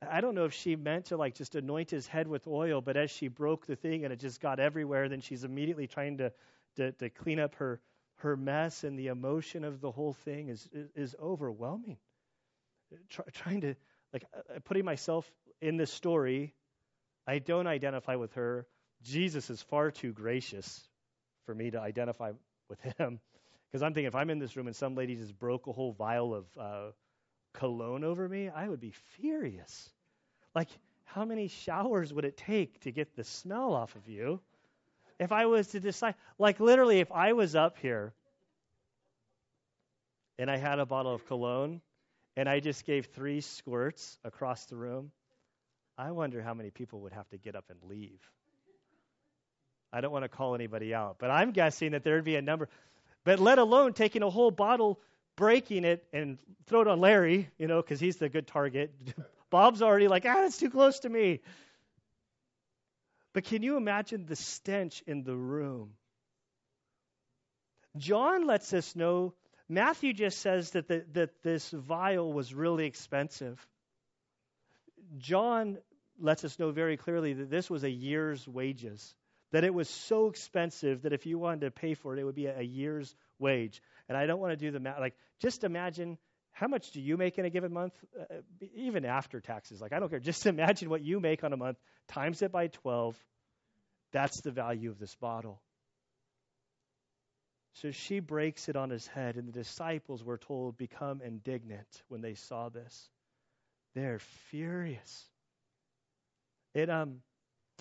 I 0.00 0.20
don't 0.20 0.34
know 0.34 0.44
if 0.44 0.54
she 0.54 0.76
meant 0.76 1.06
to 1.06 1.16
like 1.16 1.34
just 1.34 1.54
anoint 1.54 1.90
his 1.90 2.06
head 2.06 2.28
with 2.28 2.46
oil, 2.46 2.80
but 2.80 2.96
as 2.96 3.10
she 3.10 3.28
broke 3.28 3.66
the 3.66 3.76
thing 3.76 4.04
and 4.04 4.12
it 4.12 4.20
just 4.20 4.40
got 4.40 4.60
everywhere, 4.60 5.08
then 5.08 5.20
she's 5.20 5.44
immediately 5.44 5.86
trying 5.86 6.18
to 6.18 6.32
to, 6.76 6.92
to 6.92 7.10
clean 7.10 7.40
up 7.40 7.56
her 7.56 7.80
her 8.16 8.36
mess, 8.36 8.84
and 8.84 8.98
the 8.98 9.08
emotion 9.08 9.64
of 9.64 9.80
the 9.80 9.90
whole 9.90 10.12
thing 10.12 10.48
is 10.48 10.68
is, 10.94 11.14
overwhelming. 11.20 11.98
Try, 13.08 13.24
trying 13.32 13.60
to 13.62 13.74
like 14.12 14.24
uh, 14.34 14.58
putting 14.64 14.84
myself 14.84 15.30
in 15.60 15.76
this 15.76 15.92
story, 15.92 16.54
I 17.26 17.38
don't 17.38 17.66
identify 17.66 18.16
with 18.16 18.34
her. 18.34 18.66
Jesus 19.02 19.50
is 19.50 19.62
far 19.62 19.90
too 19.90 20.12
gracious 20.12 20.88
for 21.46 21.54
me 21.54 21.70
to 21.70 21.80
identify 21.80 22.32
with 22.68 22.80
him. 22.80 23.20
Because 23.70 23.82
I'm 23.82 23.92
thinking, 23.92 24.08
if 24.08 24.14
I'm 24.14 24.30
in 24.30 24.38
this 24.38 24.56
room 24.56 24.66
and 24.66 24.74
some 24.74 24.94
lady 24.94 25.14
just 25.14 25.38
broke 25.38 25.66
a 25.66 25.72
whole 25.72 25.92
vial 25.92 26.34
of 26.34 26.44
uh, 26.58 26.90
cologne 27.52 28.04
over 28.04 28.28
me, 28.28 28.48
I 28.48 28.68
would 28.68 28.80
be 28.80 28.92
furious. 29.16 29.90
Like, 30.54 30.68
how 31.04 31.24
many 31.24 31.48
showers 31.48 32.12
would 32.12 32.24
it 32.24 32.36
take 32.36 32.80
to 32.80 32.90
get 32.90 33.16
the 33.16 33.24
smell 33.24 33.74
off 33.74 33.94
of 33.96 34.08
you? 34.08 34.40
If 35.18 35.32
I 35.32 35.46
was 35.46 35.68
to 35.68 35.80
decide, 35.80 36.14
like, 36.38 36.60
literally, 36.60 37.00
if 37.00 37.10
I 37.10 37.32
was 37.32 37.56
up 37.56 37.78
here 37.78 38.12
and 40.38 40.50
I 40.50 40.56
had 40.56 40.78
a 40.78 40.86
bottle 40.86 41.14
of 41.14 41.26
cologne 41.26 41.80
and 42.36 42.48
I 42.48 42.60
just 42.60 42.84
gave 42.84 43.06
three 43.06 43.40
squirts 43.40 44.18
across 44.24 44.66
the 44.66 44.76
room, 44.76 45.10
I 45.96 46.12
wonder 46.12 46.40
how 46.40 46.54
many 46.54 46.70
people 46.70 47.00
would 47.00 47.12
have 47.12 47.28
to 47.30 47.38
get 47.38 47.56
up 47.56 47.64
and 47.70 47.78
leave. 47.90 48.20
I 49.92 50.00
don't 50.00 50.12
want 50.12 50.24
to 50.24 50.28
call 50.28 50.54
anybody 50.54 50.94
out, 50.94 51.16
but 51.18 51.30
I'm 51.30 51.50
guessing 51.50 51.92
that 51.92 52.04
there'd 52.04 52.24
be 52.24 52.36
a 52.36 52.42
number. 52.42 52.68
But 53.24 53.40
let 53.40 53.58
alone 53.58 53.94
taking 53.94 54.22
a 54.22 54.30
whole 54.30 54.50
bottle, 54.50 55.00
breaking 55.38 55.84
it, 55.84 56.04
and 56.12 56.36
throw 56.66 56.82
it 56.82 56.88
on 56.88 57.00
Larry, 57.00 57.48
you 57.58 57.68
know, 57.68 57.80
because 57.80 58.00
he's 58.00 58.16
the 58.16 58.28
good 58.28 58.48
target. 58.48 58.92
Bob's 59.50 59.80
already 59.80 60.08
like, 60.08 60.26
ah, 60.26 60.44
it's 60.44 60.58
too 60.58 60.68
close 60.68 60.98
to 61.00 61.08
me. 61.08 61.40
But 63.32 63.44
can 63.44 63.62
you 63.62 63.76
imagine 63.76 64.26
the 64.26 64.34
stench 64.34 65.02
in 65.06 65.22
the 65.22 65.36
room? 65.36 65.92
John 67.96 68.46
lets 68.46 68.72
us 68.72 68.96
know, 68.96 69.32
Matthew 69.68 70.12
just 70.12 70.40
says 70.40 70.70
that, 70.72 70.88
the, 70.88 71.04
that 71.12 71.42
this 71.42 71.70
vial 71.70 72.32
was 72.32 72.52
really 72.52 72.86
expensive. 72.86 73.64
John 75.18 75.78
lets 76.18 76.44
us 76.44 76.58
know 76.58 76.72
very 76.72 76.96
clearly 76.96 77.32
that 77.34 77.48
this 77.48 77.70
was 77.70 77.84
a 77.84 77.90
year's 77.90 78.46
wages 78.48 79.14
that 79.52 79.64
it 79.64 79.72
was 79.72 79.88
so 79.88 80.28
expensive 80.28 81.02
that 81.02 81.12
if 81.12 81.26
you 81.26 81.38
wanted 81.38 81.60
to 81.62 81.70
pay 81.70 81.94
for 81.94 82.14
it, 82.14 82.20
it 82.20 82.24
would 82.24 82.34
be 82.34 82.46
a, 82.46 82.60
year's 82.60 83.14
wage. 83.38 83.82
And 84.08 84.16
I 84.16 84.26
don't 84.26 84.40
want 84.40 84.52
to 84.52 84.56
do 84.56 84.70
the 84.70 84.80
math. 84.80 85.00
Like, 85.00 85.14
just 85.40 85.64
imagine 85.64 86.18
how 86.52 86.66
much 86.66 86.90
do 86.90 87.00
you 87.00 87.16
make 87.16 87.38
in 87.38 87.44
a 87.44 87.50
given 87.50 87.72
month, 87.72 87.94
uh, 88.18 88.34
even 88.74 89.04
after 89.04 89.40
taxes? 89.40 89.80
Like, 89.80 89.92
I 89.92 90.00
don't 90.00 90.08
care. 90.08 90.18
Just 90.32 90.46
imagine 90.46 90.90
what 90.90 91.02
you 91.02 91.20
make 91.20 91.44
on 91.44 91.52
a 91.52 91.56
month, 91.56 91.78
times 92.08 92.42
it 92.42 92.50
by 92.50 92.66
12. 92.66 93.16
That's 94.12 94.40
the 94.40 94.50
value 94.50 94.90
of 94.90 94.98
this 94.98 95.14
bottle. 95.14 95.60
So 97.74 97.92
she 97.92 98.18
breaks 98.18 98.68
it 98.68 98.74
on 98.74 98.90
his 98.90 99.06
head, 99.06 99.36
and 99.36 99.46
the 99.46 99.52
disciples 99.52 100.24
were 100.24 100.38
told, 100.38 100.76
become 100.76 101.22
indignant 101.22 102.02
when 102.08 102.22
they 102.22 102.34
saw 102.34 102.70
this. 102.70 103.08
They're 103.94 104.18
furious. 104.50 105.26
It 106.74 106.90
um 106.90 107.20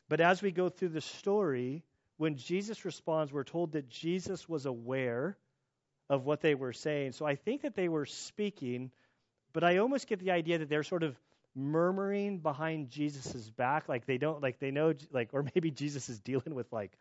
but 0.10 0.22
as 0.22 0.41
we 0.41 0.52
go 0.52 0.70
through 0.70 0.89
the 0.89 1.02
story, 1.02 1.84
when 2.17 2.36
Jesus 2.36 2.86
responds, 2.86 3.32
we're 3.32 3.43
told 3.43 3.74
that 3.74 3.89
Jesus 3.89 4.48
was 4.48 4.65
aware 4.65 5.38
of 6.10 6.26
what 6.26 6.41
they 6.41 6.56
were 6.56 6.74
saying. 6.74 7.12
So 7.12 7.26
I 7.26 7.36
think 7.36 7.62
that 7.62 7.76
they 7.76 7.89
were 7.89 8.06
speaking, 8.06 8.91
but 9.54 9.63
I 9.63 9.78
almost 9.78 10.08
get 10.08 10.20
the 10.20 10.32
idea 10.32 10.60
that 10.60 10.70
they're 10.70 10.84
sort 10.84 11.04
of 11.04 11.15
murmuring 11.54 12.39
behind 12.39 12.89
Jesus' 12.89 13.50
back, 13.50 13.89
like 13.89 14.06
they 14.06 14.17
don't, 14.17 14.41
like 14.41 14.60
they 14.60 14.72
know, 14.72 14.93
like, 15.12 15.30
or 15.34 15.43
maybe 15.43 15.72
Jesus 15.72 16.08
is 16.08 16.20
dealing 16.20 16.56
with 16.56 16.72
like, 16.72 16.91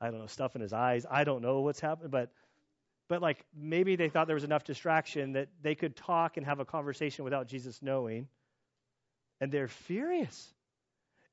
I 0.00 0.10
don't 0.10 0.20
know, 0.20 0.26
stuff 0.26 0.54
in 0.54 0.60
his 0.60 0.72
eyes. 0.72 1.06
I 1.10 1.24
don't 1.24 1.42
know 1.42 1.60
what's 1.60 1.80
happening, 1.80 2.10
but, 2.10 2.30
but 3.08 3.20
like 3.20 3.44
maybe 3.56 3.96
they 3.96 4.08
thought 4.08 4.26
there 4.26 4.34
was 4.34 4.44
enough 4.44 4.64
distraction 4.64 5.32
that 5.32 5.48
they 5.62 5.74
could 5.74 5.96
talk 5.96 6.36
and 6.36 6.46
have 6.46 6.60
a 6.60 6.64
conversation 6.64 7.24
without 7.24 7.48
Jesus 7.48 7.80
knowing, 7.82 8.28
and 9.40 9.50
they're 9.50 9.68
furious. 9.68 10.52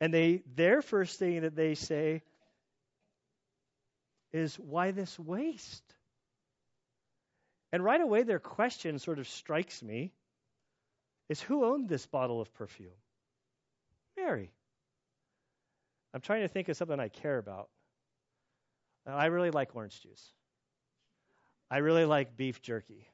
And 0.02 0.14
they 0.14 0.43
their 0.56 0.82
first 0.82 1.20
thing 1.20 1.41
that 1.41 1.56
they 1.56 1.76
say 1.76 2.22
is 4.32 4.58
why 4.58 4.91
this 4.91 5.18
waste? 5.20 5.84
And 7.72 7.84
right 7.84 8.02
away 8.02 8.24
their 8.24 8.39
question 8.39 9.00
sort 9.00 9.20
of 9.20 9.28
strikes 9.28 9.84
me 9.84 10.12
is 11.28 11.41
who 11.41 11.66
owned 11.66 11.88
this 11.88 12.06
bottle 12.06 12.41
of 12.41 12.54
perfume? 12.54 12.89
Mary. 14.18 14.52
I'm 16.14 16.22
trying 16.22 16.41
to 16.41 16.47
think 16.47 16.70
of 16.70 16.78
something 16.78 17.00
I 17.00 17.10
care 17.10 17.38
about. 17.38 17.70
Uh, 19.08 19.12
I 19.12 19.28
really 19.28 19.52
like 19.52 19.76
orange 19.76 20.02
juice. 20.02 20.34
I 21.70 21.78
really 21.78 22.06
like 22.06 22.36
beef 22.36 22.62
jerky. 22.62 23.08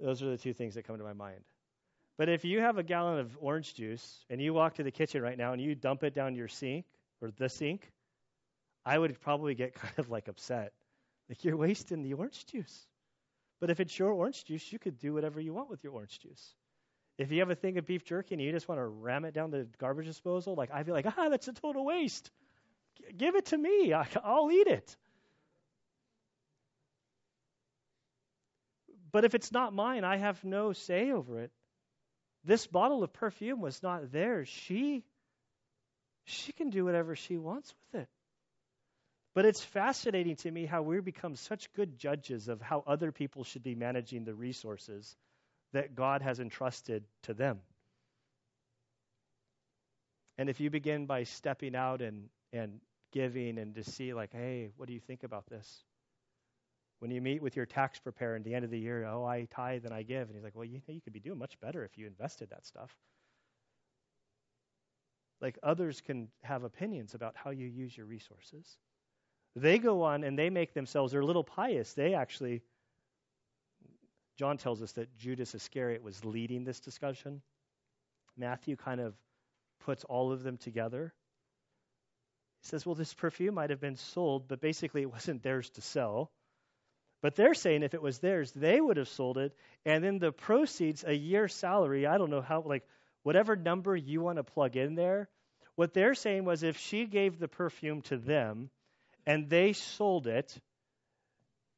Those 0.00 0.22
are 0.22 0.30
the 0.30 0.36
two 0.36 0.52
things 0.52 0.74
that 0.74 0.84
come 0.84 0.98
to 0.98 1.04
my 1.04 1.12
mind. 1.12 1.44
But 2.16 2.28
if 2.28 2.44
you 2.44 2.60
have 2.60 2.78
a 2.78 2.82
gallon 2.82 3.18
of 3.18 3.36
orange 3.40 3.74
juice 3.74 4.24
and 4.30 4.40
you 4.40 4.54
walk 4.54 4.74
to 4.74 4.82
the 4.82 4.92
kitchen 4.92 5.20
right 5.22 5.36
now 5.36 5.52
and 5.52 5.60
you 5.60 5.74
dump 5.74 6.04
it 6.04 6.14
down 6.14 6.34
your 6.34 6.48
sink 6.48 6.84
or 7.20 7.30
the 7.32 7.48
sink, 7.48 7.90
I 8.84 8.98
would 8.98 9.20
probably 9.20 9.54
get 9.54 9.74
kind 9.74 9.94
of 9.98 10.10
like 10.10 10.28
upset. 10.28 10.72
Like 11.28 11.44
you're 11.44 11.56
wasting 11.56 12.02
the 12.02 12.14
orange 12.14 12.46
juice. 12.46 12.86
But 13.60 13.70
if 13.70 13.80
it's 13.80 13.98
your 13.98 14.12
orange 14.12 14.44
juice, 14.44 14.72
you 14.72 14.78
could 14.78 14.98
do 14.98 15.14
whatever 15.14 15.40
you 15.40 15.54
want 15.54 15.70
with 15.70 15.82
your 15.82 15.94
orange 15.94 16.20
juice. 16.20 16.54
If 17.16 17.30
you 17.30 17.40
have 17.40 17.50
a 17.50 17.54
thing 17.54 17.78
of 17.78 17.86
beef 17.86 18.04
jerky 18.04 18.34
and 18.34 18.42
you 18.42 18.50
just 18.52 18.68
want 18.68 18.80
to 18.80 18.86
ram 18.86 19.24
it 19.24 19.34
down 19.34 19.50
the 19.50 19.66
garbage 19.78 20.06
disposal, 20.06 20.54
like 20.54 20.70
I'd 20.72 20.86
be 20.86 20.92
like, 20.92 21.06
ah, 21.06 21.28
that's 21.28 21.48
a 21.48 21.52
total 21.52 21.84
waste. 21.84 22.30
G- 22.98 23.12
give 23.16 23.36
it 23.36 23.46
to 23.46 23.58
me. 23.58 23.94
I, 23.94 24.06
I'll 24.22 24.50
eat 24.50 24.66
it. 24.66 24.96
But 29.12 29.24
if 29.24 29.34
it's 29.36 29.52
not 29.52 29.72
mine, 29.72 30.02
I 30.02 30.16
have 30.16 30.42
no 30.44 30.72
say 30.72 31.12
over 31.12 31.40
it. 31.40 31.52
This 32.44 32.66
bottle 32.66 33.02
of 33.02 33.12
perfume 33.12 33.60
was 33.60 33.82
not 33.82 34.12
theirs. 34.12 34.48
She 34.48 35.04
she 36.26 36.52
can 36.52 36.70
do 36.70 36.84
whatever 36.84 37.16
she 37.16 37.36
wants 37.36 37.72
with 37.92 38.02
it. 38.02 38.08
But 39.34 39.44
it's 39.44 39.62
fascinating 39.62 40.36
to 40.36 40.50
me 40.50 40.64
how 40.64 40.82
we 40.82 41.00
become 41.00 41.34
such 41.34 41.72
good 41.74 41.98
judges 41.98 42.48
of 42.48 42.62
how 42.62 42.84
other 42.86 43.12
people 43.12 43.44
should 43.44 43.62
be 43.62 43.74
managing 43.74 44.24
the 44.24 44.34
resources 44.34 45.16
that 45.72 45.94
God 45.94 46.22
has 46.22 46.38
entrusted 46.38 47.04
to 47.24 47.34
them. 47.34 47.58
And 50.38 50.48
if 50.48 50.60
you 50.60 50.70
begin 50.70 51.06
by 51.06 51.24
stepping 51.24 51.74
out 51.74 52.00
and, 52.00 52.28
and 52.52 52.80
giving 53.12 53.58
and 53.58 53.74
to 53.74 53.84
see, 53.84 54.14
like, 54.14 54.32
hey, 54.32 54.70
what 54.76 54.86
do 54.86 54.94
you 54.94 55.00
think 55.00 55.24
about 55.24 55.46
this? 55.46 55.84
When 57.04 57.10
you 57.10 57.20
meet 57.20 57.42
with 57.42 57.54
your 57.54 57.66
tax 57.66 57.98
preparer 57.98 58.34
at 58.36 58.44
the 58.44 58.54
end 58.54 58.64
of 58.64 58.70
the 58.70 58.78
year, 58.78 59.04
oh, 59.04 59.26
I 59.26 59.46
tithe 59.50 59.84
and 59.84 59.92
I 59.92 60.04
give. 60.04 60.26
And 60.26 60.34
he's 60.34 60.42
like, 60.42 60.54
well, 60.54 60.64
you 60.64 60.80
you 60.88 61.02
could 61.02 61.12
be 61.12 61.20
doing 61.20 61.38
much 61.38 61.60
better 61.60 61.84
if 61.84 61.98
you 61.98 62.06
invested 62.06 62.48
that 62.48 62.64
stuff. 62.64 62.96
Like 65.38 65.58
others 65.62 66.00
can 66.00 66.28
have 66.42 66.64
opinions 66.64 67.12
about 67.12 67.34
how 67.36 67.50
you 67.50 67.66
use 67.66 67.94
your 67.94 68.06
resources. 68.06 68.78
They 69.54 69.78
go 69.78 70.00
on 70.00 70.24
and 70.24 70.38
they 70.38 70.48
make 70.48 70.72
themselves, 70.72 71.12
they're 71.12 71.20
a 71.20 71.26
little 71.26 71.44
pious. 71.44 71.92
They 71.92 72.14
actually, 72.14 72.62
John 74.38 74.56
tells 74.56 74.80
us 74.80 74.92
that 74.92 75.14
Judas 75.14 75.54
Iscariot 75.54 76.02
was 76.02 76.24
leading 76.24 76.64
this 76.64 76.80
discussion. 76.80 77.42
Matthew 78.34 78.76
kind 78.76 79.02
of 79.02 79.12
puts 79.84 80.04
all 80.04 80.32
of 80.32 80.42
them 80.42 80.56
together. 80.56 81.12
He 82.62 82.68
says, 82.68 82.86
well, 82.86 82.94
this 82.94 83.12
perfume 83.12 83.56
might 83.56 83.68
have 83.68 83.80
been 83.82 83.96
sold, 83.96 84.48
but 84.48 84.62
basically 84.62 85.02
it 85.02 85.12
wasn't 85.12 85.42
theirs 85.42 85.68
to 85.68 85.82
sell. 85.82 86.32
But 87.24 87.36
they're 87.36 87.54
saying 87.54 87.82
if 87.82 87.94
it 87.94 88.02
was 88.02 88.18
theirs, 88.18 88.52
they 88.52 88.78
would 88.78 88.98
have 88.98 89.08
sold 89.08 89.38
it, 89.38 89.56
and 89.86 90.04
then 90.04 90.18
the 90.18 90.30
proceeds, 90.30 91.04
a 91.04 91.14
year's 91.14 91.54
salary, 91.54 92.06
I 92.06 92.18
don't 92.18 92.28
know 92.28 92.42
how, 92.42 92.60
like 92.60 92.86
whatever 93.22 93.56
number 93.56 93.96
you 93.96 94.20
want 94.20 94.36
to 94.36 94.44
plug 94.44 94.76
in 94.76 94.94
there. 94.94 95.30
What 95.74 95.94
they're 95.94 96.14
saying 96.14 96.44
was 96.44 96.62
if 96.62 96.76
she 96.76 97.06
gave 97.06 97.38
the 97.38 97.48
perfume 97.48 98.02
to 98.02 98.18
them 98.18 98.68
and 99.26 99.48
they 99.48 99.72
sold 99.72 100.26
it, 100.26 100.54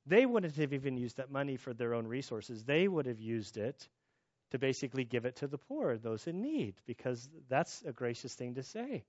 they 0.04 0.26
wouldn't 0.26 0.56
have 0.56 0.72
even 0.72 0.96
used 0.96 1.18
that 1.18 1.30
money 1.30 1.56
for 1.56 1.72
their 1.72 1.94
own 1.94 2.08
resources. 2.08 2.64
They 2.64 2.88
would 2.88 3.06
have 3.06 3.20
used 3.20 3.56
it 3.56 3.88
to 4.50 4.58
basically 4.58 5.04
give 5.04 5.26
it 5.26 5.36
to 5.36 5.46
the 5.46 5.58
poor, 5.58 5.96
those 5.96 6.26
in 6.26 6.42
need, 6.42 6.74
because 6.86 7.28
that's 7.48 7.84
a 7.86 7.92
gracious 7.92 8.34
thing 8.34 8.56
to 8.56 8.64
say. 8.64 9.04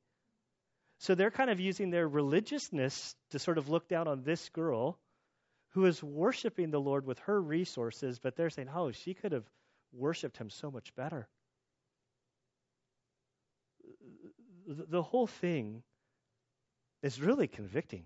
So 0.99 1.15
they're 1.15 1.31
kind 1.31 1.49
of 1.49 1.59
using 1.59 1.89
their 1.89 2.07
religiousness 2.07 3.15
to 3.31 3.39
sort 3.39 3.57
of 3.57 3.69
look 3.69 3.87
down 3.87 4.07
on 4.07 4.21
this 4.21 4.49
girl 4.49 4.99
who 5.77 5.85
is 5.85 6.01
worshiping 6.01 6.71
the 6.71 6.81
Lord 6.81 7.05
with 7.05 7.19
her 7.19 7.39
resources, 7.39 8.17
but 8.17 8.35
they're 8.35 8.49
saying, 8.49 8.67
oh, 8.75 8.91
she 8.91 9.13
could 9.13 9.31
have 9.31 9.47
worshiped 9.93 10.35
him 10.35 10.49
so 10.49 10.71
much 10.71 10.95
better. 10.95 11.27
The 14.65 15.03
whole 15.03 15.27
thing 15.27 15.83
is 17.03 17.21
really 17.21 17.47
convicting. 17.47 18.05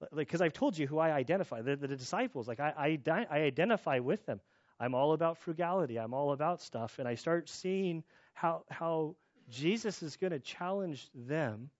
Like, 0.00 0.26
because 0.26 0.40
I've 0.40 0.54
told 0.54 0.76
you 0.76 0.88
who 0.88 0.98
I 0.98 1.12
identify, 1.12 1.62
the, 1.62 1.76
the 1.76 1.86
disciples, 1.86 2.48
like 2.48 2.58
I, 2.58 2.98
I, 3.06 3.26
I 3.30 3.38
identify 3.42 4.00
with 4.00 4.26
them. 4.26 4.40
I'm 4.80 4.96
all 4.96 5.12
about 5.12 5.38
frugality. 5.38 6.00
I'm 6.00 6.12
all 6.12 6.32
about 6.32 6.60
stuff. 6.62 6.98
And 6.98 7.06
I 7.06 7.14
start 7.14 7.48
seeing 7.48 8.02
how, 8.34 8.64
how 8.68 9.14
Jesus 9.48 10.02
is 10.02 10.16
going 10.16 10.32
to 10.32 10.40
challenge 10.40 11.08
them 11.14 11.70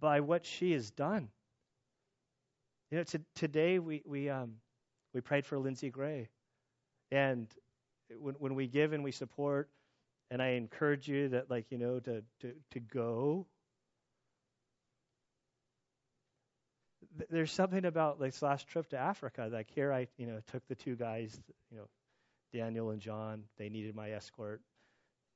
by 0.00 0.18
what 0.18 0.44
she 0.44 0.72
has 0.72 0.90
done. 0.90 1.28
You 2.94 3.00
know, 3.00 3.24
today 3.34 3.80
we 3.80 4.04
we 4.06 4.30
um, 4.30 4.52
we 5.12 5.20
prayed 5.20 5.46
for 5.46 5.58
Lindsay 5.58 5.90
Gray, 5.90 6.28
and 7.10 7.48
when 8.20 8.36
when 8.36 8.54
we 8.54 8.68
give 8.68 8.92
and 8.92 9.02
we 9.02 9.10
support, 9.10 9.68
and 10.30 10.40
I 10.40 10.50
encourage 10.50 11.08
you 11.08 11.30
that 11.30 11.50
like 11.50 11.72
you 11.72 11.78
know 11.78 11.98
to 11.98 12.22
to 12.42 12.52
to 12.70 12.78
go. 12.78 13.48
There's 17.30 17.50
something 17.50 17.84
about 17.84 18.20
this 18.20 18.40
last 18.42 18.68
trip 18.68 18.88
to 18.90 18.96
Africa. 18.96 19.48
Like 19.52 19.72
here, 19.74 19.92
I 19.92 20.06
you 20.16 20.28
know 20.28 20.38
took 20.52 20.64
the 20.68 20.76
two 20.76 20.94
guys, 20.94 21.36
you 21.72 21.78
know, 21.78 21.88
Daniel 22.52 22.90
and 22.90 23.00
John. 23.00 23.42
They 23.58 23.70
needed 23.70 23.96
my 23.96 24.12
escort. 24.12 24.62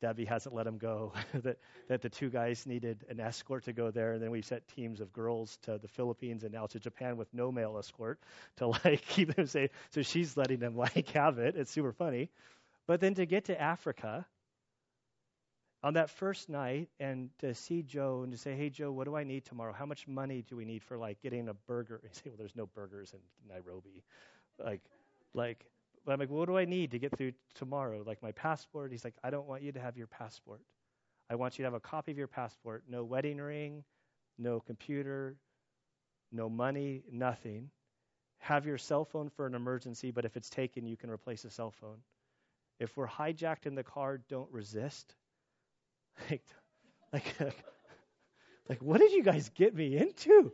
Debbie 0.00 0.24
hasn't 0.24 0.54
let 0.54 0.66
him 0.66 0.78
go. 0.78 1.12
that 1.34 1.58
that 1.88 2.02
the 2.02 2.08
two 2.08 2.30
guys 2.30 2.66
needed 2.66 3.04
an 3.08 3.20
escort 3.20 3.64
to 3.64 3.72
go 3.72 3.90
there, 3.90 4.12
and 4.12 4.22
then 4.22 4.30
we 4.30 4.42
sent 4.42 4.66
teams 4.68 5.00
of 5.00 5.12
girls 5.12 5.58
to 5.62 5.78
the 5.78 5.88
Philippines 5.88 6.44
and 6.44 6.52
now 6.52 6.66
to 6.66 6.78
Japan 6.80 7.16
with 7.16 7.32
no 7.32 7.50
male 7.52 7.76
escort 7.78 8.18
to 8.56 8.66
like 8.84 9.02
keep 9.08 9.34
them 9.34 9.46
safe. 9.46 9.70
So 9.90 10.02
she's 10.02 10.36
letting 10.36 10.58
them 10.60 10.76
like 10.76 11.08
have 11.10 11.38
it. 11.38 11.56
It's 11.56 11.70
super 11.72 11.92
funny. 11.92 12.30
But 12.86 13.00
then 13.00 13.14
to 13.14 13.26
get 13.26 13.46
to 13.46 13.60
Africa 13.60 14.26
on 15.82 15.94
that 15.94 16.10
first 16.10 16.48
night 16.48 16.88
and 16.98 17.30
to 17.38 17.54
see 17.54 17.82
Joe 17.82 18.22
and 18.22 18.32
to 18.32 18.38
say, 18.38 18.54
"Hey 18.56 18.70
Joe, 18.70 18.90
what 18.90 19.04
do 19.04 19.16
I 19.16 19.24
need 19.24 19.44
tomorrow? 19.44 19.72
How 19.72 19.86
much 19.86 20.06
money 20.08 20.44
do 20.48 20.56
we 20.56 20.64
need 20.64 20.82
for 20.82 20.98
like 20.98 21.20
getting 21.22 21.48
a 21.48 21.54
burger?" 21.54 22.00
And 22.02 22.14
say, 22.14 22.22
"Well, 22.26 22.36
there's 22.38 22.56
no 22.56 22.66
burgers 22.66 23.12
in 23.14 23.20
Nairobi." 23.48 24.02
Like, 24.58 24.82
like 25.34 25.64
but 26.08 26.14
I'm 26.14 26.20
like, 26.20 26.30
what 26.30 26.48
do 26.48 26.56
I 26.56 26.64
need 26.64 26.92
to 26.92 26.98
get 26.98 27.14
through 27.18 27.32
tomorrow? 27.54 28.02
Like 28.06 28.22
my 28.22 28.32
passport? 28.32 28.92
He's 28.92 29.04
like, 29.04 29.12
I 29.22 29.28
don't 29.28 29.46
want 29.46 29.62
you 29.62 29.72
to 29.72 29.78
have 29.78 29.98
your 29.98 30.06
passport. 30.06 30.62
I 31.28 31.34
want 31.34 31.58
you 31.58 31.64
to 31.64 31.66
have 31.66 31.74
a 31.74 31.80
copy 31.80 32.10
of 32.12 32.16
your 32.16 32.26
passport. 32.26 32.84
No 32.88 33.04
wedding 33.04 33.36
ring, 33.36 33.84
no 34.38 34.58
computer, 34.58 35.36
no 36.32 36.48
money, 36.48 37.02
nothing. 37.12 37.68
Have 38.38 38.64
your 38.64 38.78
cell 38.78 39.04
phone 39.04 39.28
for 39.28 39.44
an 39.44 39.54
emergency, 39.54 40.10
but 40.10 40.24
if 40.24 40.34
it's 40.34 40.48
taken, 40.48 40.86
you 40.86 40.96
can 40.96 41.10
replace 41.10 41.44
a 41.44 41.50
cell 41.50 41.70
phone. 41.78 41.98
If 42.80 42.96
we're 42.96 43.06
hijacked 43.06 43.66
in 43.66 43.74
the 43.74 43.84
car, 43.84 44.16
don't 44.30 44.50
resist. 44.50 45.14
Like, 46.30 46.42
like, 47.12 47.34
like, 48.70 48.82
what 48.82 48.98
did 48.98 49.12
you 49.12 49.22
guys 49.22 49.50
get 49.50 49.74
me 49.74 49.98
into? 49.98 50.52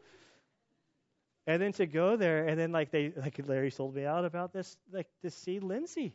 And 1.47 1.61
then 1.61 1.73
to 1.75 1.87
go 1.87 2.17
there, 2.17 2.47
and 2.47 2.59
then 2.59 2.73
like 2.73 2.91
they, 2.91 3.13
like 3.17 3.39
Larry 3.47 3.71
sold 3.71 3.95
me 3.95 4.05
out 4.07 4.25
about 4.25 4.53
this, 4.53 4.77
like 4.93 5.09
to 5.23 5.31
see 5.31 5.61
Lindsay. 5.61 6.15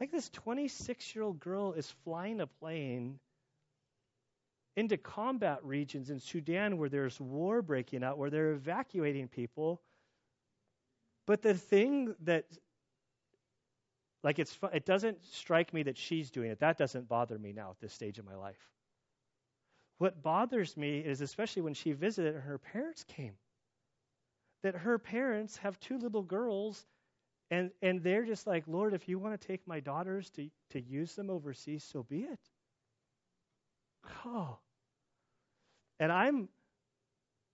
Like 0.00 0.10
this 0.10 0.28
26 0.28 1.14
year 1.14 1.24
old 1.24 1.40
girl 1.40 1.72
is 1.72 1.90
flying 2.04 2.40
a 2.40 2.46
plane 2.46 3.18
into 4.76 4.98
combat 4.98 5.64
regions 5.64 6.10
in 6.10 6.20
Sudan 6.20 6.76
where 6.76 6.90
there's 6.90 7.18
war 7.18 7.62
breaking 7.62 8.04
out, 8.04 8.18
where 8.18 8.28
they're 8.28 8.52
evacuating 8.52 9.28
people. 9.28 9.80
But 11.26 11.40
the 11.42 11.54
thing 11.54 12.14
that, 12.24 12.44
like, 14.22 14.38
it's 14.38 14.58
it 14.72 14.84
doesn't 14.84 15.24
strike 15.24 15.72
me 15.72 15.82
that 15.84 15.96
she's 15.96 16.30
doing 16.30 16.50
it. 16.50 16.60
That 16.60 16.76
doesn't 16.76 17.08
bother 17.08 17.38
me 17.38 17.52
now 17.52 17.70
at 17.70 17.80
this 17.80 17.94
stage 17.94 18.18
of 18.18 18.26
my 18.26 18.34
life. 18.34 18.75
What 19.98 20.22
bothers 20.22 20.76
me 20.76 20.98
is, 20.98 21.20
especially 21.20 21.62
when 21.62 21.74
she 21.74 21.92
visited, 21.92 22.34
and 22.34 22.44
her 22.44 22.58
parents 22.58 23.04
came. 23.04 23.34
That 24.62 24.74
her 24.74 24.98
parents 24.98 25.56
have 25.58 25.78
two 25.80 25.98
little 25.98 26.22
girls, 26.22 26.84
and, 27.50 27.70
and 27.80 28.02
they're 28.02 28.24
just 28.24 28.46
like, 28.46 28.64
Lord, 28.66 28.94
if 28.94 29.08
you 29.08 29.18
want 29.18 29.40
to 29.40 29.46
take 29.46 29.66
my 29.66 29.80
daughters 29.80 30.28
to, 30.30 30.50
to 30.70 30.80
use 30.80 31.14
them 31.14 31.30
overseas, 31.30 31.84
so 31.84 32.02
be 32.02 32.20
it. 32.20 32.40
Oh. 34.24 34.58
And 35.98 36.12
I'm 36.12 36.48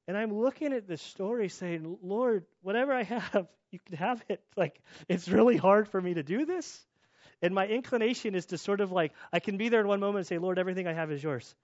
and 0.09 0.17
I'm 0.17 0.33
looking 0.35 0.73
at 0.73 0.89
this 0.89 1.01
story 1.01 1.49
saying, 1.49 1.99
Lord, 2.03 2.45
whatever 2.63 2.93
I 2.93 3.05
have, 3.05 3.47
you 3.71 3.79
can 3.87 3.97
have 3.97 4.23
it. 4.29 4.43
Like, 4.57 4.81
it's 5.09 5.29
really 5.29 5.57
hard 5.57 5.89
for 5.89 6.01
me 6.01 6.15
to 6.15 6.23
do 6.23 6.45
this. 6.45 6.85
And 7.41 7.55
my 7.55 7.67
inclination 7.67 8.35
is 8.35 8.47
to 8.47 8.59
sort 8.59 8.81
of 8.81 8.93
like, 8.93 9.13
I 9.33 9.41
can 9.41 9.57
be 9.57 9.69
there 9.69 9.81
in 9.81 9.89
one 9.89 10.01
moment 10.01 10.19
and 10.19 10.27
say, 10.27 10.39
Lord, 10.39 10.59
everything 10.59 10.87
I 10.87 10.93
have 10.93 11.11
is 11.11 11.23
yours. 11.23 11.55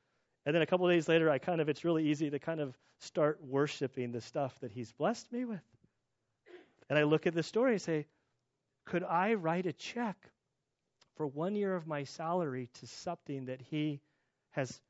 And 0.46 0.54
then 0.54 0.62
a 0.62 0.66
couple 0.66 0.88
days 0.88 1.08
later, 1.08 1.30
I 1.30 1.38
kind 1.38 1.60
of, 1.60 1.68
it's 1.68 1.84
really 1.84 2.08
easy 2.08 2.30
to 2.30 2.38
kind 2.38 2.60
of 2.60 2.76
start 3.00 3.38
worshiping 3.42 4.12
the 4.12 4.20
stuff 4.20 4.58
that 4.60 4.72
He's 4.72 4.92
blessed 4.92 5.30
me 5.32 5.44
with. 5.44 5.60
And 6.88 6.98
I 6.98 7.02
look 7.02 7.26
at 7.26 7.34
the 7.34 7.42
story 7.42 7.72
and 7.72 7.82
say, 7.82 8.06
could 8.86 9.04
I 9.04 9.34
write 9.34 9.66
a 9.66 9.72
check 9.72 10.16
for 11.16 11.26
one 11.26 11.54
year 11.54 11.74
of 11.74 11.86
my 11.86 12.04
salary 12.04 12.70
to 12.80 12.86
something 12.86 13.46
that 13.46 13.60
He 13.60 14.00
has 14.50 14.80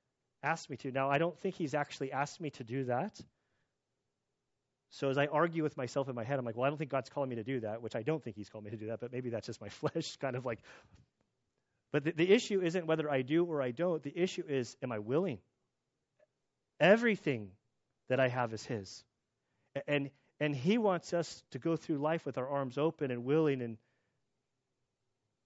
asked 0.42 0.70
me 0.70 0.76
to? 0.78 0.92
Now, 0.92 1.10
I 1.10 1.18
don't 1.18 1.36
think 1.38 1.56
He's 1.56 1.74
actually 1.74 2.12
asked 2.12 2.40
me 2.40 2.50
to 2.50 2.64
do 2.64 2.84
that. 2.84 3.20
So 4.90 5.10
as 5.10 5.18
I 5.18 5.26
argue 5.26 5.62
with 5.62 5.76
myself 5.76 6.08
in 6.08 6.14
my 6.14 6.24
head, 6.24 6.38
I'm 6.38 6.44
like, 6.44 6.56
well, 6.56 6.64
I 6.64 6.68
don't 6.68 6.78
think 6.78 6.90
God's 6.90 7.10
calling 7.10 7.28
me 7.28 7.36
to 7.36 7.44
do 7.44 7.60
that, 7.60 7.82
which 7.82 7.94
I 7.94 8.02
don't 8.02 8.22
think 8.22 8.36
He's 8.36 8.48
called 8.48 8.64
me 8.64 8.70
to 8.70 8.76
do 8.76 8.86
that, 8.86 9.00
but 9.00 9.12
maybe 9.12 9.30
that's 9.30 9.46
just 9.46 9.60
my 9.60 9.68
flesh 9.80 10.16
kind 10.16 10.36
of 10.36 10.46
like 10.46 10.60
but 11.92 12.04
the, 12.04 12.12
the 12.12 12.30
issue 12.30 12.60
isn't 12.60 12.86
whether 12.86 13.10
I 13.10 13.22
do 13.22 13.44
or 13.44 13.62
I 13.62 13.70
don't. 13.70 14.02
The 14.02 14.16
issue 14.16 14.44
is, 14.46 14.76
am 14.82 14.92
I 14.92 14.98
willing? 14.98 15.38
Everything 16.80 17.50
that 18.08 18.20
I 18.20 18.28
have 18.28 18.52
is 18.52 18.64
His. 18.64 19.04
And, 19.86 20.10
and 20.40 20.54
He 20.54 20.78
wants 20.78 21.12
us 21.12 21.42
to 21.52 21.58
go 21.58 21.76
through 21.76 21.98
life 21.98 22.26
with 22.26 22.38
our 22.38 22.48
arms 22.48 22.78
open 22.78 23.10
and 23.10 23.24
willing 23.24 23.62
and 23.62 23.78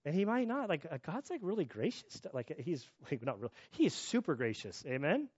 And 0.05 0.13
he 0.13 0.25
might 0.25 0.47
not. 0.47 0.67
Like, 0.67 0.85
uh, 0.91 0.97
God's 1.05 1.29
like 1.29 1.39
really 1.41 1.65
gracious. 1.65 2.21
Like, 2.33 2.53
he's 2.59 2.85
like, 3.11 3.23
not 3.23 3.39
real. 3.39 3.51
He 3.71 3.85
is 3.85 3.93
super 3.93 4.35
gracious. 4.35 4.83
Amen? 4.85 5.29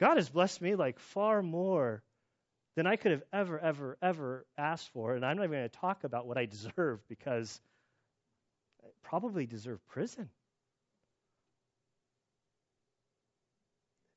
God 0.00 0.16
has 0.16 0.28
blessed 0.28 0.62
me 0.62 0.76
like 0.76 0.98
far 0.98 1.42
more 1.42 2.02
than 2.76 2.86
I 2.86 2.96
could 2.96 3.10
have 3.10 3.22
ever, 3.32 3.58
ever, 3.58 3.98
ever 4.00 4.46
asked 4.56 4.88
for. 4.90 5.14
And 5.14 5.26
I'm 5.26 5.36
not 5.36 5.44
even 5.44 5.58
going 5.58 5.68
to 5.68 5.78
talk 5.78 6.04
about 6.04 6.26
what 6.26 6.38
I 6.38 6.46
deserve 6.56 7.00
because 7.08 7.60
I 8.82 8.88
probably 9.02 9.46
deserve 9.46 9.86
prison. 9.88 10.30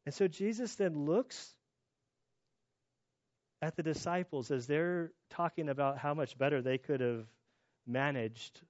And 0.06 0.14
so 0.14 0.28
Jesus 0.28 0.76
then 0.76 1.06
looks 1.06 1.56
at 3.62 3.76
the 3.76 3.84
disciples 3.84 4.49
as 4.49 4.66
they're 4.66 5.12
talking 5.30 5.70
about 5.70 5.97
how 5.97 6.14
much 6.14 6.38
better 6.38 6.62
they 6.62 6.78
could 6.78 7.02
have 7.02 7.26
managed 7.86 8.62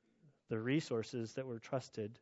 the 0.50 0.60
resources 0.60 1.34
that 1.34 1.46
were 1.46 1.60
trusted. 1.60 2.20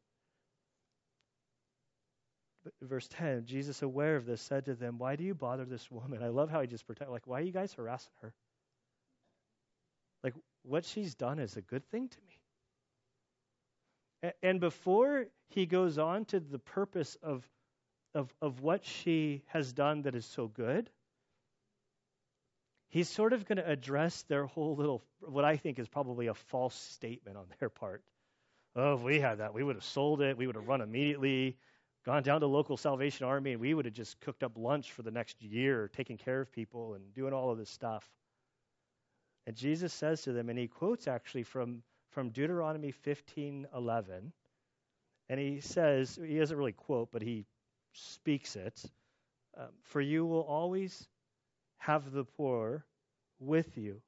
Verse 2.82 3.08
10 3.08 3.46
Jesus, 3.46 3.82
aware 3.82 4.16
of 4.16 4.26
this, 4.26 4.42
said 4.42 4.66
to 4.66 4.76
them, 4.76 5.00
Why 5.00 5.16
do 5.16 5.24
you 5.24 5.34
bother 5.34 5.66
this 5.66 5.90
woman? 5.90 6.22
I 6.22 6.28
love 6.28 6.52
how 6.52 6.62
he 6.62 6.68
just 6.68 6.86
protect. 6.86 7.10
Like, 7.10 7.26
why 7.26 7.40
are 7.40 7.44
you 7.44 7.52
guys 7.52 7.74
harassing 7.74 8.14
her? 8.22 8.34
Like, 10.24 10.36
what 10.64 10.86
she's 10.86 11.16
done 11.16 11.40
is 11.40 11.58
a 11.58 11.62
good 11.62 11.90
thing 11.90 12.10
to 12.10 12.18
me. 12.28 14.34
And 14.44 14.60
before 14.60 15.28
he 15.48 15.66
goes 15.66 15.98
on 15.98 16.26
to 16.26 16.42
the 16.42 16.60
purpose 16.60 17.18
of 17.24 17.48
of, 18.16 18.34
of 18.42 18.62
what 18.62 18.86
she 18.86 19.44
has 19.48 19.72
done 19.74 20.04
that 20.04 20.16
is 20.16 20.26
so 20.26 20.48
good, 20.48 20.90
he's 22.90 23.10
sort 23.10 23.34
of 23.34 23.46
going 23.46 23.58
to 23.58 23.70
address 23.70 24.24
their 24.24 24.46
whole 24.46 24.76
little, 24.76 25.04
what 25.22 25.46
I 25.46 25.58
think 25.58 25.80
is 25.80 25.88
probably 25.88 26.28
a 26.28 26.34
false 26.34 26.76
statement 26.76 27.38
on 27.38 27.46
their 27.60 27.70
part. 27.70 28.04
Oh, 28.76 28.94
if 28.94 29.02
we 29.02 29.20
had 29.20 29.40
that, 29.40 29.54
we 29.54 29.64
would 29.64 29.76
have 29.76 29.84
sold 29.84 30.22
it, 30.22 30.38
we 30.38 30.48
would 30.48 30.56
have 30.56 30.68
run 30.68 30.82
immediately, 30.82 31.58
gone 32.06 32.24
down 32.24 32.42
to 32.42 32.48
local 32.48 32.78
Salvation 32.78 33.26
Army, 33.26 33.54
and 33.54 33.62
we 33.62 33.74
would 33.74 33.86
have 33.86 33.94
just 33.94 34.20
cooked 34.22 34.44
up 34.44 34.54
lunch 34.58 34.92
for 34.92 35.02
the 35.02 35.12
next 35.12 35.42
year, 35.42 35.90
taking 35.96 36.18
care 36.18 36.42
of 36.42 36.52
people 36.52 36.94
and 36.94 37.14
doing 37.14 37.34
all 37.34 37.52
of 37.52 37.58
this 37.58 37.70
stuff. 37.70 38.08
And 39.48 39.56
Jesus 39.56 39.94
says 39.94 40.22
to 40.24 40.32
them, 40.32 40.50
and 40.50 40.60
he 40.60 40.68
quotes 40.68 41.08
actually 41.08 41.44
from, 41.44 41.82
from 42.12 42.30
Deuteronomy 42.30 42.94
15:11, 43.06 43.66
and 45.30 45.40
he 45.40 45.60
says, 45.62 46.20
he 46.24 46.38
doesn't 46.38 46.58
really 46.58 46.72
quote, 46.72 47.10
but 47.12 47.22
he 47.22 47.46
speaks 48.00 48.56
it. 48.56 48.84
Um, 49.58 49.68
For 49.84 50.02
you 50.02 50.26
will 50.26 50.44
always 50.44 51.08
have 51.78 52.12
the 52.12 52.24
poor 52.24 52.86
with 53.40 53.78
you, 53.78 54.02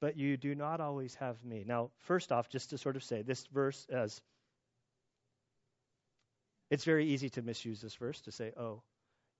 but 0.00 0.16
you 0.16 0.36
do 0.36 0.54
not 0.54 0.80
always 0.80 1.14
have 1.16 1.42
me. 1.44 1.64
Now, 1.66 1.90
first 1.98 2.32
off, 2.32 2.48
just 2.48 2.70
to 2.70 2.78
sort 2.78 2.96
of 2.96 3.04
say 3.04 3.22
this 3.22 3.46
verse 3.46 3.86
as 3.90 4.20
it's 6.70 6.84
very 6.84 7.06
easy 7.06 7.28
to 7.30 7.42
misuse 7.42 7.80
this 7.80 7.94
verse 7.94 8.20
to 8.22 8.32
say, 8.32 8.52
oh, 8.56 8.82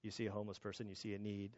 you 0.02 0.10
see 0.10 0.26
a 0.26 0.32
homeless 0.32 0.58
person, 0.58 0.88
you 0.88 0.94
see 0.94 1.14
a 1.14 1.18
need. 1.18 1.56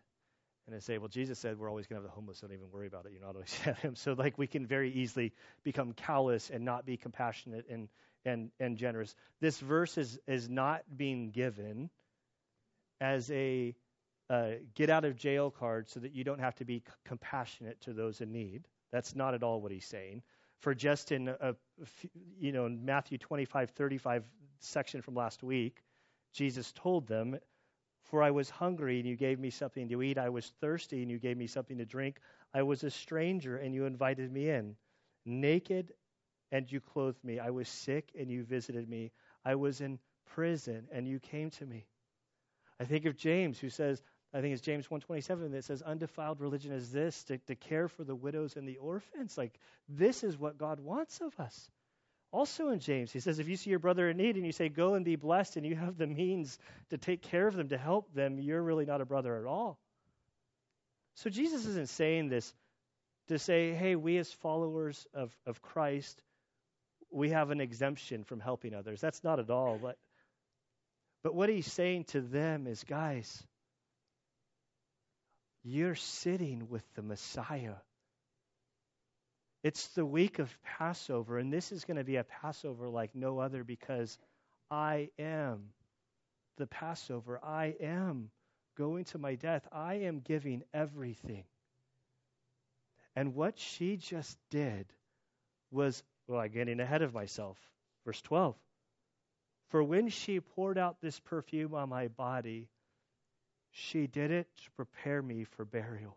And 0.70 0.82
say, 0.82 0.98
well, 0.98 1.08
Jesus 1.08 1.38
said 1.38 1.58
we're 1.58 1.68
always 1.68 1.86
going 1.86 2.00
to 2.00 2.06
have 2.06 2.10
the 2.10 2.14
homeless. 2.14 2.40
Don't 2.40 2.52
even 2.52 2.70
worry 2.70 2.86
about 2.86 3.06
it. 3.06 3.12
You're 3.12 3.22
not 3.22 3.34
always 3.34 3.54
him. 3.54 3.94
So, 3.96 4.12
like, 4.12 4.36
we 4.36 4.46
can 4.46 4.66
very 4.66 4.92
easily 4.92 5.32
become 5.64 5.92
callous 5.92 6.50
and 6.50 6.64
not 6.64 6.84
be 6.84 6.96
compassionate 6.96 7.66
and 7.70 7.88
and, 8.24 8.50
and 8.60 8.76
generous. 8.76 9.14
This 9.40 9.58
verse 9.58 9.98
is, 9.98 10.18
is 10.26 10.48
not 10.48 10.82
being 10.96 11.30
given 11.30 11.90
as 13.00 13.30
a 13.30 13.74
uh, 14.30 14.50
get 14.74 14.90
out 14.90 15.04
of 15.04 15.16
jail 15.16 15.50
card 15.50 15.88
so 15.88 16.00
that 16.00 16.12
you 16.12 16.22
don't 16.22 16.40
have 16.40 16.54
to 16.56 16.64
be 16.64 16.80
c- 16.80 16.92
compassionate 17.04 17.80
to 17.80 17.94
those 17.94 18.20
in 18.20 18.30
need. 18.30 18.68
That's 18.92 19.14
not 19.16 19.34
at 19.34 19.42
all 19.42 19.62
what 19.62 19.72
he's 19.72 19.86
saying. 19.86 20.22
For 20.60 20.74
just 20.74 21.12
in 21.12 21.28
a, 21.28 21.54
you 22.38 22.52
know 22.52 22.66
in 22.66 22.84
Matthew 22.84 23.16
25 23.16 23.70
35 23.70 24.24
section 24.60 25.00
from 25.00 25.14
last 25.14 25.42
week, 25.42 25.82
Jesus 26.34 26.72
told 26.72 27.06
them, 27.06 27.38
"For 28.04 28.22
I 28.22 28.30
was 28.30 28.48
hungry 28.50 28.98
and 28.98 29.08
you 29.08 29.16
gave 29.16 29.38
me 29.38 29.50
something 29.50 29.88
to 29.88 30.02
eat. 30.02 30.18
I 30.18 30.28
was 30.30 30.48
thirsty 30.60 31.02
and 31.02 31.10
you 31.10 31.18
gave 31.18 31.36
me 31.36 31.46
something 31.46 31.78
to 31.78 31.84
drink. 31.84 32.20
I 32.54 32.62
was 32.62 32.84
a 32.84 32.90
stranger 32.90 33.56
and 33.56 33.74
you 33.74 33.84
invited 33.84 34.32
me 34.32 34.48
in. 34.48 34.76
Naked 35.24 35.92
and 36.50 36.70
you 36.70 36.80
clothed 36.80 37.22
me. 37.22 37.38
I 37.38 37.50
was 37.50 37.68
sick 37.68 38.10
and 38.18 38.30
you 38.30 38.44
visited 38.44 38.88
me. 38.88 39.12
I 39.44 39.56
was 39.56 39.80
in 39.80 39.98
prison 40.26 40.88
and 40.90 41.06
you 41.06 41.18
came 41.20 41.50
to 41.50 41.66
me. 41.66 41.86
I 42.80 42.84
think 42.84 43.04
of 43.04 43.16
James 43.16 43.58
who 43.58 43.68
says, 43.68 44.02
I 44.32 44.40
think 44.40 44.52
it's 44.52 44.62
James 44.62 44.90
127 44.90 45.52
that 45.52 45.64
says 45.64 45.82
undefiled 45.82 46.40
religion 46.40 46.72
is 46.72 46.92
this 46.92 47.24
to, 47.24 47.38
to 47.38 47.54
care 47.54 47.88
for 47.88 48.04
the 48.04 48.14
widows 48.14 48.56
and 48.56 48.68
the 48.68 48.76
orphans. 48.76 49.36
Like 49.36 49.58
this 49.88 50.22
is 50.22 50.38
what 50.38 50.58
God 50.58 50.80
wants 50.80 51.20
of 51.20 51.38
us. 51.40 51.70
Also 52.30 52.68
in 52.68 52.78
James, 52.78 53.10
he 53.10 53.20
says, 53.20 53.38
if 53.38 53.48
you 53.48 53.56
see 53.56 53.70
your 53.70 53.78
brother 53.78 54.10
in 54.10 54.16
need 54.18 54.36
and 54.36 54.44
you 54.44 54.52
say, 54.52 54.68
go 54.68 54.94
and 54.94 55.04
be 55.04 55.16
blessed, 55.16 55.56
and 55.56 55.64
you 55.64 55.74
have 55.74 55.96
the 55.96 56.06
means 56.06 56.58
to 56.90 56.98
take 56.98 57.22
care 57.22 57.46
of 57.46 57.54
them, 57.54 57.68
to 57.68 57.78
help 57.78 58.12
them, 58.12 58.38
you're 58.38 58.62
really 58.62 58.84
not 58.84 59.00
a 59.00 59.06
brother 59.06 59.38
at 59.38 59.46
all. 59.46 59.78
So 61.14 61.30
Jesus 61.30 61.64
isn't 61.64 61.88
saying 61.88 62.28
this 62.28 62.52
to 63.28 63.38
say, 63.38 63.72
hey, 63.72 63.96
we 63.96 64.18
as 64.18 64.30
followers 64.30 65.06
of, 65.14 65.34
of 65.46 65.62
Christ, 65.62 66.22
we 67.10 67.30
have 67.30 67.50
an 67.50 67.60
exemption 67.60 68.24
from 68.24 68.40
helping 68.40 68.74
others. 68.74 69.00
That's 69.00 69.24
not 69.24 69.38
at 69.38 69.48
all. 69.50 69.78
But, 69.80 69.96
but 71.22 71.34
what 71.34 71.48
he's 71.48 71.70
saying 71.72 72.04
to 72.04 72.20
them 72.20 72.66
is, 72.66 72.84
guys, 72.84 73.42
you're 75.64 75.94
sitting 75.94 76.68
with 76.68 76.84
the 76.94 77.02
Messiah. 77.02 77.74
It's 79.68 79.88
the 79.88 80.06
week 80.06 80.38
of 80.38 80.50
Passover, 80.62 81.36
and 81.36 81.52
this 81.52 81.72
is 81.72 81.84
going 81.84 81.98
to 81.98 82.02
be 82.02 82.16
a 82.16 82.24
Passover 82.24 82.88
like 82.88 83.14
no 83.14 83.38
other 83.38 83.64
because 83.64 84.16
I 84.70 85.10
am 85.18 85.74
the 86.56 86.66
Passover. 86.66 87.38
I 87.44 87.74
am 87.78 88.30
going 88.78 89.04
to 89.04 89.18
my 89.18 89.34
death. 89.34 89.68
I 89.70 89.96
am 90.06 90.20
giving 90.20 90.62
everything. 90.72 91.44
And 93.14 93.34
what 93.34 93.58
she 93.58 93.98
just 93.98 94.38
did 94.48 94.86
was 95.70 96.02
well, 96.26 96.40
I'm 96.40 96.50
getting 96.50 96.80
ahead 96.80 97.02
of 97.02 97.12
myself. 97.12 97.58
Verse 98.06 98.22
12. 98.22 98.56
For 99.68 99.84
when 99.84 100.08
she 100.08 100.40
poured 100.40 100.78
out 100.78 101.02
this 101.02 101.20
perfume 101.20 101.74
on 101.74 101.90
my 101.90 102.08
body, 102.08 102.70
she 103.70 104.06
did 104.06 104.30
it 104.30 104.48
to 104.64 104.70
prepare 104.76 105.20
me 105.20 105.44
for 105.44 105.66
burial. 105.66 106.16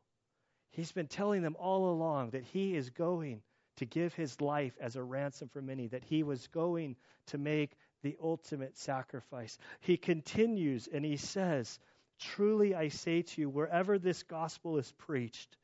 He's 0.71 0.91
been 0.91 1.07
telling 1.07 1.41
them 1.41 1.55
all 1.59 1.91
along 1.91 2.31
that 2.31 2.43
he 2.43 2.75
is 2.75 2.89
going 2.89 3.41
to 3.77 3.85
give 3.85 4.13
his 4.13 4.39
life 4.41 4.73
as 4.79 4.95
a 4.95 5.03
ransom 5.03 5.49
for 5.49 5.61
many, 5.61 5.87
that 5.87 6.03
he 6.03 6.23
was 6.23 6.47
going 6.47 6.95
to 7.27 7.37
make 7.37 7.71
the 8.03 8.17
ultimate 8.21 8.77
sacrifice. 8.77 9.57
He 9.81 9.97
continues 9.97 10.87
and 10.91 11.05
he 11.05 11.17
says, 11.17 11.79
Truly 12.19 12.75
I 12.75 12.89
say 12.89 13.23
to 13.23 13.41
you, 13.41 13.49
wherever 13.49 13.97
this 13.97 14.23
gospel 14.23 14.77
is 14.77 14.91
preached 14.99 15.57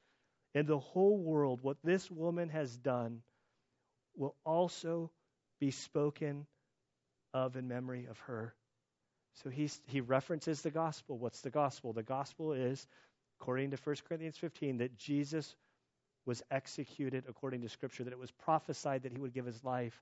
in 0.54 0.66
the 0.66 0.80
whole 0.80 1.18
world, 1.18 1.60
what 1.62 1.78
this 1.84 2.10
woman 2.10 2.50
has 2.50 2.76
done 2.78 3.22
will 4.16 4.36
also 4.44 5.12
be 5.60 5.72
spoken 5.72 6.48
of 7.34 7.56
in 7.56 7.68
memory 7.68 8.08
of 8.10 8.18
her. 8.20 8.56
So 9.44 9.50
he's, 9.52 9.80
he 9.86 10.02
references 10.02 10.62
the 10.62 10.72
gospel. 10.72 11.18
What's 11.20 11.42
the 11.42 11.52
gospel? 11.52 11.94
The 11.94 12.02
gospel 12.02 12.54
is, 12.54 12.88
according 13.40 13.72
to 13.72 13.78
1 13.78 13.96
Corinthians 14.08 14.38
15, 14.38 14.78
that 14.78 14.98
Jesus 14.98 15.56
was 16.26 16.44
executed 16.52 17.24
according 17.30 17.62
to 17.62 17.70
Scripture, 17.70 18.04
that 18.04 18.14
it 18.14 18.20
was 18.20 18.32
prophesied 18.32 19.04
that 19.04 19.12
he 19.12 19.20
would 19.20 19.34
give 19.34 19.46
his 19.46 19.64
life. 19.64 20.02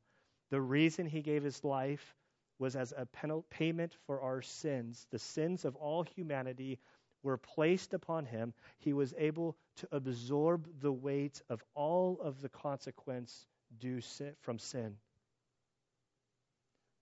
The 0.49 0.61
reason 0.61 1.05
he 1.05 1.21
gave 1.21 1.43
his 1.43 1.63
life 1.63 2.15
was 2.59 2.75
as 2.75 2.93
a 2.95 3.07
payment 3.49 3.95
for 4.07 4.21
our 4.21 4.41
sins. 4.41 5.05
The 5.11 5.19
sins 5.19 5.65
of 5.65 5.75
all 5.75 6.03
humanity 6.03 6.79
were 7.23 7.37
placed 7.37 7.93
upon 7.93 8.25
him. 8.25 8.53
He 8.79 8.93
was 8.93 9.13
able 9.17 9.55
to 9.77 9.87
absorb 9.91 10.67
the 10.81 10.91
weight 10.91 11.41
of 11.49 11.63
all 11.73 12.19
of 12.21 12.41
the 12.41 12.49
consequence 12.49 13.45
due 13.79 14.01
sin, 14.01 14.33
from 14.41 14.59
sin 14.59 14.95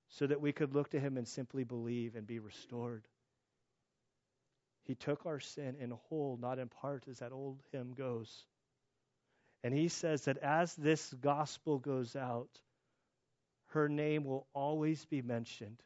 so 0.09 0.27
that 0.27 0.41
we 0.41 0.51
could 0.51 0.73
look 0.75 0.89
to 0.91 0.99
him 0.99 1.17
and 1.17 1.27
simply 1.27 1.63
believe 1.63 2.15
and 2.15 2.27
be 2.27 2.39
restored. 2.39 3.03
He 4.83 4.95
took 4.95 5.25
our 5.25 5.39
sin 5.39 5.75
in 5.79 5.91
whole, 5.91 6.37
not 6.41 6.59
in 6.59 6.67
part, 6.67 7.05
as 7.09 7.19
that 7.19 7.31
old 7.31 7.59
hymn 7.71 7.93
goes. 7.93 8.45
And 9.63 9.73
he 9.73 9.87
says 9.87 10.25
that 10.25 10.37
as 10.39 10.75
this 10.75 11.13
gospel 11.21 11.79
goes 11.79 12.15
out, 12.15 12.49
her 13.67 13.87
name 13.87 14.25
will 14.25 14.45
always 14.53 15.05
be 15.05 15.21
mentioned. 15.21 15.81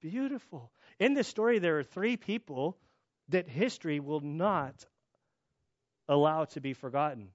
Beautiful. 0.00 0.72
In 0.98 1.14
this 1.14 1.28
story, 1.28 1.58
there 1.58 1.78
are 1.78 1.84
three 1.84 2.16
people 2.16 2.78
that 3.28 3.48
history 3.48 4.00
will 4.00 4.20
not 4.20 4.86
allow 6.08 6.46
to 6.46 6.60
be 6.60 6.72
forgotten. 6.72 7.28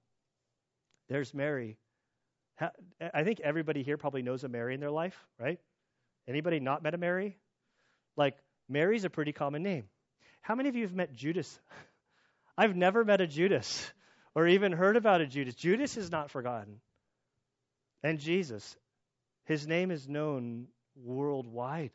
There's 1.08 1.32
Mary, 1.32 1.78
I 3.12 3.24
think 3.24 3.40
everybody 3.40 3.82
here 3.82 3.96
probably 3.96 4.22
knows 4.22 4.44
a 4.44 4.48
Mary 4.48 4.74
in 4.74 4.80
their 4.80 4.90
life, 4.90 5.16
right? 5.38 5.58
Anybody 6.28 6.60
not 6.60 6.82
met 6.82 6.94
a 6.94 6.98
Mary? 6.98 7.36
Like, 8.16 8.36
Mary's 8.68 9.04
a 9.04 9.10
pretty 9.10 9.32
common 9.32 9.62
name. 9.62 9.84
How 10.44 10.54
many 10.54 10.68
of 10.68 10.76
you 10.76 10.82
have 10.82 10.94
met 10.94 11.14
Judas? 11.14 11.58
I've 12.58 12.76
never 12.76 13.02
met 13.02 13.22
a 13.22 13.26
Judas 13.26 13.90
or 14.34 14.46
even 14.46 14.72
heard 14.72 14.96
about 14.96 15.22
a 15.22 15.26
Judas. 15.26 15.54
Judas 15.54 15.96
is 15.96 16.10
not 16.10 16.30
forgotten. 16.30 16.80
And 18.02 18.20
Jesus. 18.20 18.76
His 19.46 19.66
name 19.66 19.90
is 19.90 20.06
known 20.06 20.66
worldwide. 20.94 21.92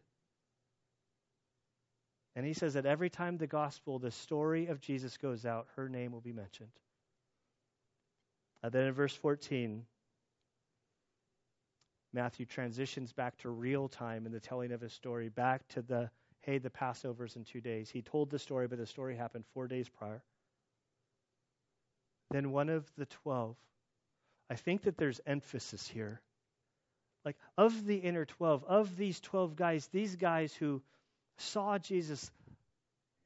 And 2.36 2.44
he 2.44 2.54
says 2.54 2.74
that 2.74 2.88
every 2.88 3.12
time 3.12 3.38
the 3.38 3.48
gospel, 3.48 4.00
the 4.00 4.12
story 4.12 4.68
of 4.68 4.82
Jesus 4.82 5.16
goes 5.18 5.46
out, 5.46 5.68
her 5.76 5.88
name 5.88 6.12
will 6.12 6.22
be 6.22 6.34
mentioned. 6.34 6.72
And 8.64 8.72
then 8.72 8.86
in 8.86 8.94
verse 8.94 9.14
14, 9.14 9.86
Matthew 12.14 12.48
transitions 12.48 13.14
back 13.14 13.38
to 13.40 13.50
real 13.50 13.88
time 13.88 14.26
in 14.26 14.32
the 14.32 14.40
telling 14.40 14.72
of 14.72 14.82
his 14.82 14.94
story, 14.94 15.30
back 15.30 15.68
to 15.70 15.84
the, 15.84 16.10
hey, 16.50 16.58
the 16.58 16.72
Passover's 16.72 17.36
in 17.36 17.44
two 17.44 17.62
days. 17.62 17.92
He 17.92 18.02
told 18.02 18.32
the 18.32 18.40
story, 18.40 18.68
but 18.68 18.80
the 18.80 18.88
story 18.88 19.16
happened 19.16 19.44
four 19.54 19.68
days 19.68 19.88
prior. 19.88 20.24
Then 22.32 22.52
one 22.52 22.70
of 22.70 22.90
the 22.98 23.06
twelve, 23.06 23.56
I 24.50 24.56
think 24.56 24.82
that 24.84 24.98
there's 24.98 25.22
emphasis 25.28 25.88
here. 25.88 26.22
Like, 27.24 27.36
of 27.56 27.86
the 27.86 27.98
inner 27.98 28.26
12, 28.26 28.64
of 28.64 28.98
these 28.98 29.20
12 29.20 29.56
guys, 29.56 29.88
these 29.92 30.16
guys 30.16 30.52
who 30.54 30.82
saw 31.38 31.78
Jesus 31.78 32.32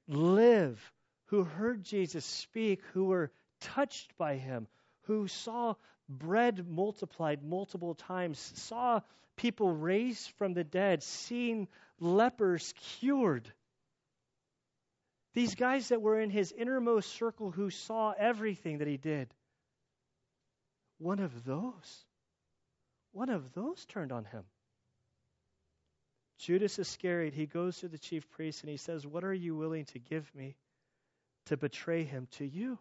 live, 0.09 0.81
who 1.27 1.45
heard 1.45 1.81
Jesus 1.81 2.25
speak, 2.25 2.81
who 2.93 3.05
were 3.05 3.31
touched 3.61 4.17
by 4.17 4.35
him, 4.35 4.67
who 5.03 5.29
saw 5.29 5.75
bread 6.09 6.67
multiplied 6.67 7.41
multiple 7.41 7.95
times, 7.95 8.51
saw 8.55 8.99
people 9.37 9.71
raised 9.71 10.29
from 10.31 10.53
the 10.53 10.63
dead, 10.65 11.03
seeing 11.03 11.69
lepers 11.99 12.73
cured. 12.99 13.51
These 15.33 15.55
guys 15.55 15.89
that 15.89 16.01
were 16.01 16.19
in 16.19 16.29
his 16.29 16.51
innermost 16.51 17.11
circle 17.13 17.51
who 17.51 17.69
saw 17.69 18.11
everything 18.11 18.79
that 18.79 18.87
he 18.87 18.97
did. 18.97 19.33
One 20.99 21.19
of 21.19 21.43
those, 21.43 22.05
one 23.11 23.29
of 23.29 23.53
those 23.53 23.85
turned 23.85 24.11
on 24.11 24.25
him. 24.25 24.43
Judas 26.39 26.77
Iscariot, 26.77 27.33
he 27.33 27.45
goes 27.45 27.77
to 27.79 27.87
the 27.87 27.97
chief 27.97 28.29
priest 28.31 28.61
and 28.61 28.69
he 28.69 28.77
says, 28.77 29.07
What 29.07 29.23
are 29.23 29.33
you 29.33 29.55
willing 29.55 29.85
to 29.85 29.99
give 29.99 30.29
me 30.35 30.55
to 31.45 31.57
betray 31.57 32.03
him 32.03 32.27
to 32.33 32.45
you? 32.45 32.77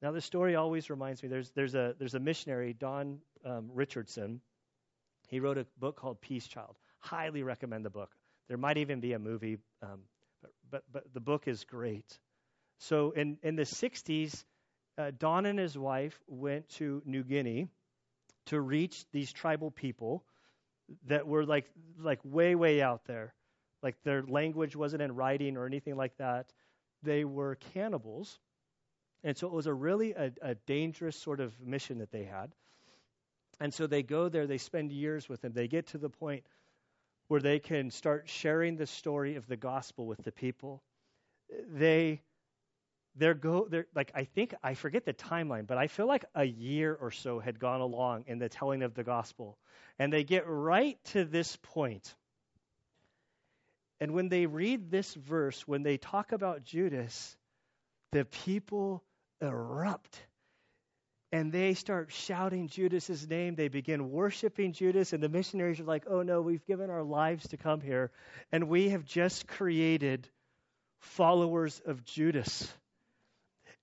Now, 0.00 0.12
the 0.12 0.20
story 0.20 0.54
always 0.54 0.90
reminds 0.90 1.22
me 1.22 1.28
there's, 1.28 1.50
there's, 1.50 1.74
a, 1.74 1.94
there's 1.98 2.14
a 2.14 2.20
missionary, 2.20 2.72
Don 2.72 3.18
um, 3.44 3.70
Richardson. 3.72 4.40
He 5.28 5.40
wrote 5.40 5.58
a 5.58 5.66
book 5.78 5.96
called 5.96 6.20
Peace 6.20 6.46
Child. 6.46 6.76
Highly 7.00 7.42
recommend 7.42 7.84
the 7.84 7.90
book. 7.90 8.10
There 8.48 8.56
might 8.56 8.78
even 8.78 9.00
be 9.00 9.12
a 9.12 9.18
movie, 9.18 9.58
um, 9.82 10.00
but, 10.42 10.52
but, 10.70 10.82
but 10.92 11.14
the 11.14 11.20
book 11.20 11.46
is 11.46 11.64
great. 11.64 12.18
So, 12.78 13.10
in, 13.10 13.38
in 13.42 13.56
the 13.56 13.64
60s, 13.64 14.44
uh, 14.96 15.10
Don 15.18 15.46
and 15.46 15.58
his 15.58 15.76
wife 15.76 16.18
went 16.26 16.68
to 16.76 17.02
New 17.04 17.24
Guinea 17.24 17.68
to 18.46 18.60
reach 18.60 19.04
these 19.12 19.32
tribal 19.32 19.70
people 19.70 20.24
that 21.06 21.26
were 21.26 21.44
like, 21.44 21.66
like 22.00 22.20
way, 22.24 22.54
way 22.54 22.80
out 22.80 23.04
there. 23.06 23.34
Like 23.82 23.96
their 24.04 24.22
language 24.22 24.74
wasn't 24.74 25.02
in 25.02 25.14
writing 25.14 25.56
or 25.56 25.66
anything 25.66 25.96
like 25.96 26.16
that. 26.18 26.52
They 27.02 27.24
were 27.24 27.56
cannibals 27.74 28.38
and 29.24 29.36
so 29.36 29.46
it 29.46 29.52
was 29.52 29.66
a 29.66 29.74
really 29.74 30.12
a, 30.12 30.32
a 30.42 30.54
dangerous 30.54 31.16
sort 31.16 31.40
of 31.40 31.58
mission 31.60 31.98
that 31.98 32.12
they 32.12 32.24
had. 32.24 32.54
And 33.60 33.74
so 33.74 33.86
they 33.86 34.02
go 34.02 34.28
there, 34.28 34.46
they 34.46 34.58
spend 34.58 34.92
years 34.92 35.28
with 35.28 35.40
them 35.40 35.52
They 35.52 35.66
get 35.66 35.88
to 35.88 35.98
the 35.98 36.08
point 36.08 36.44
where 37.28 37.40
they 37.40 37.58
can 37.58 37.90
start 37.90 38.28
sharing 38.28 38.76
the 38.76 38.86
story 38.86 39.36
of 39.36 39.46
the 39.46 39.56
gospel 39.56 40.06
with 40.06 40.22
the 40.24 40.32
people. 40.32 40.82
They 41.70 42.22
they're 43.16 43.34
go 43.34 43.66
they're 43.68 43.86
like 43.94 44.12
I 44.14 44.24
think 44.24 44.54
I 44.62 44.74
forget 44.74 45.04
the 45.04 45.12
timeline, 45.12 45.66
but 45.66 45.78
I 45.78 45.86
feel 45.88 46.06
like 46.06 46.24
a 46.34 46.44
year 46.44 46.94
or 46.94 47.10
so 47.10 47.38
had 47.38 47.58
gone 47.58 47.80
along 47.80 48.24
in 48.26 48.38
the 48.38 48.48
telling 48.48 48.82
of 48.82 48.94
the 48.94 49.04
gospel. 49.04 49.58
And 49.98 50.12
they 50.12 50.24
get 50.24 50.44
right 50.46 50.98
to 51.06 51.24
this 51.24 51.56
point. 51.62 52.14
And 54.00 54.12
when 54.12 54.28
they 54.28 54.46
read 54.46 54.90
this 54.90 55.12
verse, 55.14 55.66
when 55.66 55.82
they 55.82 55.96
talk 55.96 56.32
about 56.32 56.62
Judas, 56.62 57.36
the 58.12 58.24
people 58.24 59.02
erupt 59.42 60.20
and 61.30 61.52
they 61.52 61.74
start 61.74 62.10
shouting 62.10 62.68
Judas's 62.68 63.28
name. 63.28 63.54
They 63.54 63.68
begin 63.68 64.10
worshiping 64.10 64.72
Judas, 64.72 65.12
and 65.12 65.22
the 65.22 65.28
missionaries 65.28 65.80
are 65.80 65.84
like, 65.84 66.04
"Oh 66.08 66.22
no, 66.22 66.40
we've 66.40 66.64
given 66.66 66.90
our 66.90 67.02
lives 67.02 67.48
to 67.48 67.56
come 67.56 67.80
here, 67.80 68.10
and 68.50 68.68
we 68.68 68.90
have 68.90 69.04
just 69.04 69.46
created 69.46 70.28
followers 71.00 71.80
of 71.84 72.04
Judas." 72.04 72.72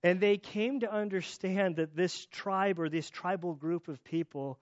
And 0.04 0.20
they 0.20 0.38
came 0.38 0.82
to 0.82 0.92
understand 0.92 1.78
that 1.78 1.96
this 1.96 2.28
tribe 2.28 2.80
or 2.80 2.90
this 2.90 3.10
tribal 3.10 3.56
group 3.56 3.88
of 3.88 4.04
people, 4.04 4.60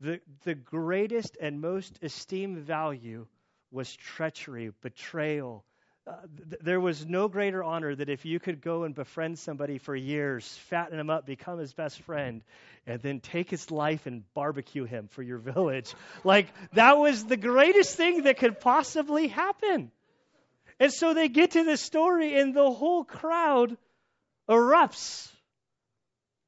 the, 0.00 0.20
the 0.44 0.54
greatest 0.54 1.38
and 1.40 1.60
most 1.60 1.98
esteemed 2.02 2.58
value 2.58 3.26
was 3.70 3.94
treachery, 3.96 4.72
betrayal, 4.82 5.64
th- 6.06 6.60
there 6.62 6.80
was 6.80 7.06
no 7.06 7.28
greater 7.28 7.62
honor 7.62 7.94
that 7.94 8.08
if 8.08 8.24
you 8.24 8.38
could 8.38 8.60
go 8.60 8.84
and 8.84 8.94
befriend 8.94 9.38
somebody 9.38 9.78
for 9.78 9.94
years, 9.94 10.46
fatten 10.68 10.98
him 10.98 11.10
up, 11.10 11.26
become 11.26 11.58
his 11.58 11.72
best 11.72 12.00
friend, 12.02 12.42
and 12.86 13.00
then 13.00 13.20
take 13.20 13.50
his 13.50 13.70
life 13.70 14.06
and 14.06 14.22
barbecue 14.34 14.84
him 14.84 15.08
for 15.08 15.22
your 15.22 15.38
village. 15.38 15.94
like, 16.24 16.48
that 16.74 16.98
was 16.98 17.24
the 17.24 17.36
greatest 17.36 17.96
thing 17.96 18.24
that 18.24 18.38
could 18.38 18.60
possibly 18.60 19.28
happen. 19.28 19.90
And 20.80 20.92
so 20.92 21.14
they 21.14 21.28
get 21.28 21.52
to 21.52 21.64
this 21.64 21.80
story, 21.80 22.38
and 22.38 22.54
the 22.54 22.70
whole 22.70 23.04
crowd 23.04 23.76
erupts 24.48 25.30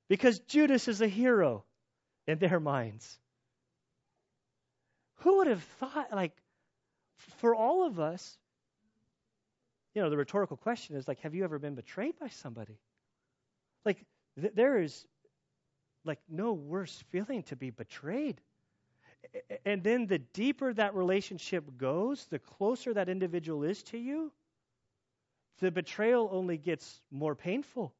because 0.09 0.38
Judas 0.40 0.88
is 0.88 1.00
a 1.00 1.09
hero 1.09 1.64
in 2.26 2.38
their 2.38 2.61
minds. 2.61 3.18
Who 5.20 5.38
would 5.38 5.46
have 5.46 5.62
thought, 5.80 6.12
like, 6.12 6.32
for 7.38 7.54
all 7.54 7.86
of 7.86 7.98
us, 7.98 8.36
you 9.97 10.03
know, 10.03 10.11
the 10.11 10.16
rhetorical 10.18 10.59
question 10.59 10.94
is 10.94 11.09
like, 11.09 11.20
have 11.20 11.34
you 11.34 11.42
ever 11.42 11.59
been 11.59 11.74
betrayed 11.74 12.18
by 12.20 12.28
somebody? 12.28 12.78
Like, 13.86 14.05
th- 14.38 14.53
there 14.55 14.78
is 14.78 15.07
like 16.05 16.18
no 16.28 16.53
worse 16.53 17.03
feeling 17.09 17.42
to 17.44 17.57
be 17.57 17.70
betrayed. 17.70 18.38
And 19.64 19.82
then 19.82 20.07
the 20.07 20.18
deeper 20.18 20.74
that 20.74 20.94
relationship 20.94 21.64
goes, 21.78 22.26
the 22.26 22.38
closer 22.38 22.92
that 22.92 23.09
individual 23.09 23.64
is 23.64 23.82
to 23.84 23.97
you, 23.97 24.32
the 25.61 25.70
betrayal 25.70 26.28
only 26.30 26.59
gets 26.59 27.01
more 27.11 27.34
painful. 27.34 27.94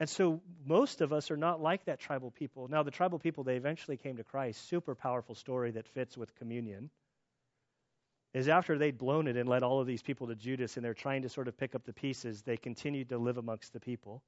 And 0.00 0.08
so 0.08 0.40
most 0.64 1.02
of 1.02 1.12
us 1.12 1.30
are 1.30 1.36
not 1.36 1.60
like 1.60 1.84
that 1.84 2.00
tribal 2.00 2.30
people. 2.30 2.68
Now, 2.68 2.82
the 2.84 2.90
tribal 2.90 3.18
people, 3.18 3.44
they 3.44 3.56
eventually 3.56 3.98
came 3.98 4.16
to 4.16 4.24
Christ. 4.24 4.66
Super 4.66 4.94
powerful 4.94 5.34
story 5.34 5.72
that 5.72 5.86
fits 5.86 6.16
with 6.16 6.34
communion 6.36 6.88
is 8.34 8.48
after 8.48 8.76
they'd 8.76 8.98
blown 8.98 9.26
it 9.26 9.36
and 9.36 9.48
led 9.48 9.62
all 9.62 9.80
of 9.80 9.86
these 9.86 10.02
people 10.02 10.26
to 10.26 10.34
Judas 10.34 10.76
and 10.76 10.84
they're 10.84 10.94
trying 10.94 11.22
to 11.22 11.28
sort 11.28 11.48
of 11.48 11.56
pick 11.56 11.74
up 11.74 11.84
the 11.84 11.92
pieces, 11.92 12.42
they 12.42 12.56
continued 12.56 13.08
to 13.08 13.18
live 13.18 13.38
amongst 13.38 13.72
the 13.72 13.80
people. 13.80 14.22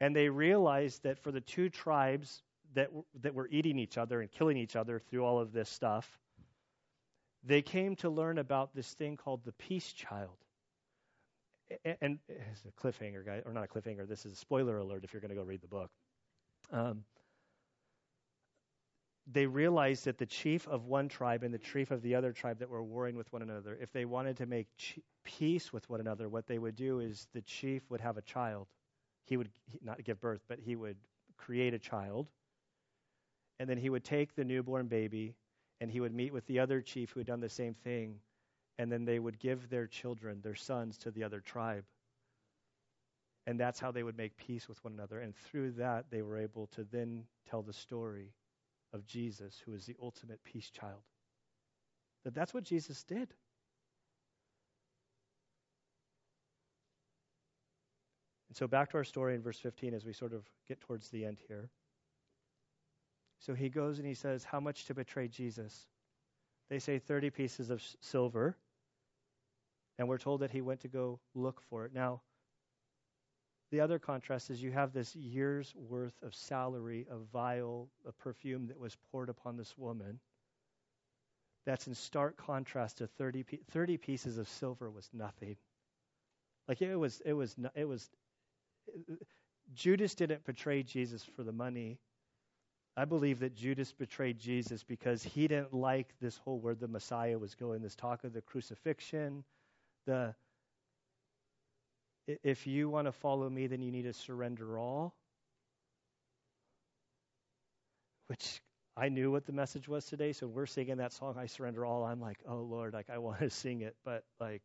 And 0.00 0.16
they 0.16 0.28
realized 0.28 1.02
that 1.02 1.18
for 1.18 1.30
the 1.30 1.42
two 1.42 1.68
tribes 1.68 2.42
that, 2.74 2.90
that 3.20 3.34
were 3.34 3.48
eating 3.50 3.78
each 3.78 3.98
other 3.98 4.20
and 4.20 4.30
killing 4.30 4.56
each 4.56 4.76
other 4.76 4.98
through 4.98 5.24
all 5.24 5.38
of 5.38 5.52
this 5.52 5.68
stuff, 5.68 6.18
they 7.44 7.62
came 7.62 7.96
to 7.96 8.08
learn 8.08 8.38
about 8.38 8.74
this 8.74 8.92
thing 8.92 9.16
called 9.16 9.44
the 9.44 9.52
peace 9.52 9.92
child. 9.92 10.36
And, 11.84 12.18
it's 12.28 12.64
a 12.66 12.80
cliffhanger, 12.80 13.24
guy, 13.24 13.42
or 13.46 13.52
not 13.52 13.64
a 13.64 13.68
cliffhanger. 13.68 14.08
This 14.08 14.26
is 14.26 14.32
a 14.32 14.36
spoiler 14.36 14.78
alert 14.78 15.04
if 15.04 15.12
you're 15.12 15.20
going 15.20 15.30
to 15.30 15.36
go 15.36 15.42
read 15.42 15.60
the 15.60 15.68
book. 15.68 15.90
Um, 16.72 17.04
they 19.32 19.46
realized 19.46 20.04
that 20.06 20.18
the 20.18 20.26
chief 20.26 20.66
of 20.66 20.86
one 20.86 21.08
tribe 21.08 21.42
and 21.42 21.54
the 21.54 21.58
chief 21.58 21.90
of 21.90 22.02
the 22.02 22.14
other 22.14 22.32
tribe 22.32 22.58
that 22.58 22.68
were 22.68 22.82
warring 22.82 23.16
with 23.16 23.32
one 23.32 23.42
another, 23.42 23.78
if 23.80 23.92
they 23.92 24.04
wanted 24.04 24.36
to 24.38 24.46
make 24.46 24.66
ch- 24.76 24.98
peace 25.24 25.72
with 25.72 25.88
one 25.88 26.00
another, 26.00 26.28
what 26.28 26.46
they 26.46 26.58
would 26.58 26.74
do 26.74 27.00
is 27.00 27.28
the 27.32 27.42
chief 27.42 27.82
would 27.90 28.00
have 28.00 28.16
a 28.16 28.22
child. 28.22 28.66
He 29.24 29.36
would 29.36 29.50
not 29.82 30.02
give 30.02 30.20
birth, 30.20 30.42
but 30.48 30.58
he 30.58 30.74
would 30.74 30.96
create 31.36 31.74
a 31.74 31.78
child. 31.78 32.28
And 33.58 33.68
then 33.68 33.78
he 33.78 33.90
would 33.90 34.04
take 34.04 34.34
the 34.34 34.44
newborn 34.44 34.88
baby 34.88 35.36
and 35.80 35.90
he 35.90 36.00
would 36.00 36.14
meet 36.14 36.32
with 36.32 36.46
the 36.46 36.58
other 36.58 36.80
chief 36.80 37.10
who 37.10 37.20
had 37.20 37.26
done 37.26 37.40
the 37.40 37.48
same 37.48 37.74
thing. 37.74 38.16
And 38.78 38.90
then 38.90 39.04
they 39.04 39.18
would 39.18 39.38
give 39.38 39.68
their 39.68 39.86
children, 39.86 40.40
their 40.42 40.54
sons, 40.54 40.96
to 40.98 41.10
the 41.10 41.22
other 41.22 41.40
tribe. 41.40 41.84
And 43.46 43.60
that's 43.60 43.80
how 43.80 43.90
they 43.90 44.02
would 44.02 44.16
make 44.16 44.36
peace 44.36 44.68
with 44.68 44.82
one 44.82 44.94
another. 44.94 45.20
And 45.20 45.34
through 45.36 45.72
that, 45.72 46.06
they 46.10 46.22
were 46.22 46.38
able 46.38 46.66
to 46.68 46.84
then 46.84 47.24
tell 47.48 47.62
the 47.62 47.72
story 47.72 48.32
of 48.92 49.06
Jesus, 49.06 49.60
who 49.64 49.74
is 49.74 49.86
the 49.86 49.96
ultimate 50.02 50.42
peace 50.44 50.70
child. 50.70 51.02
That 52.24 52.34
that's 52.34 52.52
what 52.52 52.64
Jesus 52.64 53.02
did. 53.04 53.32
And 58.48 58.56
so 58.56 58.66
back 58.66 58.90
to 58.90 58.96
our 58.96 59.04
story 59.04 59.34
in 59.34 59.42
verse 59.42 59.58
15 59.58 59.94
as 59.94 60.04
we 60.04 60.12
sort 60.12 60.32
of 60.32 60.44
get 60.66 60.80
towards 60.80 61.08
the 61.10 61.24
end 61.24 61.38
here. 61.46 61.70
So 63.38 63.54
he 63.54 63.68
goes 63.68 63.98
and 63.98 64.06
he 64.06 64.14
says, 64.14 64.44
How 64.44 64.60
much 64.60 64.86
to 64.86 64.94
betray 64.94 65.28
Jesus? 65.28 65.86
They 66.68 66.78
say 66.78 66.98
30 66.98 67.30
pieces 67.30 67.70
of 67.70 67.82
silver. 68.00 68.56
And 69.98 70.08
we're 70.08 70.18
told 70.18 70.40
that 70.40 70.50
he 70.50 70.62
went 70.62 70.80
to 70.80 70.88
go 70.88 71.20
look 71.34 71.60
for 71.68 71.84
it. 71.84 71.94
Now, 71.94 72.22
The 73.70 73.80
other 73.80 73.98
contrast 73.98 74.50
is 74.50 74.62
you 74.62 74.72
have 74.72 74.92
this 74.92 75.14
year's 75.14 75.72
worth 75.76 76.14
of 76.22 76.34
salary, 76.34 77.06
a 77.10 77.18
vial, 77.32 77.88
a 78.06 78.12
perfume 78.12 78.66
that 78.66 78.78
was 78.78 78.96
poured 79.10 79.28
upon 79.28 79.56
this 79.56 79.76
woman. 79.78 80.18
That's 81.66 81.86
in 81.86 81.94
stark 81.94 82.36
contrast 82.36 82.98
to 82.98 83.06
30, 83.06 83.44
30 83.70 83.96
pieces 83.98 84.38
of 84.38 84.48
silver 84.48 84.90
was 84.90 85.08
nothing. 85.12 85.56
Like 86.66 86.82
it 86.82 86.96
was, 86.96 87.20
it 87.24 87.32
was, 87.32 87.54
it 87.74 87.84
was. 87.84 88.08
Judas 89.72 90.14
didn't 90.14 90.44
betray 90.44 90.82
Jesus 90.82 91.22
for 91.36 91.44
the 91.44 91.52
money. 91.52 91.98
I 92.96 93.04
believe 93.04 93.38
that 93.40 93.54
Judas 93.54 93.92
betrayed 93.92 94.38
Jesus 94.38 94.82
because 94.82 95.22
he 95.22 95.46
didn't 95.46 95.72
like 95.72 96.12
this 96.20 96.36
whole 96.38 96.58
where 96.58 96.74
the 96.74 96.88
Messiah 96.88 97.38
was 97.38 97.54
going, 97.54 97.82
this 97.82 97.94
talk 97.94 98.24
of 98.24 98.32
the 98.32 98.40
crucifixion, 98.40 99.44
the 100.06 100.34
if 102.26 102.66
you 102.66 102.88
want 102.88 103.06
to 103.06 103.12
follow 103.12 103.48
me, 103.48 103.66
then 103.66 103.82
you 103.82 103.90
need 103.90 104.02
to 104.02 104.12
surrender 104.12 104.78
all. 104.78 105.14
Which 108.28 108.60
I 108.96 109.08
knew 109.08 109.30
what 109.30 109.46
the 109.46 109.52
message 109.52 109.88
was 109.88 110.04
today, 110.04 110.32
so 110.32 110.46
we're 110.46 110.66
singing 110.66 110.98
that 110.98 111.12
song, 111.12 111.36
I 111.38 111.46
Surrender 111.46 111.84
All. 111.84 112.04
I'm 112.04 112.20
like, 112.20 112.38
oh 112.48 112.58
Lord, 112.58 112.92
like 112.92 113.10
I 113.10 113.18
want 113.18 113.40
to 113.40 113.50
sing 113.50 113.80
it, 113.80 113.96
but 114.04 114.24
like, 114.38 114.62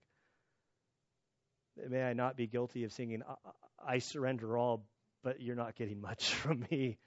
may 1.89 2.03
I 2.03 2.13
not 2.13 2.35
be 2.35 2.47
guilty 2.47 2.83
of 2.83 2.91
singing, 2.91 3.23
I, 3.27 3.93
I 3.95 3.99
surrender 3.99 4.57
all, 4.57 4.85
but 5.23 5.41
you're 5.41 5.55
not 5.55 5.75
getting 5.75 6.01
much 6.01 6.33
from 6.33 6.65
me. 6.69 6.97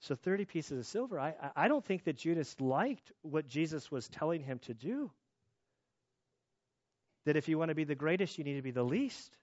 So 0.00 0.16
30 0.16 0.46
pieces 0.46 0.78
of 0.78 0.86
silver. 0.86 1.18
I, 1.18 1.34
I 1.54 1.68
don't 1.68 1.84
think 1.84 2.04
that 2.04 2.16
Judas 2.16 2.60
liked 2.60 3.12
what 3.22 3.46
Jesus 3.46 3.90
was 3.90 4.08
telling 4.08 4.42
him 4.42 4.58
to 4.60 4.74
do 4.74 5.12
that 7.24 7.36
if 7.36 7.48
you 7.48 7.58
want 7.58 7.68
to 7.68 7.74
be 7.74 7.84
the 7.84 7.94
greatest, 7.94 8.38
you 8.38 8.44
need 8.44 8.56
to 8.56 8.62
be 8.62 8.70
the 8.70 8.82
least. 8.82 9.36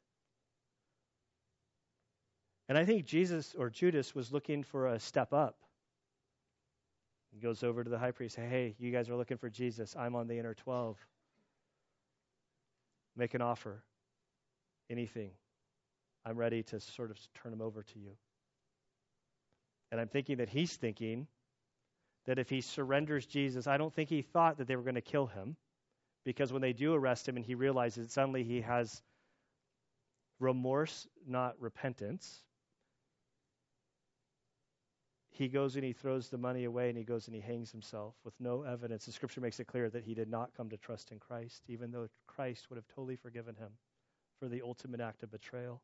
And 2.68 2.78
I 2.78 2.86
think 2.86 3.06
Jesus 3.06 3.56
or 3.58 3.70
Judas 3.70 4.14
was 4.14 4.32
looking 4.32 4.64
for 4.64 4.88
a 4.88 5.00
step 5.00 5.34
up. 5.34 5.58
He 7.32 7.40
goes 7.40 7.64
over 7.64 7.84
to 7.84 7.90
the 7.90 7.98
high 7.98 8.12
priest, 8.12 8.36
Hey, 8.36 8.76
you 8.80 8.92
guys 8.92 9.10
are 9.10 9.16
looking 9.16 9.38
for 9.38 9.50
Jesus. 9.50 9.96
I'm 9.98 10.16
on 10.16 10.28
the 10.28 10.38
inner 10.38 10.54
12. 10.54 10.98
Make 13.16 13.34
an 13.34 13.42
offer. 13.42 13.84
Anything. 14.90 15.32
I'm 16.26 16.38
ready 16.38 16.64
to 16.64 16.80
sort 16.80 17.12
of 17.12 17.18
turn 17.42 17.54
him 17.54 17.62
over 17.62 17.84
to 17.84 18.00
you. 18.00 18.12
And 19.92 20.00
I'm 20.00 20.08
thinking 20.08 20.38
that 20.38 20.50
he's 20.50 20.76
thinking 20.76 21.28
that 22.26 22.38
if 22.38 22.50
he 22.50 22.62
surrenders 22.62 23.26
Jesus, 23.26 23.68
I 23.68 23.78
don't 23.78 23.94
think 23.94 24.10
he 24.10 24.22
thought 24.22 24.58
that 24.58 24.68
they 24.68 24.76
were 24.76 24.84
going 24.84 24.96
to 24.96 25.02
kill 25.02 25.28
him. 25.28 25.56
Because 26.26 26.52
when 26.52 26.62
they 26.62 26.74
do 26.74 26.94
arrest 26.94 27.28
him 27.28 27.38
and 27.38 27.46
he 27.46 27.56
realizes 27.56 28.12
suddenly 28.12 28.44
he 28.44 28.62
has 28.62 29.02
remorse, 30.40 31.08
not 31.28 31.56
repentance, 31.60 32.44
he 35.40 35.48
goes 35.48 35.76
and 35.76 35.86
he 35.86 35.94
throws 35.94 36.28
the 36.28 36.38
money 36.38 36.66
away 36.66 36.90
and 36.90 36.98
he 36.98 37.06
goes 37.06 37.28
and 37.28 37.36
he 37.36 37.42
hangs 37.42 37.72
himself 37.72 38.14
with 38.26 38.34
no 38.42 38.64
evidence. 38.64 39.06
The 39.06 39.14
scripture 39.14 39.40
makes 39.40 39.60
it 39.62 39.68
clear 39.68 39.90
that 39.90 40.04
he 40.04 40.14
did 40.14 40.30
not 40.30 40.54
come 40.56 40.70
to 40.70 40.78
trust 40.78 41.12
in 41.12 41.20
Christ, 41.20 41.64
even 41.68 41.92
though 41.92 42.08
Christ 42.28 42.70
would 42.70 42.76
have 42.76 42.88
totally 42.90 43.16
forgiven 43.16 43.56
him 43.56 43.70
for 44.40 44.50
the 44.50 44.62
ultimate 44.62 45.00
act 45.00 45.24
of 45.24 45.32
betrayal. 45.32 45.82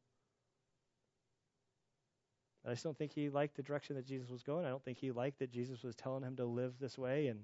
I 2.66 2.72
just 2.72 2.84
don't 2.84 2.98
think 2.98 3.14
he 3.14 3.30
liked 3.30 3.56
the 3.56 3.64
direction 3.64 3.96
that 3.96 4.06
Jesus 4.06 4.30
was 4.30 4.44
going. 4.44 4.66
I 4.66 4.70
don't 4.70 4.84
think 4.84 4.98
he 4.98 5.12
liked 5.12 5.40
that 5.40 5.52
Jesus 5.52 5.84
was 5.84 5.96
telling 5.96 6.24
him 6.24 6.36
to 6.38 6.46
live 6.46 6.74
this 6.80 6.98
way 6.98 7.28
and 7.28 7.42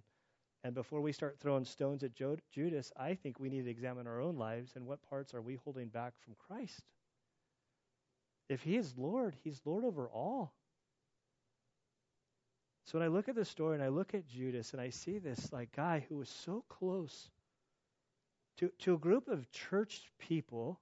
and 0.64 0.76
before 0.76 1.02
we 1.02 1.12
start 1.12 1.40
throwing 1.40 1.66
stones 1.66 2.04
at 2.04 2.12
Judas, 2.52 2.92
I 2.96 3.16
think 3.16 3.40
we 3.40 3.50
need 3.50 3.66
to 3.66 3.72
examine 3.72 4.06
our 4.08 4.22
own 4.22 4.38
lives 4.38 4.74
and 4.76 4.86
what 4.86 5.02
parts 5.10 5.34
are 5.34 5.42
we 5.42 5.56
holding 5.56 5.88
back 5.88 6.14
from 6.24 6.36
Christ. 6.48 6.82
If 8.48 8.62
he 8.62 8.76
is 8.76 8.94
Lord, 8.98 9.36
he's 9.44 9.62
Lord 9.66 9.86
over 9.86 10.08
all. 10.08 10.54
So 12.86 13.00
when 13.00 13.08
I 13.08 13.10
look 13.10 13.30
at 13.30 13.36
the 13.36 13.46
story 13.46 13.76
and 13.76 13.84
I 13.84 13.88
look 13.88 14.14
at 14.14 14.28
Judas 14.28 14.74
and 14.74 14.82
I 14.82 14.90
see 14.90 15.18
this 15.18 15.52
like 15.52 15.72
guy 15.76 16.06
who 16.10 16.18
was 16.18 16.30
so 16.30 16.64
close 16.68 17.30
to, 18.58 18.70
to 18.80 18.94
a 18.94 19.00
group 19.00 19.30
of 19.30 19.50
church 19.52 20.12
people, 20.20 20.80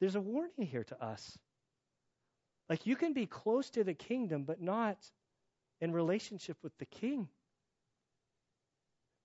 there's 0.00 0.14
a 0.14 0.20
warning 0.20 0.66
here 0.66 0.84
to 0.84 1.04
us. 1.04 1.38
Like 2.70 2.86
you 2.86 2.96
can 2.96 3.12
be 3.12 3.26
close 3.26 3.68
to 3.70 3.84
the 3.84 3.94
kingdom, 3.94 4.44
but 4.44 4.62
not 4.62 4.98
in 5.80 5.92
relationship 5.92 6.56
with 6.62 6.76
the 6.78 6.86
king. 6.86 7.28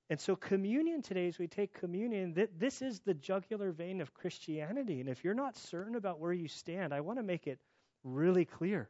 And 0.09 0.19
so, 0.19 0.35
communion 0.35 1.03
today, 1.03 1.27
as 1.27 1.37
we 1.37 1.47
take 1.47 1.73
communion, 1.73 2.33
th- 2.33 2.49
this 2.57 2.81
is 2.81 2.99
the 3.01 3.13
jugular 3.13 3.71
vein 3.71 4.01
of 4.01 4.13
Christianity. 4.13 4.99
And 4.99 5.07
if 5.07 5.23
you're 5.23 5.35
not 5.35 5.55
certain 5.55 5.95
about 5.95 6.19
where 6.19 6.33
you 6.33 6.47
stand, 6.47 6.93
I 6.93 7.01
want 7.01 7.19
to 7.19 7.23
make 7.23 7.45
it 7.45 7.59
really 8.03 8.45
clear 8.45 8.89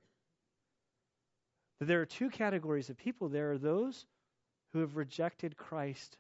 that 1.80 1.86
there 1.88 2.00
are 2.00 2.06
two 2.06 2.30
categories 2.30 2.90
of 2.90 2.98
people. 2.98 3.28
There 3.28 3.52
are 3.52 3.58
those 3.58 4.06
who 4.72 4.80
have 4.80 4.96
rejected 4.96 5.58
Christ. 5.58 6.18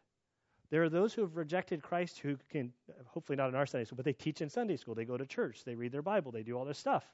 There 0.69 0.83
are 0.83 0.89
those 0.89 1.13
who 1.13 1.21
have 1.21 1.37
rejected 1.37 1.81
Christ 1.81 2.19
who 2.19 2.37
can, 2.49 2.73
hopefully 3.07 3.37
not 3.37 3.49
in 3.49 3.55
our 3.55 3.65
Sunday 3.65 3.85
school, 3.85 3.95
but 3.95 4.05
they 4.05 4.13
teach 4.13 4.41
in 4.41 4.49
Sunday 4.49 4.75
school. 4.75 4.95
They 4.95 5.05
go 5.05 5.17
to 5.17 5.25
church. 5.25 5.63
They 5.63 5.75
read 5.75 5.93
their 5.93 6.01
Bible. 6.01 6.31
They 6.31 6.43
do 6.43 6.57
all 6.57 6.65
this 6.65 6.77
stuff. 6.77 7.05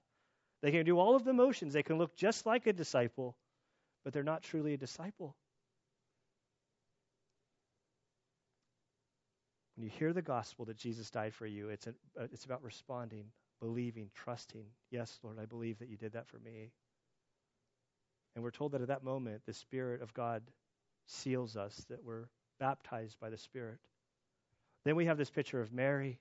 They 0.61 0.71
can 0.71 0.85
do 0.85 0.97
all 0.97 1.15
of 1.15 1.23
the 1.23 1.33
motions. 1.33 1.73
They 1.73 1.83
can 1.83 1.99
look 1.99 2.15
just 2.15 2.47
like 2.47 2.65
a 2.65 2.73
disciple, 2.73 3.35
but 4.03 4.13
they're 4.13 4.23
not 4.23 4.41
truly 4.41 4.73
a 4.73 4.77
disciple. 4.77 5.35
When 9.75 9.83
you 9.83 9.89
hear 9.89 10.13
the 10.13 10.21
gospel 10.21 10.65
that 10.65 10.77
Jesus 10.77 11.09
died 11.09 11.33
for 11.33 11.45
you, 11.45 11.69
it's, 11.69 11.87
it's 12.17 12.45
about 12.45 12.63
responding, 12.63 13.25
believing, 13.59 14.09
trusting. 14.13 14.65
Yes, 14.89 15.19
Lord, 15.21 15.37
I 15.39 15.45
believe 15.45 15.79
that 15.79 15.89
you 15.89 15.97
did 15.97 16.13
that 16.13 16.27
for 16.27 16.39
me. 16.39 16.71
And 18.35 18.43
we're 18.43 18.51
told 18.51 18.71
that 18.71 18.81
at 18.81 18.87
that 18.87 19.03
moment, 19.03 19.41
the 19.45 19.53
Spirit 19.53 20.01
of 20.01 20.13
God 20.13 20.43
seals 21.07 21.55
us, 21.55 21.85
that 21.89 22.03
we're 22.03 22.27
baptized 22.59 23.19
by 23.19 23.29
the 23.29 23.37
Spirit. 23.37 23.79
Then 24.85 24.95
we 24.95 25.05
have 25.05 25.17
this 25.17 25.29
picture 25.29 25.61
of 25.61 25.73
Mary, 25.73 26.19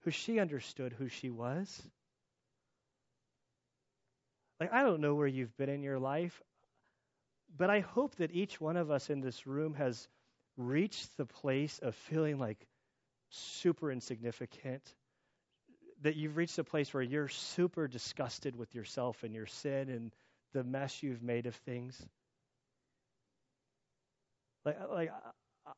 who 0.00 0.10
she 0.10 0.38
understood 0.38 0.92
who 0.92 1.08
she 1.08 1.30
was. 1.30 1.82
Like, 4.60 4.72
I 4.72 4.82
don't 4.82 5.00
know 5.00 5.14
where 5.14 5.26
you've 5.26 5.56
been 5.56 5.68
in 5.68 5.82
your 5.82 5.98
life, 5.98 6.42
but 7.56 7.70
I 7.70 7.80
hope 7.80 8.16
that 8.16 8.32
each 8.32 8.60
one 8.60 8.76
of 8.76 8.90
us 8.90 9.10
in 9.10 9.20
this 9.20 9.46
room 9.46 9.74
has 9.74 10.08
reached 10.56 11.16
the 11.16 11.26
place 11.26 11.78
of 11.80 11.94
feeling 11.94 12.38
like 12.38 12.66
super 13.30 13.90
insignificant, 13.90 14.82
that 16.02 16.16
you've 16.16 16.36
reached 16.36 16.58
a 16.58 16.64
place 16.64 16.92
where 16.92 17.02
you're 17.02 17.28
super 17.28 17.88
disgusted 17.88 18.56
with 18.56 18.74
yourself 18.74 19.22
and 19.22 19.34
your 19.34 19.46
sin 19.46 19.88
and 19.88 20.12
the 20.52 20.64
mess 20.64 21.02
you've 21.02 21.22
made 21.22 21.46
of 21.46 21.54
things. 21.54 22.00
Like, 24.64 24.78
like 24.90 25.12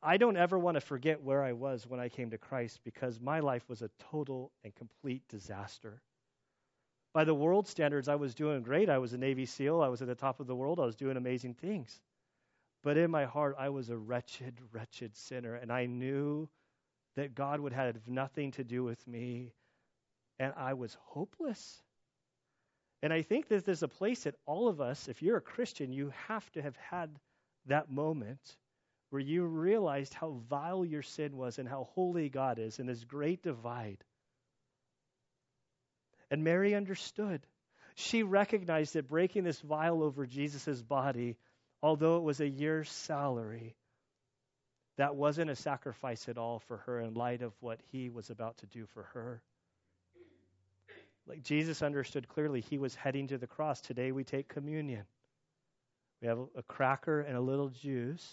I 0.01 0.17
don't 0.17 0.37
ever 0.37 0.57
want 0.57 0.75
to 0.75 0.81
forget 0.81 1.23
where 1.23 1.43
I 1.43 1.53
was 1.53 1.87
when 1.87 1.99
I 1.99 2.09
came 2.09 2.31
to 2.31 2.37
Christ 2.37 2.79
because 2.83 3.19
my 3.21 3.39
life 3.39 3.67
was 3.69 3.81
a 3.81 3.89
total 4.11 4.51
and 4.63 4.73
complete 4.75 5.27
disaster. 5.29 6.01
By 7.13 7.23
the 7.23 7.33
world 7.33 7.67
standards, 7.67 8.09
I 8.09 8.15
was 8.15 8.35
doing 8.35 8.61
great. 8.61 8.89
I 8.89 8.97
was 8.97 9.13
a 9.13 9.17
Navy 9.17 9.45
SEAL. 9.45 9.81
I 9.81 9.87
was 9.87 10.01
at 10.01 10.07
the 10.07 10.15
top 10.15 10.39
of 10.39 10.47
the 10.47 10.55
world. 10.55 10.79
I 10.79 10.85
was 10.85 10.95
doing 10.95 11.17
amazing 11.17 11.53
things. 11.53 12.01
But 12.85 12.97
in 12.97 13.09
my 13.09 13.25
heart, 13.25 13.55
I 13.57 13.69
was 13.69 13.89
a 13.89 13.97
wretched, 13.97 14.61
wretched 14.71 15.15
sinner, 15.17 15.55
and 15.55 15.73
I 15.73 15.87
knew 15.87 16.47
that 17.15 17.33
God 17.33 17.59
would 17.59 17.73
have 17.73 18.07
nothing 18.07 18.51
to 18.51 18.63
do 18.63 18.83
with 18.83 19.05
me, 19.07 19.53
and 20.37 20.53
I 20.55 20.75
was 20.75 20.95
hopeless. 21.05 21.81
And 23.01 23.11
I 23.11 23.23
think 23.23 23.47
that 23.47 23.65
there's 23.65 23.81
a 23.81 23.87
place 23.87 24.23
that 24.23 24.35
all 24.45 24.67
of 24.67 24.81
us, 24.81 25.07
if 25.07 25.23
you're 25.23 25.37
a 25.37 25.41
Christian, 25.41 25.91
you 25.91 26.13
have 26.27 26.47
to 26.51 26.61
have 26.61 26.75
had 26.75 27.09
that 27.65 27.89
moment 27.89 28.39
where 29.09 29.21
you 29.21 29.45
realized 29.45 30.13
how 30.13 30.41
vile 30.47 30.85
your 30.85 31.01
sin 31.01 31.35
was 31.35 31.57
and 31.57 31.67
how 31.67 31.85
holy 31.95 32.29
God 32.29 32.59
is, 32.59 32.77
and 32.77 32.87
this 32.87 33.03
great 33.03 33.41
divide. 33.41 34.03
And 36.29 36.43
Mary 36.43 36.75
understood. 36.75 37.41
She 37.95 38.21
recognized 38.21 38.93
that 38.93 39.07
breaking 39.07 39.43
this 39.43 39.59
vial 39.59 40.03
over 40.03 40.27
Jesus' 40.27 40.83
body 40.83 41.37
although 41.81 42.17
it 42.17 42.23
was 42.23 42.39
a 42.39 42.47
year's 42.47 42.89
salary, 42.89 43.75
that 44.97 45.15
wasn't 45.15 45.49
a 45.49 45.55
sacrifice 45.55 46.29
at 46.29 46.37
all 46.37 46.59
for 46.59 46.77
her 46.77 47.01
in 47.01 47.13
light 47.13 47.41
of 47.41 47.53
what 47.59 47.79
he 47.91 48.09
was 48.09 48.29
about 48.29 48.57
to 48.57 48.65
do 48.67 48.85
for 48.93 49.03
her. 49.13 49.41
Like 51.27 51.43
Jesus 51.43 51.81
understood 51.81 52.27
clearly, 52.27 52.61
he 52.61 52.77
was 52.77 52.95
heading 52.95 53.27
to 53.27 53.37
the 53.37 53.47
cross. 53.47 53.81
Today 53.81 54.11
we 54.11 54.23
take 54.23 54.47
communion. 54.47 55.03
We 56.21 56.27
have 56.27 56.39
a 56.55 56.63
cracker 56.63 57.21
and 57.21 57.35
a 57.35 57.41
little 57.41 57.69
juice. 57.69 58.25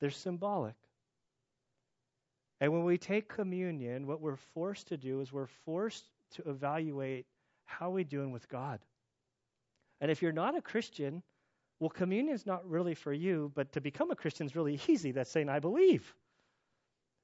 They're 0.00 0.10
symbolic. 0.10 0.74
And 2.60 2.72
when 2.72 2.84
we 2.84 2.98
take 2.98 3.28
communion, 3.28 4.06
what 4.06 4.20
we're 4.20 4.36
forced 4.54 4.88
to 4.88 4.96
do 4.96 5.20
is 5.20 5.32
we're 5.32 5.48
forced 5.64 6.04
to 6.36 6.48
evaluate 6.48 7.26
how 7.64 7.88
are 7.88 7.94
we 7.94 8.04
doing 8.04 8.32
with 8.32 8.48
God. 8.48 8.80
And 10.04 10.10
if 10.10 10.20
you're 10.20 10.32
not 10.32 10.54
a 10.54 10.60
Christian, 10.60 11.22
well, 11.80 11.88
communion 11.88 12.34
is 12.34 12.44
not 12.44 12.68
really 12.68 12.94
for 12.94 13.14
you, 13.14 13.50
but 13.54 13.72
to 13.72 13.80
become 13.80 14.10
a 14.10 14.14
Christian 14.14 14.44
is 14.44 14.54
really 14.54 14.78
easy. 14.86 15.12
That's 15.12 15.30
saying, 15.30 15.48
I 15.48 15.60
believe. 15.60 16.14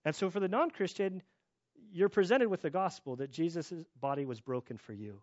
And 0.07 0.17
so 0.17 0.31
for 0.31 0.41
the 0.41 0.49
non 0.49 0.71
Christian, 0.71 1.23
you're 1.93 2.09
presented 2.09 2.49
with 2.49 2.63
the 2.63 2.71
gospel 2.71 3.17
that 3.17 3.31
Jesus' 3.31 3.75
body 4.01 4.25
was 4.25 4.41
broken 4.41 4.79
for 4.79 4.95
you. 4.95 5.21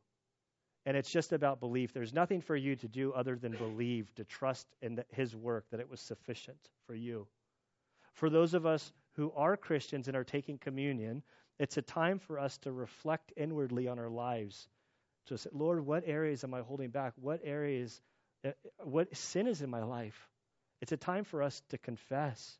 And 0.85 0.95
it's 0.95 1.09
just 1.09 1.33
about 1.33 1.59
belief. 1.59 1.93
There's 1.93 2.13
nothing 2.13 2.41
for 2.41 2.55
you 2.55 2.75
to 2.75 2.87
do 2.87 3.11
other 3.13 3.35
than 3.35 3.53
believe, 3.53 4.13
to 4.13 4.23
trust 4.23 4.67
in 4.83 5.03
his 5.09 5.35
work, 5.35 5.65
that 5.71 5.79
it 5.79 5.89
was 5.89 5.99
sufficient 5.99 6.69
for 6.85 6.93
you. 6.93 7.25
For 8.13 8.29
those 8.29 8.53
of 8.53 8.67
us 8.67 8.93
who 9.13 9.33
are 9.35 9.57
Christians 9.57 10.07
and 10.07 10.15
are 10.15 10.23
taking 10.23 10.59
communion, 10.59 11.23
it's 11.57 11.77
a 11.77 11.81
time 11.81 12.19
for 12.19 12.37
us 12.37 12.59
to 12.59 12.71
reflect 12.71 13.33
inwardly 13.35 13.87
on 13.87 13.97
our 13.97 14.11
lives. 14.11 14.67
To 15.27 15.37
say, 15.37 15.49
Lord, 15.53 15.85
what 15.85 16.03
areas 16.05 16.43
am 16.43 16.53
I 16.53 16.61
holding 16.61 16.89
back? 16.89 17.13
What 17.19 17.41
areas, 17.43 17.99
uh, 18.45 18.51
what 18.83 19.15
sin 19.15 19.47
is 19.47 19.61
in 19.61 19.69
my 19.69 19.83
life? 19.83 20.17
It's 20.81 20.91
a 20.91 20.97
time 20.97 21.23
for 21.23 21.43
us 21.43 21.61
to 21.69 21.77
confess. 21.77 22.57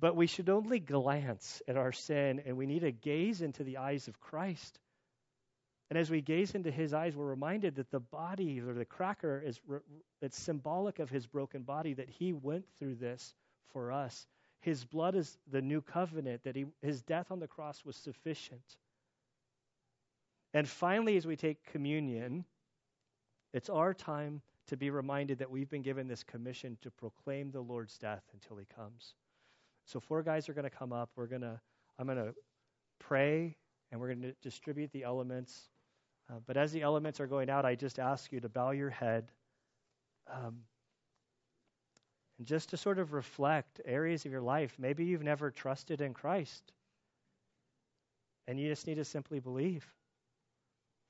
But 0.00 0.16
we 0.16 0.26
should 0.26 0.48
only 0.48 0.80
glance 0.80 1.62
at 1.68 1.76
our 1.76 1.92
sin 1.92 2.42
and 2.44 2.56
we 2.56 2.66
need 2.66 2.80
to 2.80 2.90
gaze 2.90 3.42
into 3.42 3.62
the 3.62 3.76
eyes 3.76 4.08
of 4.08 4.18
Christ. 4.18 4.78
And 5.90 5.98
as 5.98 6.10
we 6.10 6.20
gaze 6.20 6.54
into 6.54 6.70
his 6.70 6.92
eyes, 6.92 7.14
we're 7.14 7.26
reminded 7.26 7.76
that 7.76 7.90
the 7.90 8.00
body 8.00 8.60
or 8.60 8.72
the 8.72 8.84
cracker 8.84 9.40
is 9.44 9.60
it's 10.20 10.38
symbolic 10.38 10.98
of 10.98 11.10
his 11.10 11.26
broken 11.26 11.62
body, 11.62 11.94
that 11.94 12.08
he 12.08 12.32
went 12.32 12.64
through 12.78 12.96
this 12.96 13.34
for 13.72 13.92
us. 13.92 14.26
His 14.60 14.84
blood 14.84 15.14
is 15.14 15.38
the 15.52 15.60
new 15.60 15.82
covenant, 15.82 16.44
that 16.44 16.56
he, 16.56 16.64
his 16.80 17.02
death 17.02 17.30
on 17.30 17.38
the 17.38 17.46
cross 17.46 17.84
was 17.84 17.96
sufficient. 17.96 18.62
And 20.54 20.68
finally, 20.68 21.16
as 21.16 21.26
we 21.26 21.36
take 21.36 21.64
communion, 21.64 22.44
it's 23.52 23.68
our 23.68 23.92
time 23.92 24.40
to 24.68 24.76
be 24.76 24.88
reminded 24.88 25.38
that 25.38 25.50
we've 25.50 25.68
been 25.68 25.82
given 25.82 26.08
this 26.08 26.22
commission 26.22 26.78
to 26.80 26.90
proclaim 26.90 27.50
the 27.50 27.60
Lord's 27.60 27.98
death 27.98 28.22
until 28.32 28.56
he 28.56 28.64
comes. 28.74 29.14
So 29.84 30.00
four 30.00 30.22
guys 30.22 30.48
are 30.48 30.54
going 30.54 30.64
to 30.64 30.70
come 30.70 30.92
up. 30.92 31.10
We're 31.16 31.26
going 31.26 31.42
to 31.42 31.60
I'm 31.98 32.06
going 32.06 32.18
to 32.18 32.34
pray 32.98 33.56
and 33.92 34.00
we're 34.00 34.08
going 34.08 34.22
to 34.22 34.32
distribute 34.42 34.90
the 34.92 35.04
elements. 35.04 35.68
Uh, 36.30 36.38
but 36.46 36.56
as 36.56 36.72
the 36.72 36.82
elements 36.82 37.20
are 37.20 37.26
going 37.26 37.50
out, 37.50 37.64
I 37.64 37.74
just 37.74 37.98
ask 37.98 38.32
you 38.32 38.40
to 38.40 38.48
bow 38.48 38.70
your 38.70 38.90
head. 38.90 39.30
Um, 40.32 40.60
and 42.38 42.46
just 42.46 42.70
to 42.70 42.76
sort 42.76 42.98
of 42.98 43.12
reflect 43.12 43.80
areas 43.84 44.24
of 44.24 44.32
your 44.32 44.40
life. 44.40 44.74
Maybe 44.78 45.04
you've 45.04 45.22
never 45.22 45.50
trusted 45.50 46.00
in 46.00 46.14
Christ, 46.14 46.72
and 48.48 48.58
you 48.58 48.68
just 48.68 48.86
need 48.86 48.96
to 48.96 49.04
simply 49.04 49.38
believe. 49.38 49.86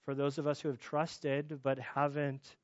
For 0.05 0.15
those 0.15 0.39
of 0.39 0.47
us 0.47 0.61
who 0.61 0.69
have 0.69 0.79
trusted 0.79 1.61
but 1.63 1.79
haven't, 1.79 2.57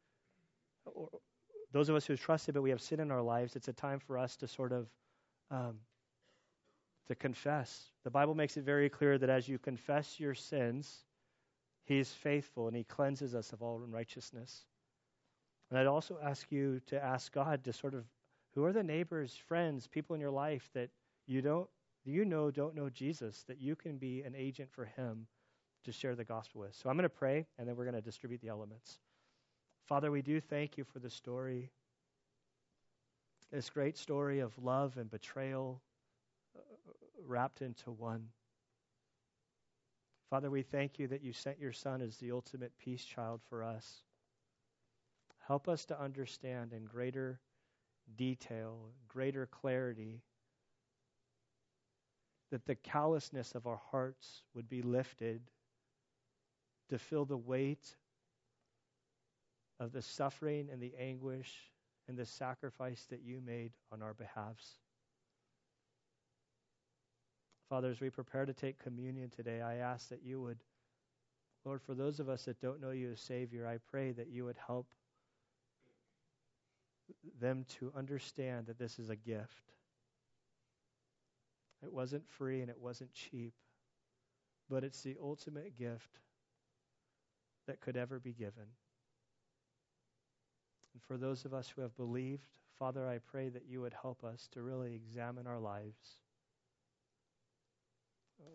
those 1.73 1.89
of 1.89 1.97
us 1.97 2.07
who 2.07 2.13
have 2.13 2.21
trusted 2.21 2.55
but 2.55 2.63
we 2.63 2.71
have 2.71 2.81
sin 2.81 3.01
in 3.01 3.11
our 3.11 3.23
lives, 3.23 3.57
it's 3.57 3.69
a 3.69 3.73
time 3.73 3.99
for 3.99 4.19
us 4.19 4.37
to 4.37 4.49
sort 4.49 4.73
of 4.73 4.89
um, 5.51 5.77
to 7.09 7.15
confess. 7.15 7.91
The 8.05 8.11
Bible 8.11 8.35
makes 8.35 8.57
it 8.57 8.63
very 8.63 8.89
clear 8.89 9.19
that 9.19 9.31
as 9.31 9.49
you 9.49 9.59
confess 9.59 10.21
your 10.21 10.35
sins, 10.35 11.05
He 11.85 11.99
is 11.99 12.13
faithful 12.13 12.69
and 12.69 12.77
He 12.77 12.85
cleanses 12.85 13.35
us 13.35 13.53
of 13.53 13.63
all 13.63 13.83
unrighteousness. 13.83 14.65
And 15.71 15.79
I'd 15.79 15.87
also 15.87 16.19
ask 16.23 16.51
you 16.53 16.81
to 16.87 17.03
ask 17.03 17.33
God 17.33 17.65
to 17.65 17.73
sort 17.73 17.95
of 17.95 18.05
who 18.55 18.65
are 18.65 18.73
the 18.73 18.83
neighbors, 18.83 19.37
friends, 19.49 19.87
people 19.87 20.15
in 20.15 20.21
your 20.21 20.31
life 20.31 20.69
that 20.75 20.91
you 21.27 21.43
don't 21.43 21.69
you 22.05 22.25
know 22.25 22.51
don't 22.51 22.75
know 22.75 22.89
Jesus 22.89 23.45
that 23.47 23.61
you 23.61 23.77
can 23.77 23.99
be 23.99 24.23
an 24.23 24.35
agent 24.37 24.71
for 24.73 24.85
him 24.85 25.27
to 25.85 25.93
share 25.93 26.15
the 26.15 26.25
gospel 26.25 26.63
with. 26.63 26.75
So 26.75 26.89
I'm 26.89 26.97
going 26.97 27.03
to 27.03 27.09
pray 27.09 27.47
and 27.59 27.69
then 27.69 27.77
we're 27.77 27.85
going 27.85 27.95
to 27.95 28.01
distribute 28.01 28.41
the 28.41 28.49
elements. 28.49 28.99
Father, 29.87 30.11
we 30.11 30.23
do 30.23 30.41
thank 30.41 30.77
you 30.79 30.85
for 30.85 30.99
the 30.99 31.11
story. 31.11 31.71
This 33.51 33.71
great 33.71 33.99
story 33.99 34.41
of 34.41 34.57
love 34.63 34.97
and 34.97 35.11
betrayal 35.11 35.81
uh, 36.57 36.61
wrapped 37.27 37.63
into 37.63 37.91
one. 37.91 38.27
Father, 40.29 40.51
we 40.51 40.63
thank 40.63 40.99
you 40.99 41.09
that 41.09 41.25
you 41.25 41.33
sent 41.33 41.59
your 41.59 41.73
son 41.73 42.01
as 42.01 42.17
the 42.19 42.31
ultimate 42.31 42.71
peace 42.79 43.05
child 43.05 43.41
for 43.49 43.65
us. 43.65 44.05
Help 45.45 45.69
us 45.69 45.85
to 45.87 46.01
understand 46.01 46.73
in 46.73 46.85
greater 46.85 47.41
detail, 48.17 48.79
greater 49.09 49.47
clarity, 49.47 50.23
that 52.53 52.65
the 52.67 52.77
callousness 52.77 53.57
of 53.57 53.67
our 53.67 53.81
hearts 53.91 54.43
would 54.55 54.69
be 54.69 54.83
lifted 54.83 55.41
to 56.91 56.99
feel 56.99 57.25
the 57.25 57.37
weight 57.37 57.97
of 59.79 59.93
the 59.93 60.03
suffering 60.03 60.69
and 60.71 60.81
the 60.81 60.93
anguish 60.99 61.71
and 62.09 62.17
the 62.17 62.27
sacrifice 62.27 63.07
that 63.11 63.23
you 63.25 63.41
made 63.45 63.73
on 63.91 64.03
our 64.03 64.15
behalfs. 64.15 64.75
Father, 67.69 67.89
as 67.89 68.01
we 68.01 68.11
prepare 68.11 68.45
to 68.45 68.53
take 68.53 68.83
communion 68.83 69.31
today, 69.31 69.63
I 69.63 69.77
ask 69.77 70.09
that 70.09 70.25
you 70.25 70.41
would, 70.43 70.59
Lord, 71.65 71.81
for 71.81 71.95
those 71.95 72.19
of 72.19 72.29
us 72.29 72.45
that 72.45 72.61
don't 72.61 72.81
know 72.81 72.91
you 72.91 73.13
as 73.13 73.21
Savior, 73.21 73.67
I 73.67 73.79
pray 73.91 74.11
that 74.13 74.29
you 74.29 74.45
would 74.45 74.59
help 74.67 74.89
them 77.41 77.65
to 77.79 77.93
understand 77.97 78.67
that 78.67 78.79
this 78.79 78.99
is 78.99 79.09
a 79.09 79.17
gift. 79.17 79.73
It 81.83 81.93
wasn't 81.93 82.29
free 82.29 82.61
and 82.61 82.69
it 82.69 82.79
wasn't 82.81 83.13
cheap, 83.13 83.55
but 84.69 84.83
it's 84.83 85.03
the 85.03 85.17
ultimate 85.23 85.79
gift 85.79 86.19
that 87.71 87.81
could 87.81 87.97
ever 87.97 88.19
be 88.19 88.33
given. 88.33 88.67
And 90.93 91.01
for 91.07 91.17
those 91.17 91.45
of 91.45 91.55
us 91.55 91.69
who 91.69 91.83
have 91.83 91.97
believed, 91.97 92.49
Father, 92.77 93.09
I 93.09 93.19
pray 93.19 93.49
that 93.49 93.67
you 93.69 93.81
would 93.81 93.95
help 94.03 94.25
us 94.25 94.49
to 94.53 94.63
really 94.63 94.93
examine 94.93 95.47
our 95.47 95.61
lives. 95.61 96.19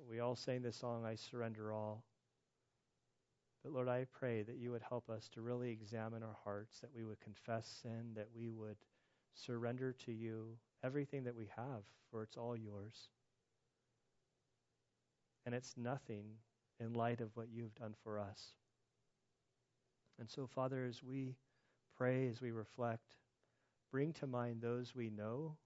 We 0.10 0.20
all 0.20 0.36
sang 0.36 0.64
this 0.64 0.76
song, 0.76 1.06
I 1.06 1.16
Surrender 1.16 1.72
All. 1.72 2.04
But 3.64 3.72
Lord, 3.72 3.88
I 3.88 4.06
pray 4.12 4.44
that 4.44 4.58
you 4.58 4.72
would 4.72 4.82
help 4.82 5.10
us 5.10 5.30
to 5.30 5.42
really 5.42 5.72
examine 5.72 6.22
our 6.22 6.36
hearts, 6.44 6.80
that 6.82 6.94
we 6.94 7.06
would 7.06 7.22
confess 7.22 7.68
sin, 7.84 8.12
that 8.16 8.28
we 8.36 8.50
would 8.50 8.78
surrender 9.34 9.94
to 10.06 10.12
you 10.12 10.58
everything 10.84 11.24
that 11.24 11.36
we 11.36 11.48
have, 11.56 11.84
for 12.12 12.22
it's 12.22 12.36
all 12.36 12.58
yours. 12.58 13.10
And 15.46 15.56
it's 15.56 15.76
nothing 15.78 16.26
in 16.82 16.94
light 16.94 17.22
of 17.22 17.30
what 17.36 17.48
you've 17.50 17.76
done 17.76 17.96
for 18.04 18.20
us. 18.20 18.56
And 20.20 20.30
so, 20.30 20.48
Father, 20.48 20.86
as 20.86 21.04
we 21.04 21.36
pray, 21.98 22.28
as 22.28 22.42
we 22.42 22.52
reflect, 22.52 23.16
bring 23.92 24.14
to 24.14 24.28
mind 24.28 24.62
those 24.62 24.96
we 24.96 25.10
know 25.10 25.58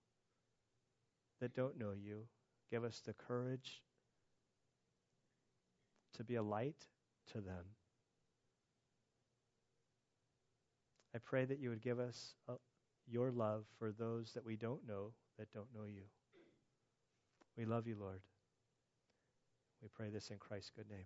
that 1.40 1.54
don't 1.54 1.78
know 1.78 1.92
you. 1.92 2.24
Give 2.70 2.84
us 2.84 3.02
the 3.06 3.14
courage 3.14 3.82
to 6.14 6.24
be 6.24 6.36
a 6.36 6.44
light 6.44 6.88
to 7.32 7.42
them. 7.42 7.66
I 11.16 11.18
pray 11.20 11.46
that 11.46 11.60
you 11.60 11.70
would 11.70 11.82
give 11.82 12.00
us 12.00 12.34
uh, 12.48 12.54
your 13.08 13.32
love 13.32 13.66
for 13.78 13.92
those 13.92 14.34
that 14.34 14.46
we 14.46 14.56
don't 14.56 14.88
know 14.88 15.12
that 15.38 15.52
don't 15.52 15.74
know 15.74 15.86
you. 15.86 16.04
We 17.58 17.66
love 17.66 17.88
you, 17.88 17.96
Lord. 18.00 18.22
We 19.82 19.90
pray 19.94 20.10
this 20.10 20.30
in 20.30 20.38
Christ's 20.38 20.72
good 20.76 20.90
name. 20.90 21.06